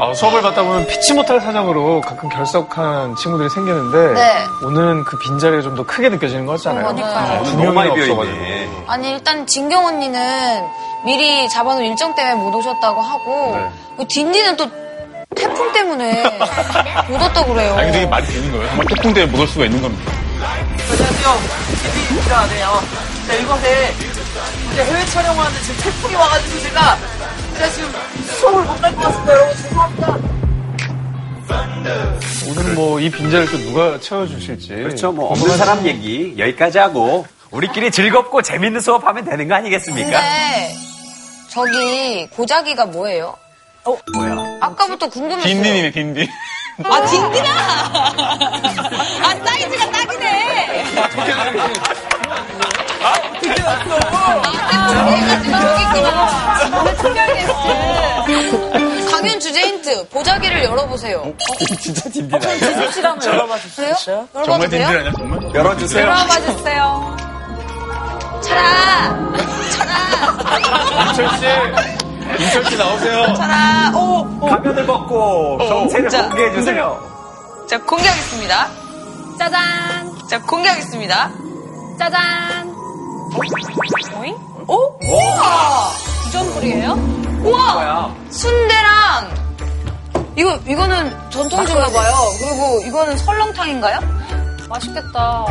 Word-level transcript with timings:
아, 0.00 0.14
수업을 0.14 0.42
받다 0.42 0.62
보면 0.62 0.86
피치 0.86 1.12
못할 1.12 1.40
사정으로 1.40 2.00
가끔 2.02 2.28
결석한 2.28 3.16
친구들이 3.16 3.50
생기는데 3.50 4.12
네. 4.14 4.44
오늘은 4.62 5.02
그 5.04 5.18
빈자리가 5.18 5.62
좀 5.62 5.74
더 5.78 5.84
크게 5.84 6.08
느껴지는 6.08 6.46
거 6.46 6.52
같잖아요. 6.52 6.86
어, 6.86 6.92
그러니까요. 6.94 7.42
두 7.44 7.50
너무 7.52 7.62
명이나 7.64 7.72
많이 7.80 7.94
비어있네. 7.94 8.12
없어가지고. 8.12 8.84
아니 8.92 9.10
일단 9.10 9.46
진경 9.46 9.86
언니는 9.86 10.64
미리 11.04 11.48
잡아놓은 11.48 11.84
일정 11.84 12.14
때문에 12.14 12.34
못 12.36 12.54
오셨다고 12.54 13.00
하고 13.00 13.56
네. 13.56 13.70
그 13.96 14.06
딘딘은 14.06 14.56
또 14.56 14.66
태풍 15.36 15.72
때문에 15.72 16.22
못 17.08 17.20
왔다고 17.20 17.52
그래요. 17.54 17.74
아니, 17.74 17.86
근데 17.86 17.98
이게 17.98 18.06
말이 18.06 18.26
되는 18.26 18.52
거예요? 18.52 18.68
정말 18.68 18.86
태풍 18.86 19.14
때문에 19.14 19.32
못 19.32 19.40
올 19.40 19.48
수가 19.48 19.64
있는 19.64 19.82
겁니다. 19.82 20.12
안녕하세요. 20.40 21.38
인사 22.16 22.36
안 22.38 22.50
해요. 22.50 22.80
자, 23.26 23.34
이번에 23.34 23.94
이제 24.72 24.84
해외 24.84 25.04
촬영하는데 25.06 25.60
지금 25.62 25.80
태풍이 25.82 26.14
와가지고 26.14 26.60
제가 26.62 26.96
제가 27.58 27.70
지금 27.72 27.92
수업을 28.38 28.62
못 28.64 28.80
갈 28.80 28.94
것 28.94 29.00
같습니다. 29.02 29.32
여러분 29.32 29.56
죄송합니다. 29.56 30.16
오늘은 32.50 32.74
뭐이 32.74 33.10
빈자리를 33.10 33.50
또 33.50 33.58
누가 33.58 33.98
채워주실지. 34.00 34.68
그렇죠. 34.68 35.12
뭐 35.12 35.30
없는 35.32 35.56
사람 35.56 35.84
얘기 35.86 36.34
여기까지 36.38 36.78
하고 36.78 37.26
우리끼리 37.50 37.90
즐겁고 37.90 38.42
재밌는 38.42 38.80
수업하면 38.80 39.24
되는 39.24 39.48
거 39.48 39.54
아니겠습니까? 39.56 40.10
근데 40.10 40.76
저기 41.48 42.26
고자기가 42.28 42.86
뭐예요? 42.86 43.34
뭐야? 44.14 44.58
아까부터 44.60 45.08
궁금했어요. 45.08 45.42
딘딘이네, 45.52 45.90
딘딘. 45.92 46.28
아 46.84 47.06
딘딘아. 47.06 47.50
아 49.22 49.34
사이즈가 49.44 49.90
딱이네. 49.90 50.84
강연 59.10 59.40
주제 59.40 59.60
힌트 59.62 60.08
보자기를 60.08 60.64
열어보세요. 60.64 61.32
진짜 61.80 62.08
딘딘아. 62.10 62.38
그래요? 62.38 63.96
정말 64.44 64.68
딘딘 64.68 64.68
열어봐도 64.68 64.68
돼요? 64.68 64.86
아니야, 64.88 65.12
정말? 65.12 65.54
열어주세요. 65.54 66.02
열어봐주세요. 66.06 67.16
차라, 68.42 69.28
차라, 69.70 71.08
인철 71.08 71.28
씨! 71.38 72.44
인철 72.44 72.64
씨 72.66 72.76
나오세요. 72.76 73.34
차라. 73.34 73.92
오, 73.94 74.26
오. 74.40 74.46
가면을 74.46 74.86
벗고 74.86 75.58
정체를 75.68 76.08
자, 76.08 76.28
공개해 76.28 76.52
주세요. 76.54 77.66
자 77.68 77.78
공개하겠습니다. 77.80 78.68
짜잔. 79.38 80.28
자 80.30 80.40
공개하겠습니다. 80.42 81.30
짜잔. 81.98 82.67
오잉? 84.18 84.34
오? 84.66 84.98
우와! 85.02 85.90
주전부리예요? 86.24 86.92
우와! 87.44 88.14
순대랑 88.30 89.34
이거 90.36 90.56
이거는 90.66 91.30
전통주인가 91.30 91.90
봐요. 91.90 92.12
그리고 92.38 92.80
이거는 92.86 93.16
설렁탕인가요? 93.18 93.98
맛있겠다. 94.68 95.46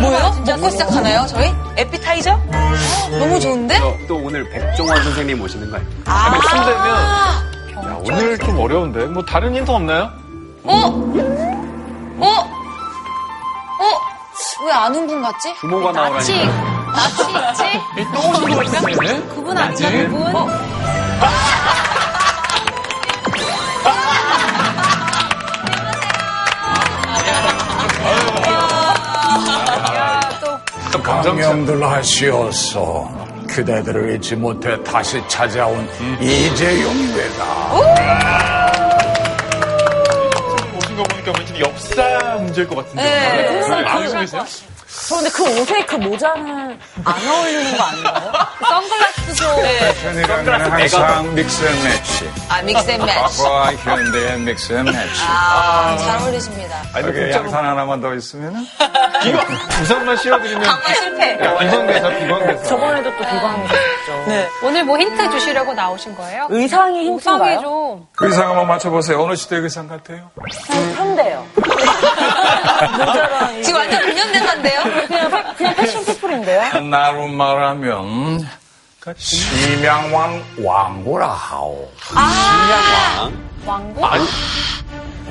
뭐예요? 0.00 0.44
먹고 0.46 0.70
시작하나요, 0.70 1.26
저희? 1.26 1.50
에피타이저? 1.76 2.38
너무 3.18 3.40
좋은데? 3.40 3.78
또, 3.80 3.96
또 4.08 4.16
오늘 4.16 4.48
백종원 4.50 5.02
선생님 5.02 5.40
오시는 5.40 5.70
거 5.70 5.76
아니에요? 5.76 5.92
아, 6.04 6.38
순대면 6.50 7.86
야, 7.90 7.98
오늘 8.04 8.38
좀 8.38 8.58
어려운데. 8.60 9.06
뭐 9.06 9.24
다른 9.24 9.54
힌트 9.54 9.70
없나요? 9.70 10.10
어? 10.64 10.72
어? 12.18 12.26
어? 13.78 14.15
왜 14.64 14.72
아는 14.72 15.06
분 15.06 15.22
같지? 15.22 15.54
부모가 15.54 15.92
나오라니. 15.92 16.14
나치 16.16 16.32
있지? 16.32 18.06
또 18.14 18.30
오신 18.30 18.50
것 18.50 18.56
같은데? 18.72 19.34
그분 19.34 19.56
아닌가 19.56 19.90
그분? 19.90 20.36
어? 20.36 20.48
강명들 31.02 31.82
하시어서 31.88 33.08
그대들을 33.48 34.16
잊지 34.16 34.36
못해 34.36 34.82
다시 34.82 35.22
찾아온 35.28 35.88
이재용입니다. 36.20 38.55
왠지 41.56 41.60
역사 41.60 42.36
문제일 42.36 42.68
것 42.68 42.76
같은데. 42.76 43.02
네. 43.02 43.82
마음이 43.82 44.08
속에서요? 44.08 44.44
저 45.08 45.14
근데 45.16 45.30
그 45.30 45.60
옷에 45.60 45.84
그 45.84 45.96
모자는 45.96 46.78
안 47.04 47.28
어울리는 47.28 47.76
거 47.76 47.82
아닌가요? 47.84 48.32
선글라스 48.68 49.25
도 49.34 49.62
네. 49.62 49.92
현이라면 50.02 50.72
항상 50.72 51.34
믹스앤매치. 51.34 52.30
아 52.48 52.62
믹스앤매치 52.62 53.18
과거와 53.18 53.72
현대의 53.74 54.38
믹스앤매치. 54.38 55.22
아잘 55.22 56.22
어울리십니다 56.22 56.76
아니, 56.94 57.08
여기 57.08 57.20
뭐 57.20 57.30
양산 57.30 57.64
하나만 57.66 58.00
더 58.00 58.14
있으면 58.14 58.66
우산만 59.82 60.16
씌워드리면 60.16 60.64
정말 60.64 60.94
실패 60.96 61.36
비건대사, 61.38 62.08
비건대사. 62.08 62.62
저번에도 62.64 63.10
또 63.10 63.18
비광이셨죠. 63.24 64.24
네. 64.28 64.48
오늘 64.62 64.84
뭐 64.84 64.98
힌트 64.98 65.30
주시려고 65.30 65.74
나오신 65.74 66.14
거예요? 66.14 66.46
의상이 66.50 67.00
의상이 67.00 67.08
힌트인가요? 67.08 67.60
좀 67.60 68.06
의상 68.20 68.48
한번 68.50 68.68
맞춰보세요. 68.68 69.20
어느 69.22 69.34
시대 69.34 69.56
의상 69.56 69.88
같아요? 69.88 70.30
현대요. 70.96 71.46
지금 73.62 73.80
완전 73.80 74.00
근현대사인데요? 74.02 74.80
그냥, 75.08 75.30
패- 75.30 75.54
그냥 75.56 75.74
패션 75.74 76.04
피플인데요? 76.04 76.80
나로 76.82 77.26
말하면 77.28 78.46
심양왕 79.16 80.42
왕고라 80.64 81.28
하오. 81.28 81.88
왕고? 83.64 84.06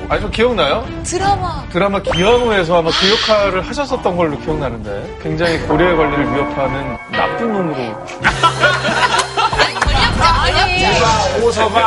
아니, 0.08 0.20
좀 0.20 0.30
기억나요? 0.30 0.86
드라마 1.04 1.64
드라마 1.70 2.00
기현우에서 2.00 2.78
아마 2.78 2.90
그 2.90 3.10
역할을 3.12 3.66
하셨었던 3.68 4.16
걸로 4.16 4.38
기억나는데 4.40 5.18
굉장히 5.22 5.58
고려의 5.60 5.96
권리를 5.96 6.32
위협하는 6.32 6.96
나쁜 7.10 7.52
놈으로 7.52 8.06
전략자 10.26 11.36
오서방. 11.44 11.82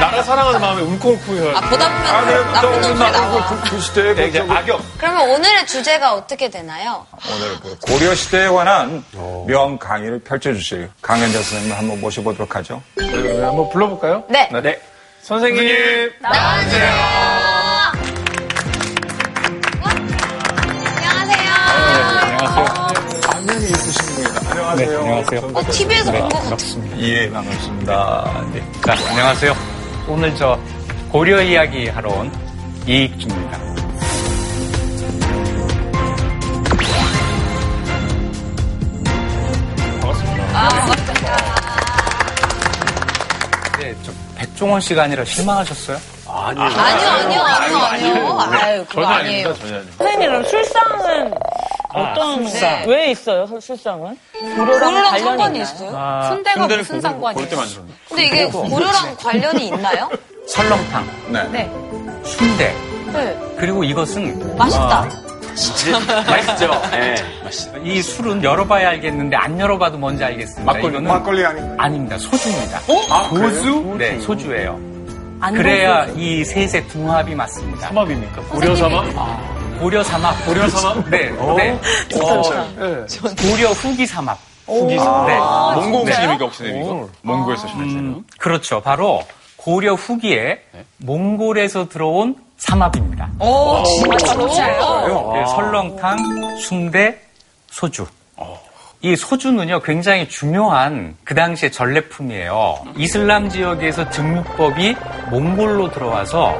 나라 0.00 0.22
사랑하는 0.22 0.60
마음에 0.60 0.82
움찔움찔 0.82 1.34
해요. 1.36 1.52
아 1.56 1.60
보다 1.68 1.88
보면 1.88 2.06
아, 2.06 2.24
그래도 2.24 2.52
나쁜 2.52 2.82
저 2.82 2.88
놈이 2.88 2.98
나와 3.00 3.48
그, 3.48 3.70
그 3.70 3.80
시대에 3.80 4.14
네, 4.14 4.26
이제 4.28 4.42
그 4.44 4.52
악역. 4.52 4.80
그러면 4.98 5.30
오늘의 5.30 5.66
주제가 5.66 6.14
어떻게 6.14 6.48
되나요? 6.50 7.06
오늘 7.30 7.60
그 7.60 7.76
고려 7.80 8.14
시대에 8.14 8.48
관한 8.48 9.04
명 9.46 9.78
강의를 9.78 10.20
펼쳐주실 10.20 10.90
강현자 11.02 11.38
선생님을 11.38 11.76
한번 11.78 12.00
모셔보도록 12.00 12.54
하죠. 12.56 12.82
네, 12.96 13.10
그러면 13.10 13.44
한번 13.44 13.70
불러볼까요? 13.70 14.24
네 14.28 14.48
네. 14.62 14.80
선생님. 15.22 16.10
안녕하세요 16.22 17.53
안녕하세요. 24.74 24.98
안녕하세요. 25.00 25.40
어, 25.54 25.62
TV에서 25.70 26.10
본것 26.12 26.32
같아 26.50 26.56
예, 26.98 27.30
반갑습니다. 27.30 28.44
네. 28.52 28.62
자, 28.84 28.92
안녕하세요. 29.10 29.54
오늘 30.08 30.34
저 30.34 30.58
고려 31.12 31.40
이야기 31.40 31.88
하러 31.88 32.10
온 32.10 32.32
이익주입니다. 32.86 33.58
네, 43.78 43.94
저 44.02 44.12
백종원 44.36 44.80
씨가 44.80 45.02
아니라 45.04 45.24
실망하셨어요? 45.24 45.98
아니요. 46.26 46.62
아니요 46.64 47.08
아니요 47.08 47.40
아니요 47.42 47.78
아니요 47.78 48.38
아유 48.40 48.84
그거 48.88 49.02
전혀 49.02 49.08
아니에요 49.08 49.48
아닙니다, 49.48 49.54
전혀 49.60 49.74
아닙니다. 49.76 49.96
선생님은 49.98 50.44
술상은 50.44 51.34
어떤, 51.94 52.46
술상. 52.48 52.84
왜 52.88 53.10
있어요, 53.10 53.46
술- 53.46 53.60
술상은? 53.60 54.16
고려랑 54.56 54.66
고려랑 54.66 55.04
관련이 55.10 55.20
상관이 55.24 55.58
있나요? 55.58 55.62
있어요? 55.74 55.92
아, 55.96 56.22
순대가 56.28 56.60
순대를 56.60 56.82
무슨 56.82 56.96
고를- 56.96 57.02
상관이에요? 57.02 57.34
고를 57.34 57.48
때 57.48 57.56
만들었나? 57.56 57.92
근데 58.08 58.24
이게 58.26 58.46
고려랑 58.46 59.16
관련이 59.16 59.66
있나요? 59.68 60.10
설렁탕, 60.48 61.06
네. 61.28 61.42
네. 61.48 61.72
순대, 62.24 62.74
네 63.12 63.38
그리고 63.58 63.84
이것은 63.84 64.56
맛있다 64.58 65.08
맛있죠? 66.26 66.82
예. 66.94 67.14
이 67.84 68.02
술은 68.02 68.42
열어봐야 68.42 68.88
알겠는데 68.90 69.36
안 69.36 69.58
열어봐도 69.58 69.96
뭔지 69.96 70.24
알겠습니다. 70.24 70.64
막걸리, 70.64 70.88
이거는 70.94 71.08
막걸리 71.08 71.44
아닌가요? 71.46 71.76
아닙니다. 71.78 72.18
소주입니다. 72.18 72.80
아, 73.10 73.28
고수? 73.28 73.94
네, 73.96 74.18
소주예요. 74.18 74.72
안 75.40 75.54
그래야 75.54 76.06
이 76.16 76.44
셋의 76.44 76.84
궁합이 76.88 77.34
맞습니다. 77.36 77.86
삼합입니까? 77.88 78.42
고려 78.42 78.74
삼합? 78.74 79.04
고려 79.84 80.02
삼합. 80.02 80.46
고려 80.46 80.66
삼합? 80.66 81.10
네, 81.10 81.30
네. 81.30 81.36
어, 81.38 81.54
네. 81.56 81.78
고려 82.08 83.68
후기 83.72 84.06
삼합. 84.06 84.38
후기 84.66 84.94
네. 84.94 84.98
몽고 84.98 86.04
오시니까 86.04 86.36
혹시 86.40 86.64
이거? 86.64 87.06
몽고에서? 87.20 87.68
음, 87.74 88.24
그렇죠. 88.38 88.80
바로 88.80 89.22
고려 89.58 89.92
후기에 89.92 90.58
몽골에서 90.96 91.90
들어온 91.90 92.34
삼합입니다. 92.56 93.28
오 93.38 93.82
진짜로? 93.82 94.46
네, 95.34 95.44
설렁탕, 95.44 96.56
순대, 96.60 97.20
소주. 97.70 98.06
이 99.04 99.16
소주는요 99.16 99.80
굉장히 99.80 100.26
중요한 100.30 101.14
그 101.24 101.34
당시의 101.34 101.70
전래품이에요. 101.72 102.86
이슬람 102.96 103.50
지역에서 103.50 104.08
등유법이 104.08 104.96
몽골로 105.28 105.90
들어와서 105.90 106.54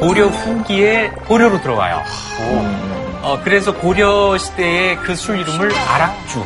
고려 0.00 0.28
후기에 0.28 1.08
고려로 1.28 1.60
들어와요. 1.60 2.02
어, 3.22 3.38
그래서 3.44 3.74
고려 3.74 4.38
시대의 4.38 4.96
그 4.96 5.14
술 5.14 5.38
이름을 5.40 5.70
아락주. 5.76 6.42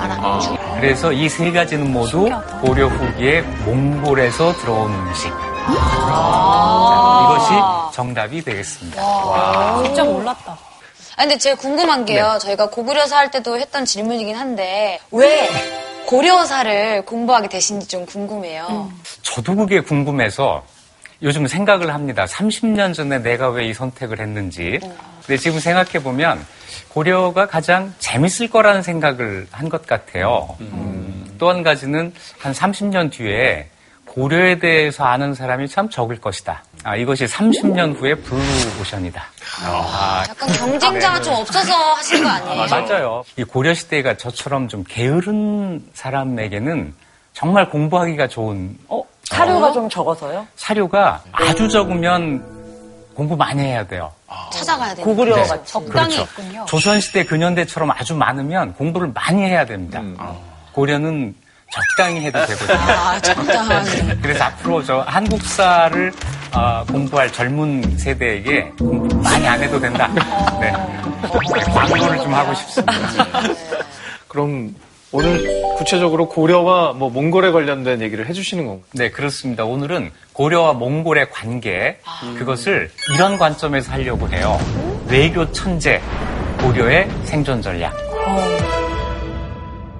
알았죠. 0.00 0.56
그래서 0.76 1.12
이 1.12 1.28
세 1.28 1.52
가지는 1.52 1.92
모두 1.92 2.30
고려 2.62 2.86
후기에 2.88 3.42
몽골에서 3.66 4.54
들어온 4.54 4.94
음식. 4.94 5.28
자, 5.28 7.20
이것이 7.26 7.94
정답이 7.96 8.42
되겠습니다. 8.42 9.02
진짜 9.84 10.04
몰랐다. 10.04 10.56
아, 11.20 11.24
근데 11.24 11.36
제가 11.36 11.60
궁금한 11.60 12.06
게요. 12.06 12.38
저희가 12.40 12.70
고구려사 12.70 13.14
할 13.18 13.30
때도 13.30 13.58
했던 13.58 13.84
질문이긴 13.84 14.34
한데 14.36 14.98
왜 15.10 15.50
고려사를 16.06 17.04
공부하게 17.04 17.50
되신지 17.50 17.86
좀 17.88 18.06
궁금해요. 18.06 18.90
저도 19.20 19.54
그게 19.54 19.80
궁금해서 19.82 20.64
요즘 21.22 21.46
생각을 21.46 21.92
합니다. 21.92 22.24
30년 22.24 22.94
전에 22.94 23.18
내가 23.18 23.50
왜 23.50 23.66
이 23.68 23.74
선택을 23.74 24.18
했는지. 24.18 24.80
근데 25.26 25.36
지금 25.36 25.60
생각해 25.60 26.02
보면 26.02 26.42
고려가 26.88 27.46
가장 27.46 27.92
재밌을 27.98 28.48
거라는 28.48 28.82
생각을 28.82 29.46
한 29.50 29.68
것 29.68 29.86
같아요. 29.86 30.56
음, 30.60 31.36
또 31.38 31.50
한 31.50 31.62
가지는 31.62 32.14
한 32.38 32.54
30년 32.54 33.12
뒤에 33.12 33.68
고려에 34.06 34.58
대해서 34.58 35.04
아는 35.04 35.34
사람이 35.34 35.68
참 35.68 35.90
적을 35.90 36.18
것이다. 36.18 36.64
아, 36.82 36.96
이것이 36.96 37.26
30년 37.26 37.96
후의 37.98 38.14
블루 38.22 38.40
오션이다. 38.80 39.22
아, 39.64 40.24
약간 40.28 40.48
경쟁자가 40.52 41.20
좀 41.20 41.34
없어서 41.34 41.72
하신 41.94 42.24
거 42.24 42.30
아니에요? 42.30 42.66
맞아요. 42.70 43.22
이 43.36 43.44
고려 43.44 43.74
시대가 43.74 44.16
저처럼 44.16 44.68
좀 44.68 44.84
게으른 44.88 45.82
사람에게는 45.92 46.94
정말 47.34 47.68
공부하기가 47.68 48.28
좋은 48.28 48.76
어? 48.88 49.02
사료가 49.24 49.72
좀 49.72 49.88
적어서요? 49.88 50.46
사료가 50.56 51.22
아주 51.32 51.68
적으면 51.68 52.42
공부 53.14 53.36
많이 53.36 53.62
해야 53.62 53.86
돼요. 53.86 54.10
찾아가야 54.52 54.94
돼요. 54.94 55.04
고구려 55.04 55.36
네. 55.36 55.42
같이. 55.44 55.72
적당히 55.72 56.14
그렇죠. 56.16 56.22
있군요. 56.22 56.64
조선 56.66 57.00
시대 57.00 57.24
근현대처럼 57.24 57.90
아주 57.90 58.14
많으면 58.14 58.72
공부를 58.74 59.12
많이 59.12 59.42
해야 59.42 59.66
됩니다. 59.66 60.02
고려는 60.72 61.34
적당히 61.70 62.20
해도 62.22 62.44
되거든요. 62.46 62.78
아, 62.78 63.20
적당하게. 63.20 64.16
그래서 64.22 64.44
앞으로 64.44 64.82
저 64.82 65.00
한국사를 65.06 66.12
어, 66.54 66.84
공부할 66.90 67.32
젊은 67.32 67.96
세대에게 67.98 68.72
공부 68.78 69.14
많이 69.16 69.46
안 69.46 69.62
해도 69.62 69.78
된다. 69.78 70.08
네. 70.60 70.72
광고를 71.72 72.18
좀 72.18 72.34
하고 72.34 72.54
싶습니다. 72.54 72.92
그럼 74.26 74.74
오늘 75.12 75.62
구체적으로 75.76 76.28
고려와 76.28 76.92
뭐 76.92 77.10
몽골에 77.10 77.50
관련된 77.52 78.00
얘기를 78.00 78.26
해주시는 78.28 78.66
건가요? 78.66 78.84
네, 78.92 79.10
그렇습니다. 79.10 79.64
오늘은 79.64 80.10
고려와 80.32 80.72
몽골의 80.74 81.30
관계, 81.30 81.98
그것을 82.38 82.90
이런 83.14 83.36
관점에서 83.38 83.92
하려고 83.92 84.28
해요. 84.28 84.58
외교 85.08 85.50
천재, 85.52 86.00
고려의 86.60 87.08
생존 87.24 87.60
전략. 87.62 87.92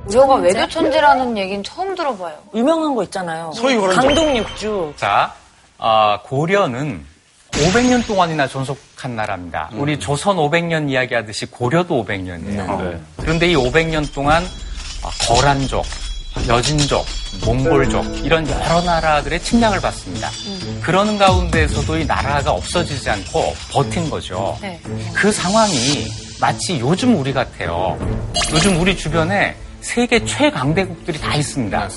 고려가 0.06 0.34
외교 0.36 0.66
천재라는 0.68 1.38
얘기는 1.38 1.62
처음 1.64 1.94
들어봐요. 1.94 2.34
유명한 2.54 2.94
거 2.94 3.02
있잖아요. 3.04 3.52
소위 3.54 3.76
강동육주. 3.76 4.94
자, 4.96 5.32
어, 5.80 6.18
고려는 6.22 7.04
500년 7.52 8.06
동안이나 8.06 8.46
존속한 8.46 9.16
나라입니다. 9.16 9.70
우리 9.72 9.98
조선 9.98 10.36
500년 10.36 10.90
이야기하듯이 10.90 11.46
고려도 11.46 12.04
500년이에요. 12.04 12.82
네. 12.82 13.00
그런데 13.16 13.50
이 13.50 13.56
500년 13.56 14.12
동안 14.14 14.44
어, 15.02 15.08
거란족, 15.26 15.84
여진족, 16.46 17.04
몽골족 17.46 18.24
이런 18.24 18.48
여러 18.48 18.82
나라들의 18.82 19.40
침략을 19.40 19.80
받습니다. 19.80 20.28
그러는 20.82 21.16
가운데서도 21.16 21.98
이 21.98 22.04
나라가 22.06 22.52
없어지지 22.52 23.08
않고 23.08 23.54
버틴 23.72 24.10
거죠. 24.10 24.58
네. 24.60 24.78
그 25.14 25.32
상황이 25.32 26.06
마치 26.40 26.78
요즘 26.78 27.18
우리 27.18 27.32
같아요. 27.32 27.98
요즘 28.52 28.78
우리 28.80 28.96
주변에 28.96 29.56
세계 29.80 30.24
최강대국들이 30.24 31.18
다 31.18 31.34
있습니다. 31.34 31.88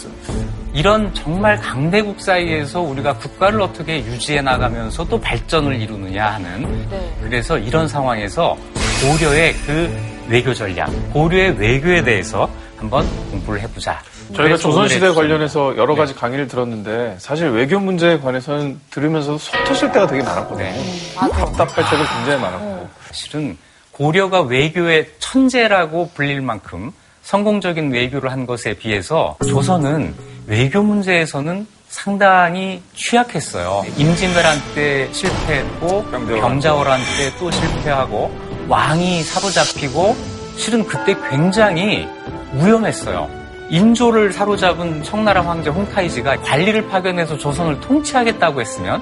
이런 0.74 1.14
정말 1.14 1.58
강대국 1.60 2.20
사이에서 2.20 2.82
우리가 2.82 3.14
국가를 3.18 3.62
어떻게 3.62 3.98
유지해 3.98 4.42
나가면서 4.42 5.06
또 5.08 5.20
발전을 5.20 5.80
이루느냐 5.80 6.32
하는 6.32 6.88
그래서 7.22 7.58
이런 7.58 7.88
상황에서 7.88 8.58
고려의 9.02 9.54
그 9.66 9.96
외교 10.28 10.54
전략, 10.54 10.90
고려의 11.12 11.60
외교에 11.60 12.04
대해서 12.04 12.50
한번 12.78 13.06
공부를 13.30 13.62
해보자. 13.62 14.02
저희가 14.34 14.58
조선시대 14.58 15.14
관련해서 15.14 15.78
여러 15.78 15.96
가지 15.96 16.16
강의를 16.16 16.48
들었는데 16.48 17.18
사실 17.20 17.50
외교 17.50 17.80
문제에 17.80 18.18
관해서는 18.20 18.80
들으면서 18.90 19.38
속 19.38 19.64
터질 19.66 19.92
때가 19.92 20.08
되게 20.08 20.24
많았거든요. 20.24 20.66
네. 20.66 21.14
답답할 21.14 21.84
때도 21.90 22.04
굉장히 22.16 22.42
많았고. 22.42 22.90
실은 23.12 23.58
고려가 23.92 24.42
외교의 24.42 25.12
천재라고 25.20 26.10
불릴 26.16 26.42
만큼 26.42 26.92
성공적인 27.24 27.92
외교를 27.92 28.32
한 28.32 28.46
것에 28.46 28.74
비해서 28.76 29.38
조선은 29.48 30.14
외교 30.48 30.82
문제에서는 30.84 31.66
상당히 31.88 32.82
취약했어요. 32.96 33.86
임진왜란 33.98 34.58
때 34.76 35.08
실패했고 35.12 36.04
병자호란. 36.12 37.00
때 37.18 37.32
또 37.40 37.50
실패하고 37.50 38.32
왕이 38.68 39.22
사로잡히고 39.24 40.16
실은 40.58 40.86
그때 40.86 41.16
굉장히 41.30 42.08
위험했어요. 42.54 43.30
인조를 43.70 44.34
사로잡은 44.34 45.04
청나라 45.04 45.42
황제 45.46 45.70
홍타이지가 45.70 46.42
관리를 46.42 46.88
파견해서 46.90 47.38
조선을 47.38 47.80
통치하겠다고 47.80 48.62
했으면 48.62 49.02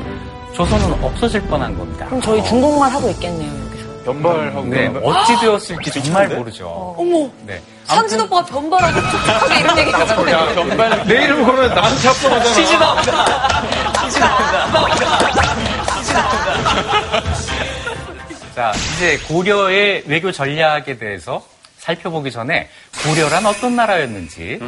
조선은 0.54 1.04
없어질 1.04 1.42
뻔한 1.44 1.78
겁니다. 1.78 2.06
그럼 2.06 2.22
저희 2.22 2.44
중국말 2.44 2.92
하고 2.92 3.10
있겠네요, 3.10 3.52
연발하고 4.06 4.64
네. 4.66 4.88
어찌 5.04 5.38
되었을지 5.40 5.92
정말 6.04 6.28
모르죠. 6.30 6.96
어머, 6.98 7.30
네. 7.46 7.62
상진 7.86 8.20
오빠가 8.22 8.46
변발하고 8.46 9.02
촉촉하게 9.02 9.60
이런 9.60 9.78
얘기 9.78 9.92
하잖아요. 9.92 11.04
내 11.06 11.24
이름 11.24 11.46
걸으면 11.46 11.76
나한테 11.76 12.08
합성하잖아. 12.08 12.54
치즈 12.56 12.74
나온다. 12.74 13.62
치즈 14.04 14.20
나온다. 14.20 15.62
자, 18.56 18.72
이제 18.96 19.18
고려의 19.28 20.04
외교 20.08 20.32
전략에 20.32 20.98
대해서 20.98 21.44
살펴보기 21.78 22.32
전에 22.32 22.70
고려란 23.04 23.46
어떤 23.46 23.76
나라였는지 23.76 24.60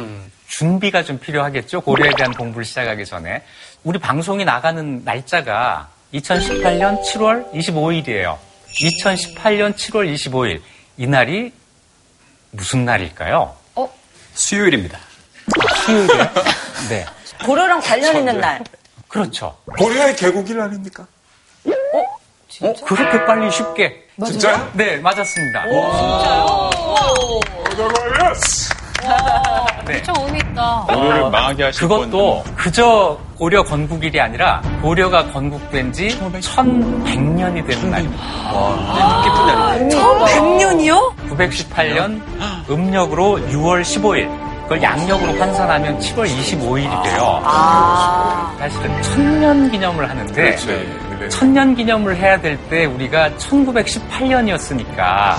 준비가 0.48 1.02
좀 1.02 1.18
필요하겠죠. 1.18 1.80
고려에 1.80 2.10
대한 2.16 2.32
공부를 2.32 2.64
시작하기 2.64 3.04
전에. 3.04 3.42
우리 3.82 3.98
방송이 3.98 4.44
나가는 4.44 5.02
날짜가 5.04 5.88
2018년 6.14 7.02
7월 7.02 7.52
25일이에요. 7.52 8.36
2018년 8.74 9.74
7월 9.74 10.12
25일. 10.14 10.60
이 10.96 11.06
날이 11.06 11.52
무슨 12.50 12.84
날일까요? 12.84 13.56
수요일입니다. 14.34 14.98
수요일이요? 15.84 16.30
네. 16.88 17.06
고려랑 17.44 17.80
관련 17.80 18.16
있는 18.16 18.40
날. 18.40 18.62
그렇죠. 19.08 19.56
고려의 19.78 20.16
개국일 20.16 20.60
아닙니까? 20.60 21.06
어, 22.62 22.72
그렇게 22.84 23.24
빨리 23.26 23.50
쉽게. 23.50 24.06
진짜요? 24.24 24.70
네, 24.74 24.96
맞았습니다. 24.98 25.64
네. 29.86 30.02
좀 30.02 30.14
의미 30.26 30.38
있다. 30.38 30.84
고려를 30.88 31.30
망하게 31.30 31.64
하실 31.64 31.80
그것도 31.82 32.42
그저 32.56 33.18
고려 33.36 33.62
건국일이 33.62 34.18
아니라 34.20 34.62
고려가 34.80 35.24
건국된 35.26 35.92
지 35.92 36.08
1100년이 36.08 37.66
되는 37.66 37.90
날입니다. 37.90 38.24
뜻깊은 39.22 39.46
날입니다. 39.46 39.98
100년이요? 40.24 41.12
918년 41.30 42.20
음력으로 42.70 43.38
6월 43.50 43.82
15일. 43.82 44.44
그걸 44.64 44.82
양력으로 44.82 45.38
환산하면 45.38 45.98
7월 45.98 46.24
25일이 46.24 47.02
돼요. 47.02 47.42
사실은 48.58 49.02
천년 49.02 49.70
기념을 49.70 50.08
하는데 50.08 50.32
천년 51.30 51.74
기념을 51.74 52.16
해야 52.16 52.40
될 52.40 52.56
때 52.70 52.84
우리가 52.86 53.30
1918년이었으니까 53.38 55.36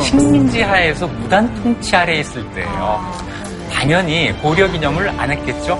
식민지 0.00 0.62
하에서 0.62 1.06
무단 1.06 1.52
통치 1.62 1.94
아래에 1.94 2.20
있을 2.20 2.44
때예요. 2.52 3.00
당연히 3.72 4.32
고려 4.40 4.66
기념을 4.70 5.08
안 5.18 5.30
했겠죠. 5.30 5.76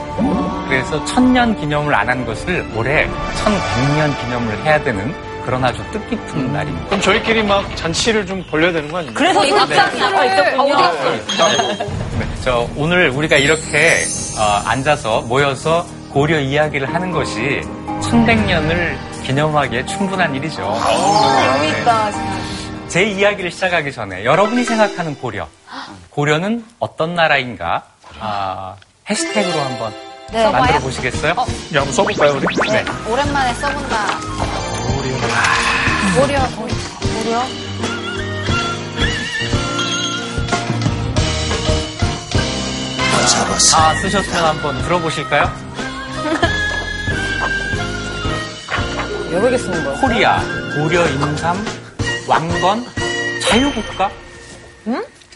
그래서 0.69 1.03
천년 1.07 1.57
기념을 1.59 1.95
안 1.95 2.07
한 2.09 2.25
것을 2.27 2.65
올해 2.77 3.05
1100년 3.07 4.21
기념을 4.21 4.65
해야 4.65 4.83
되는 4.83 5.13
그런 5.45 5.65
아주 5.65 5.81
뜻깊은 5.93 6.53
날입니다. 6.53 6.87
그럼 6.87 7.01
저희끼리 7.01 7.43
막 7.45 7.65
잔치를 7.77 8.27
좀 8.27 8.45
벌려야 8.51 8.73
되는 8.73 8.91
거 8.91 8.99
아닙니까? 8.99 9.19
그래서 9.19 9.45
이 9.47 9.51
나와 9.51 10.25
있었군요. 10.25 10.77
네, 12.19 12.27
저 12.43 12.69
오늘 12.77 13.11
우리가 13.11 13.37
이렇게 13.37 14.03
어, 14.39 14.63
앉아서 14.67 15.23
모여서 15.23 15.87
고려 16.13 16.39
이야기를 16.41 16.93
하는 16.93 17.11
것이 17.13 17.61
1100년을 18.03 18.97
기념하기에 19.25 19.87
충분한 19.87 20.35
일이죠. 20.35 20.63
의미 21.55 21.69
있다. 21.71 22.11
제 22.89 23.05
이야기를 23.05 23.51
시작하기 23.51 23.93
전에 23.93 24.25
여러분이 24.25 24.65
생각하는 24.65 25.17
고려 25.17 25.49
고려는 26.11 26.65
어떤 26.79 27.15
나라인가? 27.15 27.83
아, 28.21 28.77
해시태그로 29.11 29.61
한번 29.61 29.93
네. 30.33 30.51
만들어 30.51 30.79
보시겠어요? 30.81 31.31
야, 31.33 31.81
한번 31.81 31.93
써볼까요, 31.93 32.33
우리? 32.37 32.47
네. 32.71 32.85
오랜만에 33.09 33.55
써본다. 33.55 34.07
고려. 36.17 36.39
고려. 36.57 36.69
고려. 37.23 37.43
아, 43.75 43.95
쓰셨으면 43.97 44.45
한번 44.45 44.83
들어보실까요? 44.83 45.51
여러 49.37 49.51
개 49.51 49.59
쓰는 49.59 49.85
거야. 49.85 50.01
코리아, 50.01 50.41
고려 50.75 51.07
인삼, 51.07 51.63
왕건, 52.27 52.83
자유국가? 53.43 54.11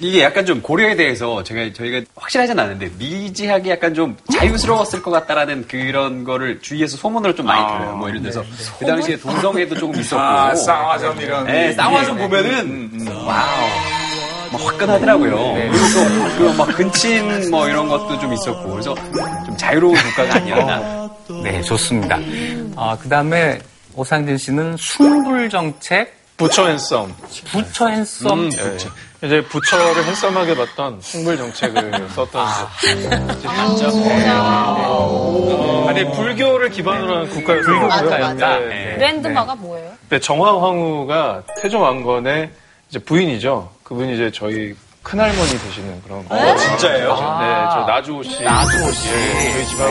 이게 0.00 0.22
약간 0.22 0.46
좀 0.46 0.62
고려에 0.62 0.96
대해서 0.96 1.42
제가 1.42 1.70
저희가 1.74 2.00
확실하진 2.16 2.58
않은데 2.58 2.90
미지하게 2.96 3.72
약간 3.72 3.92
좀 3.92 4.16
자유스러웠을 4.32 5.02
것 5.02 5.10
같다라는 5.10 5.66
그런 5.68 6.24
거를 6.24 6.60
주위에서 6.62 6.96
소문으로 6.96 7.34
좀 7.34 7.44
많이 7.44 7.60
들어요. 7.60 7.96
뭐 7.96 8.08
이런 8.08 8.22
데서 8.22 8.42
그 8.78 8.86
당시에 8.86 9.18
동성애도 9.18 9.74
조금 9.74 10.00
있었고, 10.00 10.22
아, 10.22 10.54
쌍화점 10.54 11.20
이런. 11.20 11.44
네, 11.44 11.74
쌍화점 11.74 12.16
보면은 12.16 13.06
wow. 13.06 13.68
막 14.52 14.66
화끈하더라고요. 14.66 15.54
그리고 15.54 16.38
또 16.38 16.50
그 16.50 16.62
막 16.62 16.74
근친 16.74 17.50
뭐 17.50 17.68
이런 17.68 17.86
것도 17.86 18.18
좀 18.18 18.32
있었고 18.32 18.70
그래서 18.70 18.94
좀 19.44 19.54
자유로운 19.58 19.94
국가가 19.94 20.36
아니었나. 20.36 21.10
네, 21.44 21.60
좋습니다. 21.60 22.18
아, 22.74 22.96
그 23.00 23.08
다음에 23.10 23.60
오상진 24.00 24.38
씨는 24.38 24.76
숭불 24.78 25.50
정책, 25.50 26.14
부처 26.38 26.70
앤썸. 26.70 27.14
부처 27.52 27.86
핸섬. 27.88 28.40
음, 28.46 28.48
네. 28.48 28.76
이제 29.22 29.42
부처를 29.42 30.02
핸섬하게 30.06 30.54
봤던 30.56 31.02
숭불 31.02 31.36
정책을 31.36 32.08
썼던 32.14 32.46
이제. 32.96 33.10
아니 35.86 36.10
불교를 36.12 36.70
기반으로 36.70 37.16
한 37.18 37.28
국가였어요. 37.28 37.62
불교 37.66 37.86
맞아, 37.88 38.02
국가였다. 38.02 38.32
맞아. 38.32 38.58
네. 38.60 38.94
브랜드마가 38.94 39.54
뭐예요? 39.56 39.92
정화황후가 40.18 41.42
태종 41.60 41.82
왕건의 41.82 42.50
이제 42.88 42.98
부인이죠. 43.00 43.70
그분이 43.82 44.14
이제 44.14 44.30
저희 44.32 44.74
큰할머니 45.02 45.48
되시는 45.58 46.02
그런. 46.02 46.24
어, 46.28 46.56
진짜예요? 46.56 47.14
네, 47.14 47.68
저 47.72 47.84
나주호 47.86 48.22
씨. 48.22 48.42
나주호 48.44 48.90
씨. 48.92 49.08
예, 49.08 49.52
저희 49.54 49.66
집안. 49.66 49.88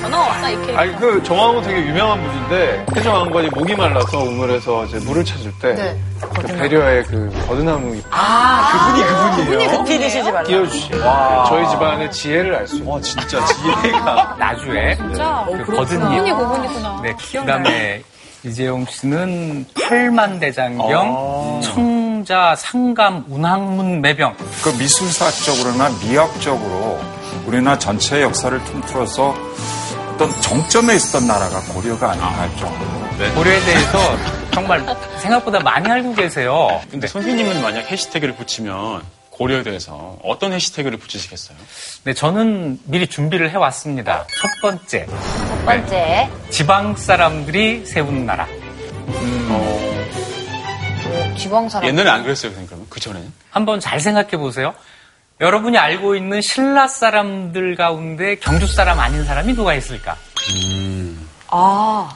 전화 0.00 0.18
왔다 0.18 0.48
이렇게. 0.48 0.76
아니 0.76 0.96
그 0.96 1.22
정황후 1.22 1.60
되게 1.62 1.80
유명한 1.86 2.22
분인데 2.24 2.86
태종 2.94 3.14
왕건이 3.14 3.50
목이 3.50 3.74
말라서 3.74 4.18
우물에서 4.18 4.86
이제 4.86 4.98
물을 5.00 5.24
찾을 5.24 5.52
때그 5.60 6.46
배려의 6.46 7.04
그 7.04 7.30
버드나무 7.46 7.94
잎 7.96 8.04
그분이 8.10 9.04
그분이에요. 9.54 9.84
피 9.84 9.98
드시지 9.98 10.22
말라. 10.32 10.42
띄워주시. 10.44 10.90
저희 11.48 11.68
집안의 11.68 12.10
지혜를 12.10 12.54
알 12.54 12.66
수 12.66 12.76
있는. 12.76 12.90
와 12.90 13.00
진짜 13.00 13.44
지혜가. 13.44 14.36
나주에 14.40 14.96
진짜. 14.96 15.44
그 15.66 15.76
거든잎. 15.76 16.00
그분이 16.08 16.30
그분이구나. 16.32 17.00
네, 17.02 17.14
그 17.32 17.44
다음에 17.46 18.02
이재용 18.44 18.86
씨는 18.86 19.66
팔만 19.88 20.38
대장경, 20.38 21.60
청 21.62 21.97
자, 22.24 22.54
상감, 22.56 23.24
운항문, 23.28 24.00
매병. 24.00 24.36
그 24.62 24.68
미술사적으로나 24.70 25.90
미학적으로 26.02 27.00
우리나라 27.46 27.78
전체의 27.78 28.22
역사를 28.22 28.62
통틀어서 28.64 29.34
어떤 30.14 30.40
정점에 30.40 30.94
있었던 30.96 31.26
나라가 31.26 31.60
고려가 31.72 32.10
아닌가 32.10 32.26
할 32.28 32.48
정도로. 32.56 33.34
고려에 33.34 33.60
대해서 33.60 33.98
정말 34.52 34.84
생각보다 35.18 35.60
많이 35.60 35.88
알고 35.90 36.14
계세요. 36.14 36.80
근데 36.90 37.06
선생님은 37.06 37.62
만약 37.62 37.90
해시태그를 37.90 38.36
붙이면 38.36 39.02
고려에 39.30 39.62
대해서 39.62 40.16
어떤 40.24 40.52
해시태그를 40.52 40.98
붙이시겠어요? 40.98 41.56
네, 42.04 42.12
저는 42.14 42.80
미리 42.84 43.06
준비를 43.06 43.50
해왔습니다. 43.50 44.26
첫 44.40 44.48
번째, 44.60 45.06
첫 45.06 45.64
번째. 45.64 46.28
지방 46.50 46.96
사람들이 46.96 47.86
세운 47.86 48.26
나라. 48.26 48.46
지방 51.36 51.68
사람. 51.68 51.88
옛날에 51.88 52.08
안 52.10 52.22
그랬어요, 52.22 52.50
선생님, 52.50 52.66
그러면? 52.66 52.86
그 52.90 53.00
전에는? 53.00 53.32
한번 53.50 53.80
잘 53.80 54.00
생각해 54.00 54.30
보세요. 54.36 54.74
여러분이 55.40 55.78
알고 55.78 56.16
있는 56.16 56.40
신라 56.40 56.88
사람들 56.88 57.76
가운데 57.76 58.36
경주 58.36 58.66
사람 58.66 58.98
아닌 58.98 59.24
사람이 59.24 59.54
누가 59.54 59.74
있을까? 59.74 60.16
아. 61.48 62.08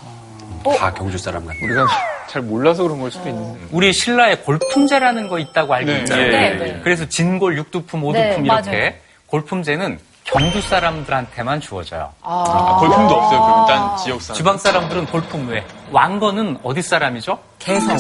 다 0.79 0.93
경주 0.93 1.19
사람 1.19 1.45
같네. 1.47 1.59
우리가 1.65 1.87
잘 2.29 2.43
몰라서 2.43 2.83
그런 2.83 3.01
걸 3.01 3.11
수도 3.11 3.29
있는데. 3.29 3.61
우리 3.71 3.93
신라에 3.93 4.37
골품제라는 4.37 5.29
거 5.29 5.39
있다고 5.39 5.75
알고 5.75 5.91
네, 5.91 5.99
있잖아요. 6.01 6.31
네, 6.31 6.51
네. 6.55 6.81
그래서 6.83 7.09
진골, 7.09 7.57
육두품, 7.59 8.05
오두품 8.05 8.23
네, 8.23 8.37
이렇게 8.45 8.71
맞아요. 8.71 8.93
골품제는 9.27 9.99
경주 10.25 10.61
사람들한테만 10.63 11.61
주어져요. 11.61 12.11
아, 12.23 12.77
골품도 12.81 13.15
없어요, 13.15 13.41
그러면 13.43 13.67
딴 13.67 13.97
지역 13.99 14.23
사람. 14.23 14.37
지방 14.37 14.59
사람들은 14.59 15.07
골품 15.07 15.49
외. 15.49 15.65
왕건은 15.91 16.59
어디 16.63 16.81
사람이죠? 16.81 17.39
개성. 17.59 17.97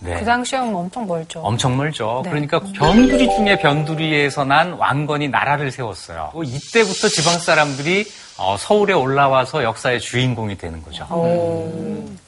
네. 0.00 0.18
그 0.18 0.24
당시에는 0.24 0.74
엄청 0.74 1.06
멀죠. 1.06 1.40
엄청 1.40 1.76
멀죠. 1.76 2.20
네. 2.24 2.30
그러니까 2.30 2.60
변두리 2.74 3.28
중에 3.34 3.58
변두리에서 3.58 4.44
난 4.44 4.74
왕건이 4.74 5.28
나라를 5.28 5.70
세웠어요. 5.70 6.30
뭐 6.32 6.44
이때부터 6.44 7.08
지방 7.08 7.38
사람들이 7.38 8.06
어, 8.38 8.56
서울에 8.58 8.92
올라와서 8.92 9.62
역사의 9.64 10.00
주인공이 10.00 10.58
되는 10.58 10.82
거죠. 10.82 11.06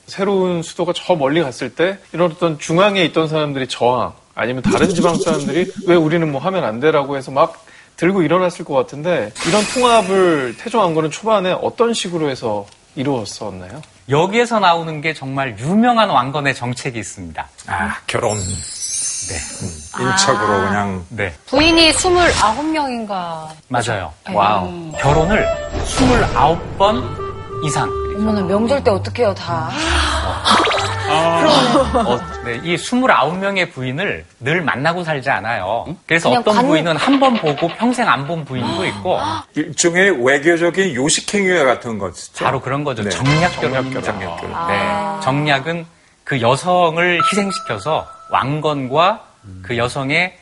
새로운 0.07 0.63
수도가 0.63 0.93
저 0.95 1.15
멀리 1.15 1.43
갔을 1.43 1.75
때 1.75 1.99
이런 2.13 2.33
어떤 2.33 2.59
중앙에 2.59 3.05
있던 3.05 3.29
사람들이 3.29 3.67
저항 3.69 4.13
아니면 4.35 4.63
다른 4.63 4.89
지방 4.89 5.17
사람들이 5.17 5.73
왜 5.87 5.95
우리는 5.97 6.31
뭐 6.31 6.41
하면 6.43 6.65
안 6.65 6.81
되라고 6.81 7.17
해서 7.17 7.31
막 7.31 7.65
들고 7.97 8.23
일어났을 8.23 8.65
것 8.65 8.75
같은데 8.75 9.33
이런 9.49 9.65
통합을 9.65 10.57
태종 10.59 10.81
왕건은 10.83 11.11
초반에 11.11 11.53
어떤 11.53 11.95
식으로 11.95 12.29
해서 12.31 12.67
이루었었나요? 12.95 13.83
여기에서 14.09 14.61
나오는 14.61 15.01
게 15.01 15.13
정말 15.13 15.59
유명한 15.59 16.09
왕건의 16.11 16.55
정책이 16.55 16.99
있습니다. 16.99 17.49
아, 17.67 17.97
결혼. 18.07 18.39
네. 18.39 19.35
일척으로 20.05 20.47
그냥 20.47 21.05
네. 21.09 21.35
부인이 21.47 21.91
29명인가. 21.91 23.49
맞아요. 23.69 24.13
wow. 24.33 24.93
결혼을 24.93 25.45
29번 25.85 27.65
이상. 27.65 27.89
어머나 28.17 28.43
명절 28.43 28.83
때 28.85 28.91
어떡해요 28.91 29.35
다. 29.35 29.71
어, 31.09 32.19
네, 32.45 32.61
이 32.65 32.77
29명의 32.77 33.73
부인을 33.73 34.25
늘 34.41 34.63
만나고 34.63 35.05
살지 35.05 35.31
않아요. 35.31 35.85
그래서 36.07 36.29
그냥 36.29 36.41
어떤 36.41 36.55
관- 36.57 36.67
부인은 36.67 36.97
한 36.97 37.21
번 37.21 37.35
보고 37.35 37.69
평생 37.69 38.09
안 38.09 38.27
본 38.27 38.45
부인도 38.45 38.85
있고 38.87 39.19
일종의 39.55 40.25
외교적인 40.25 40.95
요식행위 40.95 41.65
같은 41.65 41.99
거죠. 41.99 42.45
바로 42.45 42.61
그런 42.61 42.83
거죠. 42.85 43.03
네. 43.03 43.11
정략 43.11 43.61
결혼입니다. 43.61 44.03
정략 44.03 44.37
결혼. 44.41 44.67
네. 44.69 45.21
정략은 45.23 45.87
그 46.25 46.41
여성을 46.41 47.21
희생시켜서 47.31 48.07
왕건과 48.31 49.21
그 49.63 49.77
여성의 49.79 50.37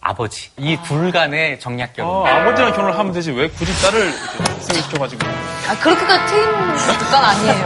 아버지 0.00 0.50
이 0.58 0.76
둘 0.84 1.12
간의 1.12 1.60
정략 1.60 1.94
결혼. 1.94 2.26
아, 2.26 2.40
아버지랑 2.42 2.72
결혼을 2.72 2.98
하면 2.98 3.12
되지. 3.12 3.30
왜 3.30 3.48
굳이 3.48 3.72
딸을 3.80 4.00
이렇게 4.00 4.52
희생시켜가지고. 4.58 5.26
아 5.68 5.78
그렇게까지 5.78 6.34
트임 6.34 6.98
극단 6.98 7.24
아니에요. 7.24 7.64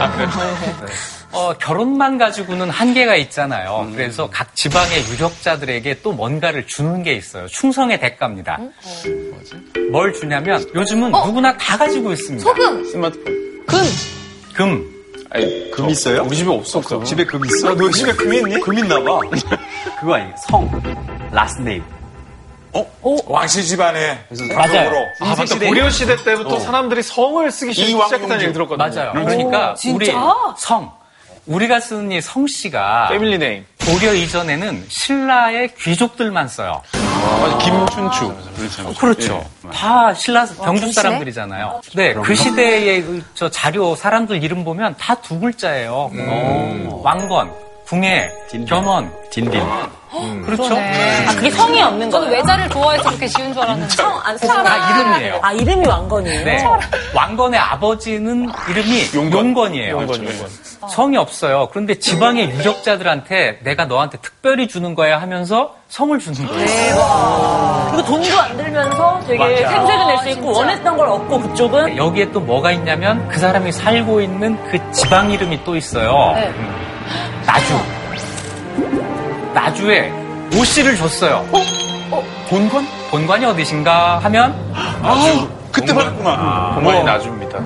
어, 1.31 1.53
결혼만 1.53 2.17
가지고는 2.17 2.69
한계가 2.69 3.15
있잖아요. 3.17 3.87
그래서 3.93 4.29
각 4.31 4.55
지방의 4.55 5.05
유력자들에게 5.11 6.01
또 6.01 6.11
뭔가를 6.11 6.65
주는 6.65 7.03
게 7.03 7.13
있어요. 7.13 7.47
충성의 7.47 7.99
대가입니다. 7.99 8.59
뭘 9.91 10.11
주냐면 10.13 10.65
요즘은 10.73 11.11
누구나 11.11 11.55
다 11.57 11.77
가지고 11.77 12.11
있습니다. 12.13 12.43
소금. 12.43 12.83
스마트폰. 12.85 13.63
금. 14.55 14.95
아니, 15.31 15.69
금 15.69 15.87
있어요? 15.89 16.23
우리 16.23 16.35
집에 16.35 16.49
없었어. 16.49 17.03
집에 17.03 17.23
금 17.23 17.45
있어? 17.45 17.75
너 17.75 17.89
집에 17.91 18.11
금 18.13 18.33
있니? 18.33 18.59
금 18.61 18.79
있나 18.79 18.95
봐. 19.03 19.19
그거 19.99 20.15
아니에요. 20.15 20.33
성. 20.49 20.81
last 21.31 21.61
name. 21.61 21.83
왕씨 23.27 23.63
집안에 23.65 24.25
맞아요. 24.55 24.91
아, 25.21 25.25
맞다. 25.29 25.45
시대- 25.45 25.67
고려 25.67 25.89
시대 25.89 26.15
때부터 26.23 26.59
사람들이 26.59 27.01
성을 27.03 27.51
쓰기 27.51 27.73
시- 27.73 27.85
시작했다는 27.87 28.41
얘기 28.41 28.53
들었거든요. 28.53 28.89
맞아요. 28.89 29.11
그러니까 29.13 29.75
우리 29.93 30.07
성. 30.57 30.91
우리가 31.49 31.79
쓰는 31.79 32.11
이 32.11 32.21
성씨가 32.21 33.07
family 33.09 33.37
name. 33.39 33.65
고려 33.83 34.13
이전에는 34.13 34.85
신라의 34.87 35.73
귀족들만 35.79 36.47
써요. 36.47 36.81
맞아, 37.41 37.57
김춘추. 37.57 38.35
그렇죠. 38.55 38.93
그렇죠. 38.93 39.45
다 39.73 40.13
신라 40.13 40.45
경주 40.45 40.91
사람들이잖아요. 40.91 41.81
네, 41.95 42.13
그 42.13 42.35
시대의 42.35 43.01
그저 43.01 43.49
자료 43.49 43.95
사람들 43.95 44.43
이름 44.43 44.63
보면 44.63 44.95
다 44.99 45.15
두 45.21 45.39
글자예요. 45.39 46.11
어, 46.13 47.01
왕건, 47.03 47.51
궁예, 47.87 48.29
견원. 48.67 49.11
딘딘. 49.31 49.59
그렇죠. 50.45 50.75
아, 50.77 51.35
그게 51.35 51.49
성이 51.51 51.81
없는 51.81 52.09
저는 52.11 52.27
거예요? 52.29 52.41
외자를 52.41 52.69
좋아해서 52.69 53.03
그렇게 53.09 53.27
지은 53.27 53.53
줄 53.53 53.61
알았는데. 53.63 53.95
안다 54.23 54.99
이름이에요. 55.01 55.39
아, 55.41 55.51
이름이 55.53 55.85
왕건이에요? 55.87 56.45
네. 56.45 56.63
왕건의 57.13 57.59
아버지는 57.59 58.47
이름이 58.69 59.09
용건. 59.15 59.73
이에요 59.75 59.99
용건, 60.01 60.23
용건. 60.25 60.49
성이 60.87 61.17
없어요. 61.17 61.67
그런데 61.71 61.99
지방의 61.99 62.51
유적자들한테 62.51 63.59
내가 63.63 63.85
너한테 63.85 64.17
특별히 64.21 64.67
주는 64.67 64.95
거야 64.95 65.19
하면서 65.21 65.75
성을 65.89 66.17
주는 66.19 66.47
거예요. 66.47 67.87
그리고 67.91 68.05
돈도 68.07 68.39
안 68.39 68.55
들면서 68.57 69.19
되게 69.27 69.37
맞아. 69.39 69.69
생색을 69.71 70.05
낼 70.07 70.17
수 70.19 70.29
있고 70.29 70.51
원했던 70.53 70.97
걸 70.97 71.07
얻고 71.09 71.39
그쪽은 71.41 71.97
여기에 71.97 72.31
또 72.31 72.39
뭐가 72.39 72.71
있냐면 72.71 73.27
그 73.27 73.39
사람이 73.39 73.71
살고 73.71 74.21
있는 74.21 74.57
그 74.69 74.91
지방 74.91 75.31
이름이 75.31 75.63
또 75.63 75.75
있어요. 75.75 76.33
네. 76.35 76.47
음. 76.47 76.75
나주. 77.45 77.73
나주에 79.53 80.11
오 80.57 80.63
씨를 80.63 80.95
줬어요. 80.95 81.45
본관? 82.49 82.87
본관이 83.11 83.45
어디신가 83.45 84.19
하면 84.19 84.55
아주 85.03 85.49
그때 85.71 85.93
받았구만. 85.93 86.75
공원이 86.75 87.03
나줍니다. 87.03 87.59
네. 87.59 87.65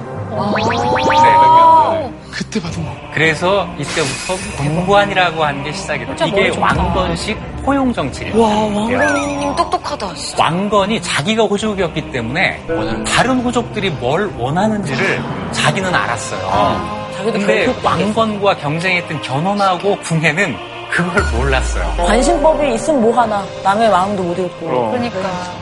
그 2.23 2.23
때 2.50 2.62
받은 2.62 2.84
거. 2.86 2.92
그래서 3.14 3.68
이때부터 3.78 4.36
본관이라고 4.58 5.44
하는 5.44 5.64
게 5.64 5.72
시작이 5.72 6.06
돼요. 6.06 6.16
이게 6.26 6.50
왕건식 6.58 7.38
포용 7.64 7.94
정치예요. 7.94 8.34
음, 8.34 9.56
똑똑하다. 9.56 10.14
진짜. 10.16 10.44
왕건이 10.44 11.02
자기가 11.02 11.44
호족이었기 11.44 12.12
때문에 12.12 12.62
다른 13.08 13.40
호족들이 13.42 13.90
뭘 13.92 14.32
원하는지를 14.38 15.22
자기는 15.52 15.94
알았어요. 15.94 17.04
자기도 17.16 17.38
근데 17.40 17.74
왕건과 17.84 18.58
경쟁했던 18.58 19.22
견훤하고 19.22 19.98
궁예는 20.00 20.56
그걸 20.90 21.24
몰랐어요. 21.38 21.94
관심법이 21.98 22.74
있으면 22.76 23.02
뭐 23.02 23.20
하나 23.20 23.44
남의 23.64 23.90
마음도 23.90 24.24
못 24.24 24.38
읽고. 24.38 24.92
그러니까. 24.92 25.20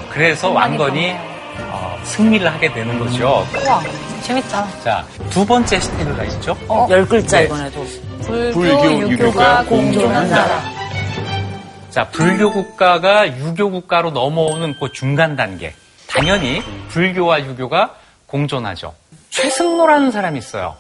그래서 0.10 0.50
왕건이 0.50 1.16
어, 1.70 1.98
승리를 2.04 2.51
하게 2.51 2.72
되는 2.74 3.00
거죠. 3.00 3.46
와, 3.68 3.82
재밌다. 4.22 4.68
자, 4.84 5.06
두 5.30 5.46
번째 5.46 5.75
해시태그가 5.75 6.24
있죠. 6.25 6.56
어, 6.68 6.88
열 6.90 7.06
글자 7.08 7.40
네. 7.40 7.46
이번에도 7.46 7.86
불교, 8.22 8.51
불교, 8.54 9.00
유교가 9.00 9.12
유교가 9.12 9.63
공존한 9.66 10.30
나라. 10.30 10.62
자, 11.90 12.08
불교 12.10 12.51
국가가 12.51 13.28
유교 13.38 13.70
국가로 13.70 14.12
넘어오는 14.12 14.75
그 14.80 14.92
중간 14.92 15.36
단계. 15.36 15.74
당연히 16.08 16.62
불교와 16.90 17.46
유교가 17.46 17.96
공존하죠. 18.28 18.94
최승로라는 19.30 20.12
사람이 20.12 20.40
있어요. 20.40 20.75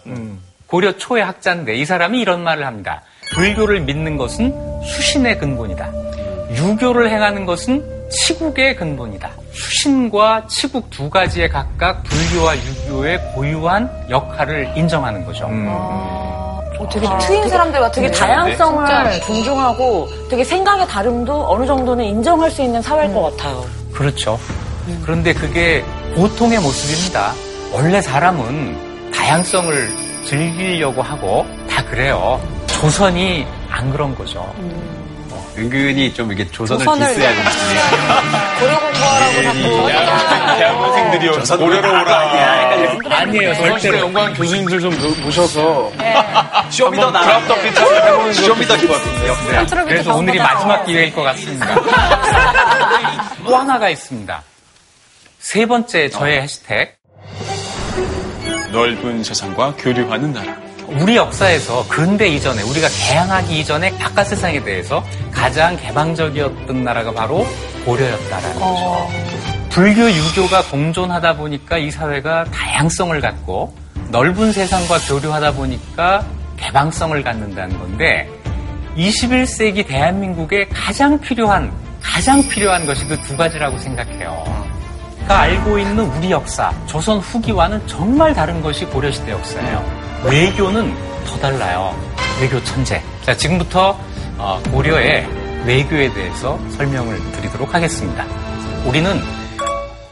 고려 0.67 0.97
초의 0.97 1.23
학자인데 1.25 1.75
이 1.75 1.85
사람이 1.85 2.19
이런 2.19 2.43
말을 2.43 2.65
합니다. 2.65 3.01
불교를 3.33 3.81
믿는 3.81 4.17
것은 4.17 4.53
수신의 4.83 5.37
근본이다. 5.39 5.91
유교를 6.55 7.09
행하는 7.09 7.45
것은 7.45 8.00
치국의 8.11 8.75
근본이다. 8.75 9.29
수신과 9.53 10.47
치국 10.47 10.89
두 10.89 11.09
가지에 11.09 11.47
각각 11.47 12.03
불교와 12.03 12.55
유교의 12.57 13.19
고유한 13.33 13.89
역할을 14.09 14.73
인정하는 14.75 15.25
거죠. 15.25 15.47
어, 15.49 16.61
되게 16.91 17.07
트인 17.19 17.47
사람들 17.49 17.79
같은 17.79 18.03
되게 18.03 18.13
다양성을 18.13 19.21
존중하고 19.21 20.07
되게 20.29 20.43
생각의 20.43 20.87
다름도 20.87 21.51
어느 21.51 21.65
정도는 21.65 22.03
인정할 22.05 22.49
수 22.51 22.61
있는 22.61 22.81
사회일 22.81 23.13
것 23.13 23.35
같아요. 23.37 23.65
그렇죠. 23.93 24.39
그런데 25.03 25.33
그게 25.33 25.83
보통의 26.15 26.59
모습입니다. 26.59 27.33
원래 27.73 28.01
사람은 28.01 29.11
다양성을 29.11 29.89
즐기려고 30.25 31.01
하고 31.01 31.45
다 31.69 31.83
그래요. 31.85 32.41
조선이 32.67 33.45
안 33.69 33.91
그런 33.91 34.15
거죠. 34.15 34.43
은근히 35.57 36.13
좀 36.13 36.31
이게 36.31 36.47
조선을, 36.49 36.85
조선을 36.85 37.07
디스해야 37.07 37.29
되는 37.35 37.51
고려 38.59 38.79
공부하라고 38.79 39.41
자꾸 39.43 39.59
대학원생들이요. 40.57 41.31
고려로 41.57 41.89
오라. 41.89 42.19
아니에요, 43.09 43.53
절대 43.55 43.79
절대로. 43.79 43.97
연구한 43.99 44.33
교수님들 44.33 44.79
좀 44.79 45.21
모셔서 45.21 45.91
show 46.69 46.88
me 46.88 46.97
the 46.97 47.11
나라. 47.11 47.39
drop 47.39 47.47
the 47.47 47.55
beat를 47.61 47.97
해보는 48.03 48.17
것도 48.19 48.33
show 48.33 48.53
me 48.53 48.63
the 48.63 48.77
좋을 48.77 48.87
것 48.89 48.93
같은데요. 48.97 49.33
네, 49.75 49.83
그래서 49.85 50.15
오늘이 50.15 50.37
마지막 50.39 50.85
기회일 50.85 51.13
것 51.13 51.21
같습니다. 51.23 51.75
또 53.45 53.55
하나가 53.57 53.89
있습니다. 53.89 54.43
세 55.39 55.65
번째 55.65 56.09
저의 56.09 56.41
해시태그. 56.41 56.91
넓은 58.71 59.23
세상과 59.23 59.73
교류하는 59.77 60.31
나라. 60.31 60.55
우리 60.99 61.15
역사에서 61.15 61.87
근대 61.87 62.27
이전에 62.27 62.61
우리가 62.63 62.87
개항하기 62.89 63.59
이전에 63.59 63.97
바깥 63.97 64.27
세상에 64.27 64.61
대해서 64.63 65.03
가장 65.31 65.77
개방적이었던 65.77 66.83
나라가 66.83 67.11
바로 67.13 67.45
고려였다라는 67.85 68.59
거죠. 68.59 69.09
불교 69.69 70.11
유교가 70.11 70.61
공존하다 70.63 71.37
보니까 71.37 71.77
이 71.77 71.89
사회가 71.89 72.43
다양성을 72.45 73.19
갖고 73.21 73.73
넓은 74.09 74.51
세상과 74.51 74.99
교류하다 75.07 75.53
보니까 75.53 76.25
개방성을 76.57 77.23
갖는다는 77.23 77.79
건데 77.79 78.29
21세기 78.97 79.87
대한민국에 79.87 80.67
가장 80.67 81.17
필요한 81.19 81.71
가장 82.01 82.41
필요한 82.49 82.85
것이 82.85 83.05
그 83.07 83.19
두 83.21 83.37
가지라고 83.37 83.77
생각해요. 83.77 84.43
가 85.27 85.41
알고 85.41 85.77
있는 85.79 85.99
우리 85.99 86.31
역사, 86.31 86.73
조선 86.87 87.19
후기와는 87.19 87.87
정말 87.87 88.33
다른 88.33 88.61
것이 88.61 88.83
고려시대 88.85 89.31
역사예요. 89.31 90.00
외교는 90.23 90.93
더 91.25 91.37
달라요. 91.39 91.95
외교 92.39 92.63
천재. 92.63 93.01
자, 93.23 93.35
지금부터 93.35 93.99
어, 94.37 94.61
고려의 94.71 95.27
외교에 95.65 96.13
대해서 96.13 96.59
설명을 96.71 97.17
드리도록 97.31 97.73
하겠습니다. 97.73 98.25
우리는 98.85 99.19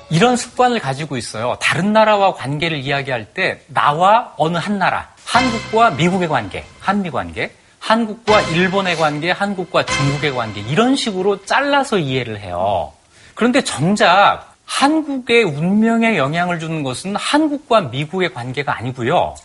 이런 0.09 0.35
습관을 0.35 0.79
가지고 0.79 1.17
있어요. 1.17 1.57
다른 1.61 1.93
나라와 1.93 2.33
관계를 2.33 2.79
이야기할 2.79 3.33
때 3.33 3.61
나와 3.67 4.33
어느 4.37 4.57
한 4.57 4.79
나라, 4.79 5.09
한국과 5.25 5.91
미국의 5.91 6.27
관계, 6.27 6.65
한미 6.79 7.11
관계, 7.11 7.51
한국과 7.79 8.41
일본의 8.41 8.97
관계, 8.97 9.31
한국과 9.31 9.85
중국의 9.85 10.33
관계 10.33 10.61
이런 10.61 10.95
식으로 10.95 11.45
잘라서 11.45 11.99
이해를 11.99 12.39
해요. 12.39 12.91
그런데 13.35 13.63
정작 13.63 14.48
한국의 14.69 15.43
운명에 15.43 16.15
영향을 16.15 16.59
주는 16.59 16.83
것은 16.83 17.15
한국과 17.15 17.81
미국의 17.81 18.33
관계가 18.33 18.77
아니고요. 18.77 19.35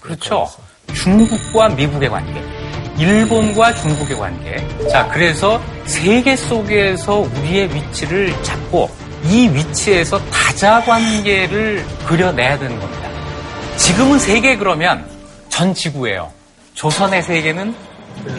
그렇죠. 0.00 0.50
중국과 0.92 1.70
미국의 1.70 2.10
관계, 2.10 2.42
일본과 2.98 3.72
중국의 3.74 4.18
관계. 4.18 4.88
자, 4.90 5.08
그래서 5.08 5.62
세계 5.84 6.36
속에서 6.36 7.20
우리의 7.20 7.72
위치를 7.74 8.34
잡고 8.42 8.90
이 9.24 9.48
위치에서 9.48 10.18
다자 10.30 10.82
관계를 10.82 11.84
그려내야 12.06 12.58
되는 12.58 12.78
겁니다. 12.78 13.08
지금은 13.76 14.18
세계 14.18 14.56
그러면 14.56 15.08
전 15.48 15.72
지구예요. 15.72 16.30
조선의 16.74 17.22
세계는 17.22 17.74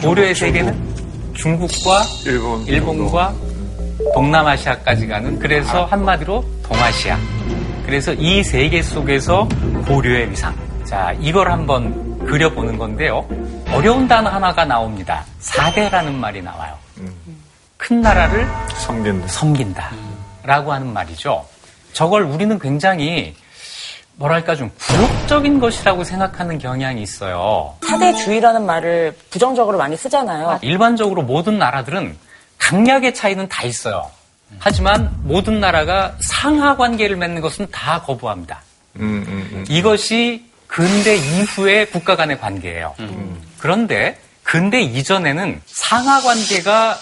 고려의 0.02 0.34
세계는 0.34 1.34
중국과 1.34 2.02
일본, 2.26 2.66
일본과 2.66 3.34
동남아시아까지 4.14 5.06
가는 5.06 5.38
그래서 5.38 5.84
한마디로 5.86 6.44
동아시아. 6.62 7.18
그래서 7.84 8.12
이 8.12 8.42
세계 8.42 8.82
속에서 8.82 9.48
고려의 9.86 10.30
위상. 10.30 10.54
자, 10.84 11.14
이걸 11.20 11.50
한번 11.50 12.18
그려보는 12.26 12.78
건데요. 12.78 13.26
어려운 13.72 14.06
단어 14.08 14.30
하나가 14.30 14.64
나옵니다. 14.64 15.24
사대라는 15.40 16.14
말이 16.14 16.42
나와요. 16.42 16.74
큰 17.76 18.00
나라를 18.00 18.46
섬긴다. 18.74 19.28
섬긴다. 19.28 19.90
라고 20.42 20.72
하는 20.72 20.92
말이죠. 20.92 21.44
저걸 21.92 22.22
우리는 22.22 22.58
굉장히 22.58 23.34
뭐랄까 24.16 24.56
좀 24.56 24.70
굴욕적인 24.78 25.60
것이라고 25.60 26.04
생각하는 26.04 26.58
경향이 26.58 27.00
있어요. 27.02 27.74
사대주의라는 27.86 28.66
말을 28.66 29.16
부정적으로 29.30 29.78
많이 29.78 29.96
쓰잖아요. 29.96 30.58
일반적으로 30.62 31.22
모든 31.22 31.58
나라들은 31.58 32.16
강약의 32.58 33.14
차이는 33.14 33.48
다 33.48 33.64
있어요. 33.64 34.10
하지만 34.58 35.10
모든 35.22 35.60
나라가 35.60 36.16
상하 36.20 36.76
관계를 36.76 37.16
맺는 37.16 37.40
것은 37.40 37.68
다 37.70 38.02
거부합니다. 38.02 38.62
음, 38.96 39.24
음, 39.28 39.48
음. 39.52 39.64
이것이 39.68 40.44
근대 40.66 41.16
이후의 41.16 41.90
국가 41.90 42.16
간의 42.16 42.38
관계예요. 42.40 42.94
그런데 43.58 44.18
근대 44.42 44.80
이전에는 44.80 45.60
상하 45.66 46.20
관계가 46.20 46.98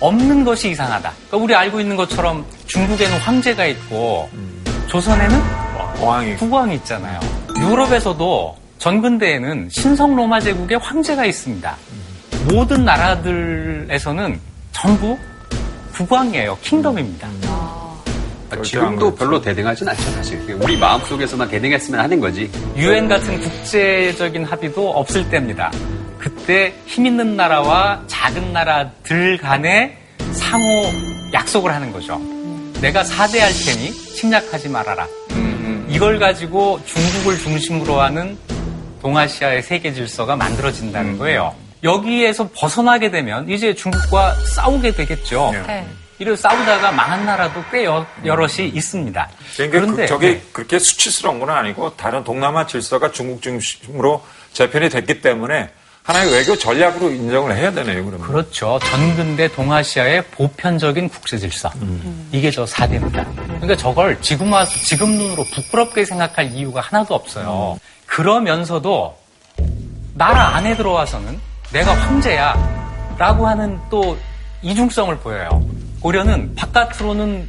없는 0.00 0.44
것이 0.44 0.70
이상하다. 0.70 1.12
그러니까 1.28 1.36
우리 1.36 1.54
알고 1.54 1.80
있는 1.80 1.96
것처럼 1.96 2.44
중국에는 2.66 3.18
황제가 3.18 3.66
있고 3.66 4.28
조선에는 4.88 5.40
왕이 6.00 6.36
국왕이 6.36 6.74
있잖아요. 6.76 7.20
유럽에서도 7.58 8.58
전근대에는 8.78 9.68
신성 9.70 10.16
로마 10.16 10.40
제국의 10.40 10.78
황제가 10.78 11.24
있습니다. 11.24 11.76
모든 12.48 12.84
나라들에서는 12.84 14.40
전부 14.72 15.16
국왕이에요. 15.92 16.58
킹덤입니다. 16.62 17.28
지금도 18.64 19.14
별로 19.14 19.40
대등하진 19.40 19.88
않죠, 19.88 20.02
사실. 20.10 20.58
우리 20.60 20.76
마음속에서만 20.76 21.48
대등했으면 21.48 22.00
하는 22.00 22.20
거지. 22.20 22.50
유엔 22.76 23.08
같은 23.08 23.40
국제적인 23.40 24.44
합의도 24.44 24.90
없을 24.90 25.28
때입니다. 25.30 25.70
그때 26.18 26.74
힘 26.86 27.06
있는 27.06 27.36
나라와 27.36 28.02
작은 28.06 28.52
나라들 28.52 29.38
간에 29.38 29.96
상호 30.32 30.90
약속을 31.32 31.72
하는 31.72 31.92
거죠. 31.92 32.20
내가 32.80 33.04
사대할 33.04 33.50
테니 33.52 33.92
침략하지 33.92 34.68
말아라. 34.68 35.06
이걸 35.88 36.18
가지고 36.18 36.80
중국을 36.84 37.38
중심으로 37.38 38.00
하는 38.00 38.36
동아시아의 39.00 39.62
세계 39.62 39.92
질서가 39.92 40.36
만들어진다는 40.36 41.18
거예요. 41.18 41.54
여기에서 41.82 42.48
벗어나게 42.54 43.10
되면 43.10 43.48
이제 43.48 43.74
중국과 43.74 44.34
싸우게 44.54 44.92
되겠죠. 44.92 45.50
네. 45.66 45.86
이를 46.18 46.36
싸우다가 46.36 46.92
망한 46.92 47.24
나라도 47.26 47.64
꽤 47.72 47.84
여, 47.84 48.06
여럿이 48.24 48.68
있습니다. 48.68 49.28
그러니까 49.56 49.80
그런데 49.80 50.02
그, 50.02 50.08
저게 50.08 50.28
네. 50.34 50.42
그렇게 50.52 50.78
수치스러운 50.78 51.40
건 51.40 51.50
아니고 51.50 51.96
다른 51.96 52.22
동남아 52.22 52.66
질서가 52.66 53.10
중국 53.10 53.42
중심으로 53.42 54.22
재편이 54.52 54.88
됐기 54.90 55.20
때문에 55.20 55.70
하나의 56.04 56.32
외교 56.32 56.56
전략으로 56.56 57.10
인정을 57.10 57.56
해야 57.56 57.72
되네요, 57.72 58.04
그러면. 58.04 58.26
그렇죠. 58.26 58.78
전근대 58.82 59.48
동아시아의 59.48 60.24
보편적인 60.32 61.08
국제 61.08 61.38
질서. 61.38 61.70
이게 62.32 62.50
저 62.50 62.64
4대입니다. 62.64 63.24
그러니까 63.36 63.76
저걸 63.76 64.20
지금 64.20 64.52
와서 64.52 64.72
지금 64.84 65.12
눈으로 65.12 65.44
부끄럽게 65.54 66.04
생각할 66.04 66.52
이유가 66.52 66.80
하나도 66.80 67.14
없어요. 67.14 67.78
그러면서도 68.06 69.16
나라 70.14 70.56
안에 70.56 70.76
들어와서는 70.76 71.51
내가 71.72 71.94
황제야 71.94 72.54
라고 73.18 73.46
하는 73.46 73.78
또 73.90 74.16
이중성을 74.62 75.16
보여요. 75.18 75.62
고려는 76.00 76.54
바깥으로는 76.54 77.48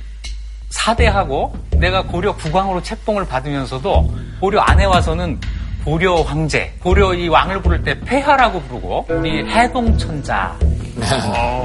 사대하고 0.70 1.56
내가 1.78 2.04
고려 2.04 2.36
국왕으로 2.36 2.82
책봉을 2.82 3.28
받으면서도 3.28 4.14
고려 4.40 4.62
안에 4.62 4.86
와서는 4.86 5.40
고려 5.84 6.22
황제, 6.22 6.74
고려 6.82 7.14
이 7.14 7.28
왕을 7.28 7.62
부를 7.62 7.84
때 7.84 8.00
폐하라고 8.00 8.62
부르고 8.62 9.08
이 9.26 9.44
해동천자 9.50 10.58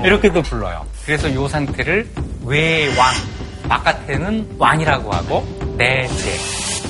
이렇게도 0.04 0.42
불러요. 0.42 0.84
그래서 1.04 1.28
이 1.28 1.48
상태를 1.48 2.08
외왕, 2.44 3.14
바깥에는 3.68 4.56
왕이라고 4.58 5.12
하고 5.12 5.46
내제, 5.76 6.36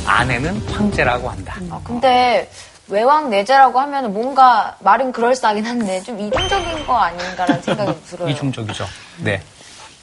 안에는 0.07 0.69
황제라고 0.69 1.29
한다. 1.29 1.57
아, 1.71 1.81
근데 1.85 2.49
외왕 2.89 3.31
내제라고 3.31 3.79
하면 3.81 4.13
뭔가 4.13 4.77
말은 4.81 5.13
그럴싸하긴 5.13 5.67
한데 5.67 6.03
좀 6.03 6.19
이중적인 6.19 6.87
거 6.87 6.97
아닌가라는 6.97 7.63
생각이 7.63 8.03
들어요. 8.07 8.29
이중적이죠. 8.31 8.87
네. 9.19 9.43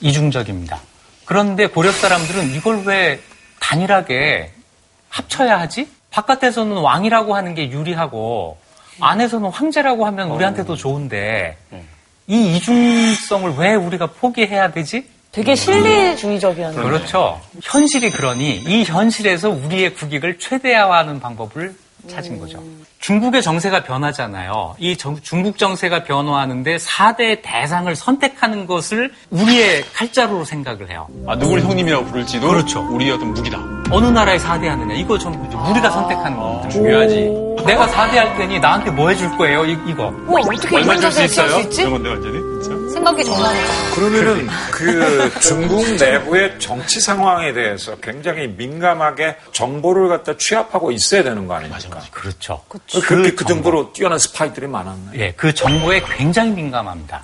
이중적입니다. 0.01 0.79
그런데 1.25 1.67
고려 1.67 1.91
사람들은 1.91 2.51
이걸 2.53 2.83
왜 2.85 3.19
단일하게 3.59 4.51
합쳐야 5.09 5.59
하지? 5.59 5.89
바깥에서는 6.11 6.77
왕이라고 6.77 7.35
하는 7.35 7.55
게 7.55 7.71
유리하고 7.71 8.57
안에서는 8.99 9.49
황제라고 9.49 10.05
하면 10.05 10.29
우리한테도 10.29 10.75
좋은데 10.75 11.57
이 12.27 12.55
이중성을 12.55 13.55
왜 13.57 13.73
우리가 13.73 14.07
포기해야 14.07 14.71
되지? 14.71 15.07
되게 15.31 15.53
실리주의적이었는데. 15.55 16.81
그렇죠. 16.81 17.41
현실이 17.61 18.11
그러니 18.11 18.55
이 18.67 18.83
현실에서 18.85 19.49
우리의 19.49 19.95
국익을 19.95 20.39
최대화하는 20.39 21.19
방법을 21.19 21.75
찾은 22.07 22.39
거죠. 22.39 22.61
중국의 22.99 23.41
정세가 23.43 23.83
변하잖아요. 23.83 24.75
이 24.79 24.97
정- 24.97 25.19
중국 25.21 25.57
정세가 25.57 26.03
변화하는데 26.05 26.77
4대 26.77 27.39
대상을 27.43 27.93
선택하는 27.95 28.65
것을 28.65 29.11
우리의 29.29 29.83
칼자루로 29.93 30.43
생각을 30.43 30.89
해요. 30.89 31.07
아, 31.27 31.35
누굴 31.37 31.59
형님이라고 31.61 32.05
부를지도 32.05 32.47
그렇죠. 32.47 32.81
우리의 32.91 33.11
어떤 33.11 33.33
무기다. 33.33 33.59
어느 33.91 34.07
나라에 34.07 34.37
4대 34.37 34.65
하느냐. 34.65 34.95
이거 34.95 35.15
이제 35.17 35.27
우리가 35.27 35.89
선택하는 35.91 36.37
겁니다. 36.37 36.69
중요하지. 36.69 37.15
내가 37.65 37.87
4대 37.87 38.15
할 38.15 38.35
테니 38.37 38.59
나한테 38.59 38.91
뭐 38.91 39.09
해줄 39.09 39.35
거예요? 39.37 39.65
이, 39.65 39.77
이거. 39.87 40.11
우와, 40.27 40.41
어떻게 40.41 40.75
얼마 40.75 40.93
이런 40.95 41.01
줄수 41.01 41.17
자세를 41.27 41.29
취할 41.29 41.49
있어요? 41.49 41.87
이런 41.87 41.91
건데, 41.93 42.09
완전히. 42.09 42.39
그렇죠? 42.41 42.84
생각이 43.05 43.23
정말 43.23 43.55
그러면은 43.93 44.47
그 44.71 45.39
중국 45.39 45.85
내부의 45.95 46.59
정치 46.59 46.99
상황에 46.99 47.53
대해서 47.53 47.95
굉장히 47.97 48.47
민감하게 48.47 49.35
정보를 49.51 50.09
갖다 50.09 50.35
취합하고 50.37 50.91
있어야 50.91 51.23
되는 51.23 51.45
거 51.47 51.53
아닙니까? 51.53 52.01
그렇죠. 52.11 52.63
그렇게 52.67 53.31
그 53.31 53.45
정보. 53.45 53.53
정도로 53.53 53.93
뛰어난 53.93 54.17
스파이들이 54.17 54.67
많았나요? 54.67 55.19
예, 55.19 55.31
그 55.33 55.53
정보에 55.53 56.01
굉장히 56.17 56.51
민감합니다. 56.51 57.21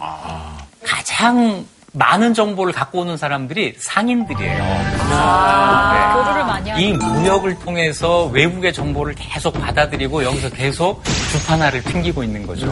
가장 0.86 1.65
많은 1.94 2.34
정보를 2.34 2.72
갖고 2.72 3.02
오는 3.02 3.17
사람들이 3.17 3.76
상인들이에요. 3.78 4.63
네. 4.63 6.13
교류를 6.13 6.46
많이 6.46 6.70
하는 6.70 6.82
이 6.82 6.94
무역을 6.94 7.60
통해서 7.60 8.26
외국의 8.28 8.72
정보를 8.72 9.15
계속 9.15 9.52
받아들이고 9.60 10.24
여기서 10.24 10.50
계속 10.52 11.04
주판화를 11.32 11.84
튕기고 11.84 12.24
있는 12.24 12.48
거죠. 12.48 12.67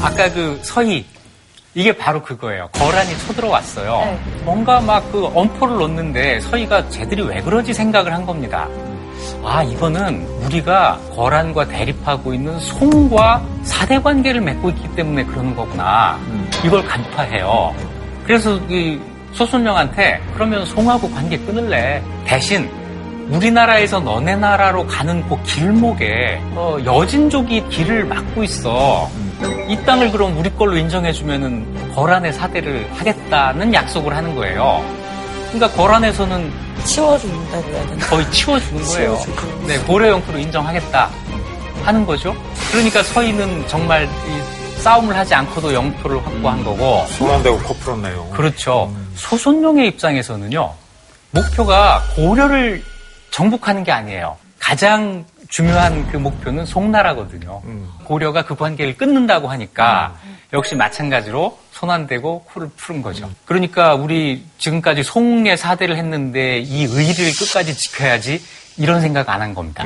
아까 0.00 0.32
그 0.32 0.58
서희 0.62 1.04
이게 1.74 1.96
바로 1.96 2.20
그거예요. 2.22 2.68
거란이 2.72 3.16
쳐들어왔어요. 3.26 4.18
뭔가 4.44 4.80
막 4.80 5.00
그 5.12 5.26
엄포를 5.34 5.76
놓는데 5.78 6.40
서희가 6.40 6.88
쟤들이 6.88 7.22
왜 7.22 7.40
그러지 7.40 7.72
생각을 7.72 8.12
한 8.12 8.24
겁니다. 8.26 8.68
아, 9.44 9.62
이거는 9.62 10.24
우리가 10.44 10.98
거란과 11.14 11.66
대립하고 11.68 12.32
있는 12.34 12.58
송과 12.60 13.42
사대 13.62 14.00
관계를 14.00 14.40
맺고 14.40 14.70
있기 14.70 14.94
때문에 14.94 15.24
그러는 15.24 15.54
거구나. 15.56 16.18
이걸 16.64 16.84
간파해요. 16.86 17.74
그래서 18.24 18.56
이 18.68 19.00
소순령한테 19.32 20.20
그러면 20.34 20.64
송하고 20.66 21.10
관계 21.10 21.36
끊을래. 21.38 22.02
대신 22.24 22.70
우리나라에서 23.30 24.00
너네 24.00 24.36
나라로 24.36 24.86
가는 24.86 25.26
그 25.28 25.40
길목에 25.44 26.40
어, 26.52 26.76
여진족이 26.84 27.68
길을 27.68 28.04
막고 28.04 28.44
있어. 28.44 29.08
이 29.68 29.76
땅을 29.84 30.10
그럼 30.10 30.36
우리 30.38 30.50
걸로 30.50 30.76
인정해주면은 30.76 31.94
거란의 31.94 32.32
사대를 32.32 32.88
하겠다는 32.94 33.72
약속을 33.72 34.14
하는 34.14 34.34
거예요. 34.34 34.84
그러니까 35.50 35.76
거란에서는 35.76 36.52
치워준다고 36.84 37.68
해야 37.68 37.86
되나? 37.86 38.06
거의 38.06 38.30
치워주는 38.30 38.84
거예요. 38.84 39.18
네, 39.66 39.78
고려 39.80 40.08
영토로 40.08 40.38
인정하겠다 40.38 41.10
하는 41.84 42.06
거죠. 42.06 42.34
그러니까 42.70 43.02
서희는 43.02 43.66
정말 43.68 44.04
이 44.04 44.80
싸움을 44.80 45.16
하지 45.16 45.34
않고도 45.34 45.74
영토를 45.74 46.24
확보한 46.24 46.64
거고, 46.64 47.04
손안 47.08 47.42
대고 47.42 47.58
코 47.58 47.74
풀었네요. 47.74 48.30
그렇죠. 48.30 48.94
소손룡의 49.16 49.88
입장에서는요, 49.88 50.72
목표가 51.32 52.02
고려를 52.16 52.82
정복하는 53.30 53.84
게 53.84 53.92
아니에요. 53.92 54.36
가장 54.58 55.24
중요한 55.50 56.06
그 56.10 56.16
목표는 56.16 56.64
송나라거든요. 56.64 57.60
고려가 58.04 58.44
그 58.44 58.54
관계를 58.54 58.96
끊는다고 58.96 59.48
하니까 59.48 60.16
역시 60.52 60.74
마찬가지로 60.74 61.58
손 61.72 61.90
안 61.90 62.06
대고 62.06 62.44
코를 62.44 62.68
푸른 62.76 63.00
거죠. 63.02 63.28
그러니까 63.46 63.94
우리 63.94 64.44
지금까지 64.58 65.02
송의 65.02 65.56
사대를 65.56 65.96
했는데 65.96 66.58
이 66.60 66.84
의리를 66.84 67.32
끝까지 67.38 67.76
지켜야지 67.76 68.40
이런 68.76 69.00
생각 69.00 69.28
안 69.28 69.40
한 69.42 69.54
겁니다. 69.54 69.84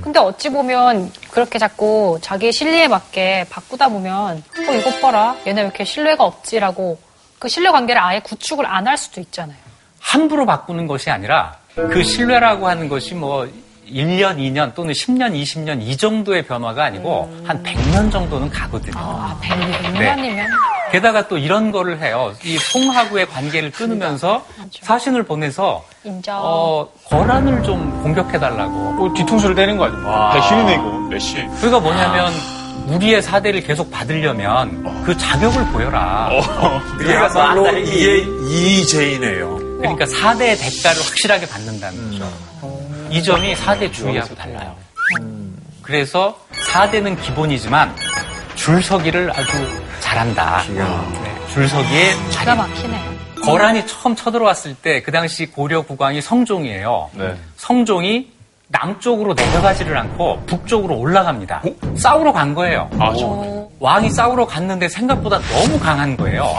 근데 0.00 0.18
어찌 0.20 0.48
보면 0.50 1.10
그렇게 1.30 1.58
자꾸 1.58 2.18
자기 2.22 2.52
신뢰에 2.52 2.86
맞게 2.88 3.46
바꾸다 3.50 3.88
보면 3.88 4.42
어 4.68 4.72
이것 4.74 5.00
봐라 5.00 5.34
얘네 5.46 5.62
왜 5.62 5.66
이렇게 5.66 5.84
신뢰가 5.84 6.22
없지라고 6.24 6.98
그 7.38 7.48
신뢰 7.48 7.70
관계를 7.70 8.00
아예 8.00 8.20
구축을 8.20 8.64
안 8.66 8.86
할 8.86 8.96
수도 8.96 9.20
있잖아요. 9.20 9.56
함부로 9.98 10.44
바꾸는 10.46 10.86
것이 10.86 11.10
아니라 11.10 11.56
그 11.74 12.02
신뢰라고 12.04 12.68
하는 12.68 12.88
것이 12.88 13.14
뭐 13.14 13.48
1년, 13.90 14.38
2년 14.38 14.74
또는 14.74 14.92
10년, 14.92 15.32
20년 15.40 15.82
이 15.82 15.96
정도의 15.96 16.46
변화가 16.46 16.84
아니고 16.84 17.32
한 17.44 17.62
100년 17.62 18.10
정도는 18.10 18.50
가거든요. 18.50 18.94
아, 18.96 19.36
100, 19.40 19.58
네. 19.58 20.14
100년이면 20.16 20.46
게다가 20.92 21.26
또 21.26 21.36
이런 21.38 21.72
거를 21.72 22.00
해요. 22.00 22.32
이 22.44 22.56
송하고의 22.56 23.26
관계를 23.26 23.72
끊으면서 23.72 24.46
사신을 24.80 25.24
보내서 25.24 25.84
인정. 26.04 26.38
어, 26.40 26.88
거란을 27.06 27.62
좀 27.64 28.02
공격해달라고. 28.02 28.92
뭐 28.92 29.12
뒤통수를 29.14 29.54
대는 29.56 29.76
거 29.76 29.86
아닙니까? 29.86 30.32
배신이네, 30.34 30.74
이거. 30.74 30.98
메시. 31.10 31.34
그러니까 31.56 31.80
뭐냐면 31.80 32.32
우리의 32.86 33.22
사대를 33.22 33.62
계속 33.62 33.90
받으려면 33.90 35.02
그 35.04 35.16
자격을 35.16 35.66
보여라. 35.72 36.30
그야말로 36.98 37.66
이게 37.78 38.24
이재이네요. 38.48 39.56
그러니까 39.78 40.06
사대의 40.06 40.56
대가를 40.56 41.00
확실하게 41.02 41.46
받는다는 41.46 42.10
거죠. 42.10 42.32
이 43.14 43.22
점이 43.22 43.54
사대 43.54 43.90
주의하고 43.90 44.34
달라요. 44.34 44.74
그래서 45.82 46.36
사대는 46.72 47.16
기본이지만 47.20 47.94
줄서기를 48.56 49.30
아주 49.30 49.82
잘한다. 50.00 50.64
네, 50.68 51.46
줄서기에 51.52 52.12
기가 52.30 52.44
자리. 52.44 52.58
막히네. 52.58 53.14
거란이 53.44 53.86
처음 53.86 54.16
쳐들어왔을 54.16 54.74
때 54.76 55.02
그 55.02 55.12
당시 55.12 55.46
고려 55.46 55.82
국왕이 55.82 56.20
성종이에요. 56.22 57.10
네. 57.12 57.36
성종이 57.56 58.32
남쪽으로 58.68 59.34
내려가지를 59.34 59.96
않고 59.96 60.42
북쪽으로 60.46 60.96
올라갑니다. 60.98 61.62
싸우러 61.96 62.32
간 62.32 62.54
거예요. 62.54 62.90
아. 62.98 63.12
왕이 63.78 64.10
싸우러 64.10 64.46
갔는데 64.46 64.88
생각보다 64.88 65.38
너무 65.40 65.78
강한 65.78 66.16
거예요. 66.16 66.52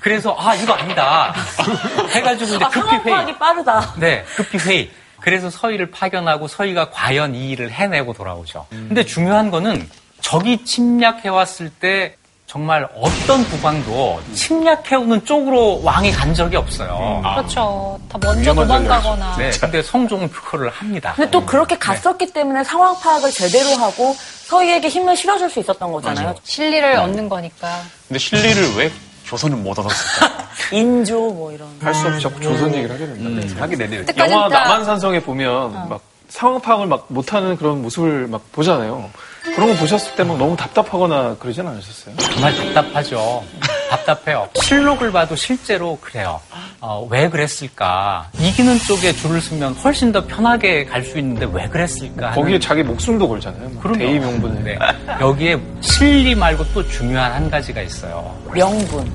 그래서 0.00 0.36
아 0.38 0.54
이거 0.54 0.72
아니다 0.74 1.32
해가지고 2.14 2.54
이제 2.56 2.64
아, 2.64 2.68
급히 2.68 2.96
회의. 3.10 3.38
빠르다. 3.38 3.94
네, 3.96 4.24
급히 4.36 4.58
회의. 4.58 4.90
그래서 5.26 5.50
서희를 5.50 5.90
파견하고 5.90 6.46
서희가 6.46 6.90
과연 6.90 7.34
이 7.34 7.50
일을 7.50 7.72
해내고 7.72 8.12
돌아오죠. 8.12 8.64
근데 8.70 9.04
중요한 9.04 9.50
거는 9.50 9.90
적이 10.20 10.64
침략해왔을 10.64 11.68
때 11.68 12.14
정말 12.46 12.88
어떤 12.94 13.42
국왕도 13.50 14.20
침략해오는 14.34 15.24
쪽으로 15.24 15.80
왕이 15.82 16.12
간 16.12 16.32
적이 16.32 16.58
없어요. 16.58 17.20
그렇죠. 17.34 18.00
다 18.08 18.16
먼저 18.22 18.54
도망가거나. 18.54 19.36
네, 19.36 19.50
근데 19.60 19.82
성종은 19.82 20.30
그거를 20.30 20.70
합니다. 20.70 21.14
근데 21.16 21.28
또 21.28 21.44
그렇게 21.44 21.76
갔었기 21.76 22.32
때문에 22.32 22.62
상황 22.62 22.96
파악을 23.00 23.32
제대로 23.32 23.70
하고 23.82 24.14
서희에게 24.44 24.86
힘을 24.86 25.16
실어줄 25.16 25.50
수 25.50 25.58
있었던 25.58 25.90
거잖아요. 25.90 26.36
실리를 26.44 26.98
얻는 26.98 27.28
거니까. 27.28 27.80
근데 28.06 28.20
실리를 28.20 28.76
왜 28.76 28.92
조선은 29.26 29.62
못 29.62 29.78
얻었을까? 29.78 30.46
인조 30.72 31.14
뭐 31.32 31.52
이런. 31.52 31.68
할 31.80 31.94
수 31.94 32.06
없이 32.06 32.20
자꾸 32.22 32.40
조선 32.40 32.72
얘기를 32.74 32.94
하게 32.94 33.06
된다. 33.06 33.62
하게 33.62 33.76
되네요. 33.76 34.04
영화 34.16 34.48
남한산성에 34.48 35.20
보면 35.20 35.88
막 35.88 36.00
상황 36.28 36.60
파악을 36.60 36.86
막 36.86 37.04
못하는 37.08 37.56
그런 37.56 37.82
모습을 37.82 38.26
막 38.28 38.40
보잖아요. 38.52 39.10
그런 39.54 39.68
거 39.72 39.74
보셨을 39.80 40.14
때 40.16 40.24
막 40.24 40.36
너무 40.38 40.56
답답하거나 40.56 41.36
그러진 41.38 41.66
않으셨어요? 41.66 42.16
정말 42.16 42.54
답답하죠. 42.56 43.44
답답해요. 43.90 44.48
실록을 44.62 45.12
봐도 45.12 45.36
실제로 45.36 45.96
그래요. 46.00 46.40
어, 46.80 47.06
왜 47.10 47.28
그랬을까? 47.28 48.28
이기는 48.38 48.78
쪽에 48.80 49.12
줄을 49.12 49.40
서면 49.40 49.72
훨씬 49.74 50.10
더 50.12 50.26
편하게 50.26 50.84
갈 50.84 51.04
수 51.04 51.18
있는데 51.18 51.46
왜 51.52 51.68
그랬을까? 51.68 52.26
하는 52.32 52.34
거기에 52.42 52.58
자기 52.58 52.82
목숨도 52.82 53.28
걸잖아요. 53.28 53.68
뭐 53.70 53.82
그럼요. 53.82 53.98
대의 53.98 54.18
명분에. 54.18 54.60
네. 54.62 54.78
여기에 55.20 55.56
실리 55.80 56.34
말고 56.34 56.64
또 56.74 56.86
중요한 56.88 57.32
한 57.32 57.48
가지가 57.50 57.80
있어요. 57.82 58.36
명분. 58.52 59.10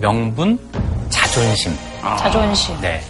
명분, 0.00 0.58
자존심. 1.08 1.74
자존심. 2.18 2.78
네. 2.80 3.00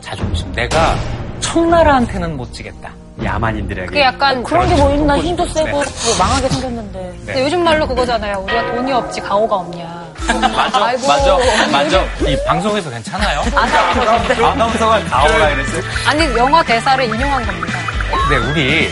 자존심. 0.00 0.50
내가 0.52 0.96
청나라한테는 1.40 2.36
못 2.36 2.52
지겠다. 2.52 2.90
야만인들에게. 3.24 3.86
그게 3.86 4.02
약간 4.02 4.42
그런 4.42 4.68
게 4.68 4.74
뭐 4.76 4.94
있나. 4.94 5.18
힘도 5.18 5.46
세고 5.46 5.66
네. 5.66 5.72
뭐 5.72 6.16
망하게 6.18 6.48
생겼는데. 6.48 7.12
근데 7.26 7.44
요즘 7.44 7.62
말로 7.64 7.86
그거잖아요. 7.86 8.38
우리가 8.38 8.74
돈이 8.74 8.92
없지 8.92 9.20
가오가 9.20 9.56
없냐. 9.56 10.00
맞아, 10.40 10.84
아이고. 10.86 11.06
맞아, 11.08 11.36
맞아. 11.72 12.04
이 12.28 12.36
방송에서 12.46 12.88
괜찮아요? 12.90 13.40
아나운서가 14.44 15.00
가오라 15.04 15.50
이랬어요. 15.50 15.82
아니 16.06 16.24
영화 16.36 16.62
대사를 16.62 17.04
인용한 17.04 17.44
겁니다. 17.46 17.78
네, 18.30 18.36
우리 18.36 18.88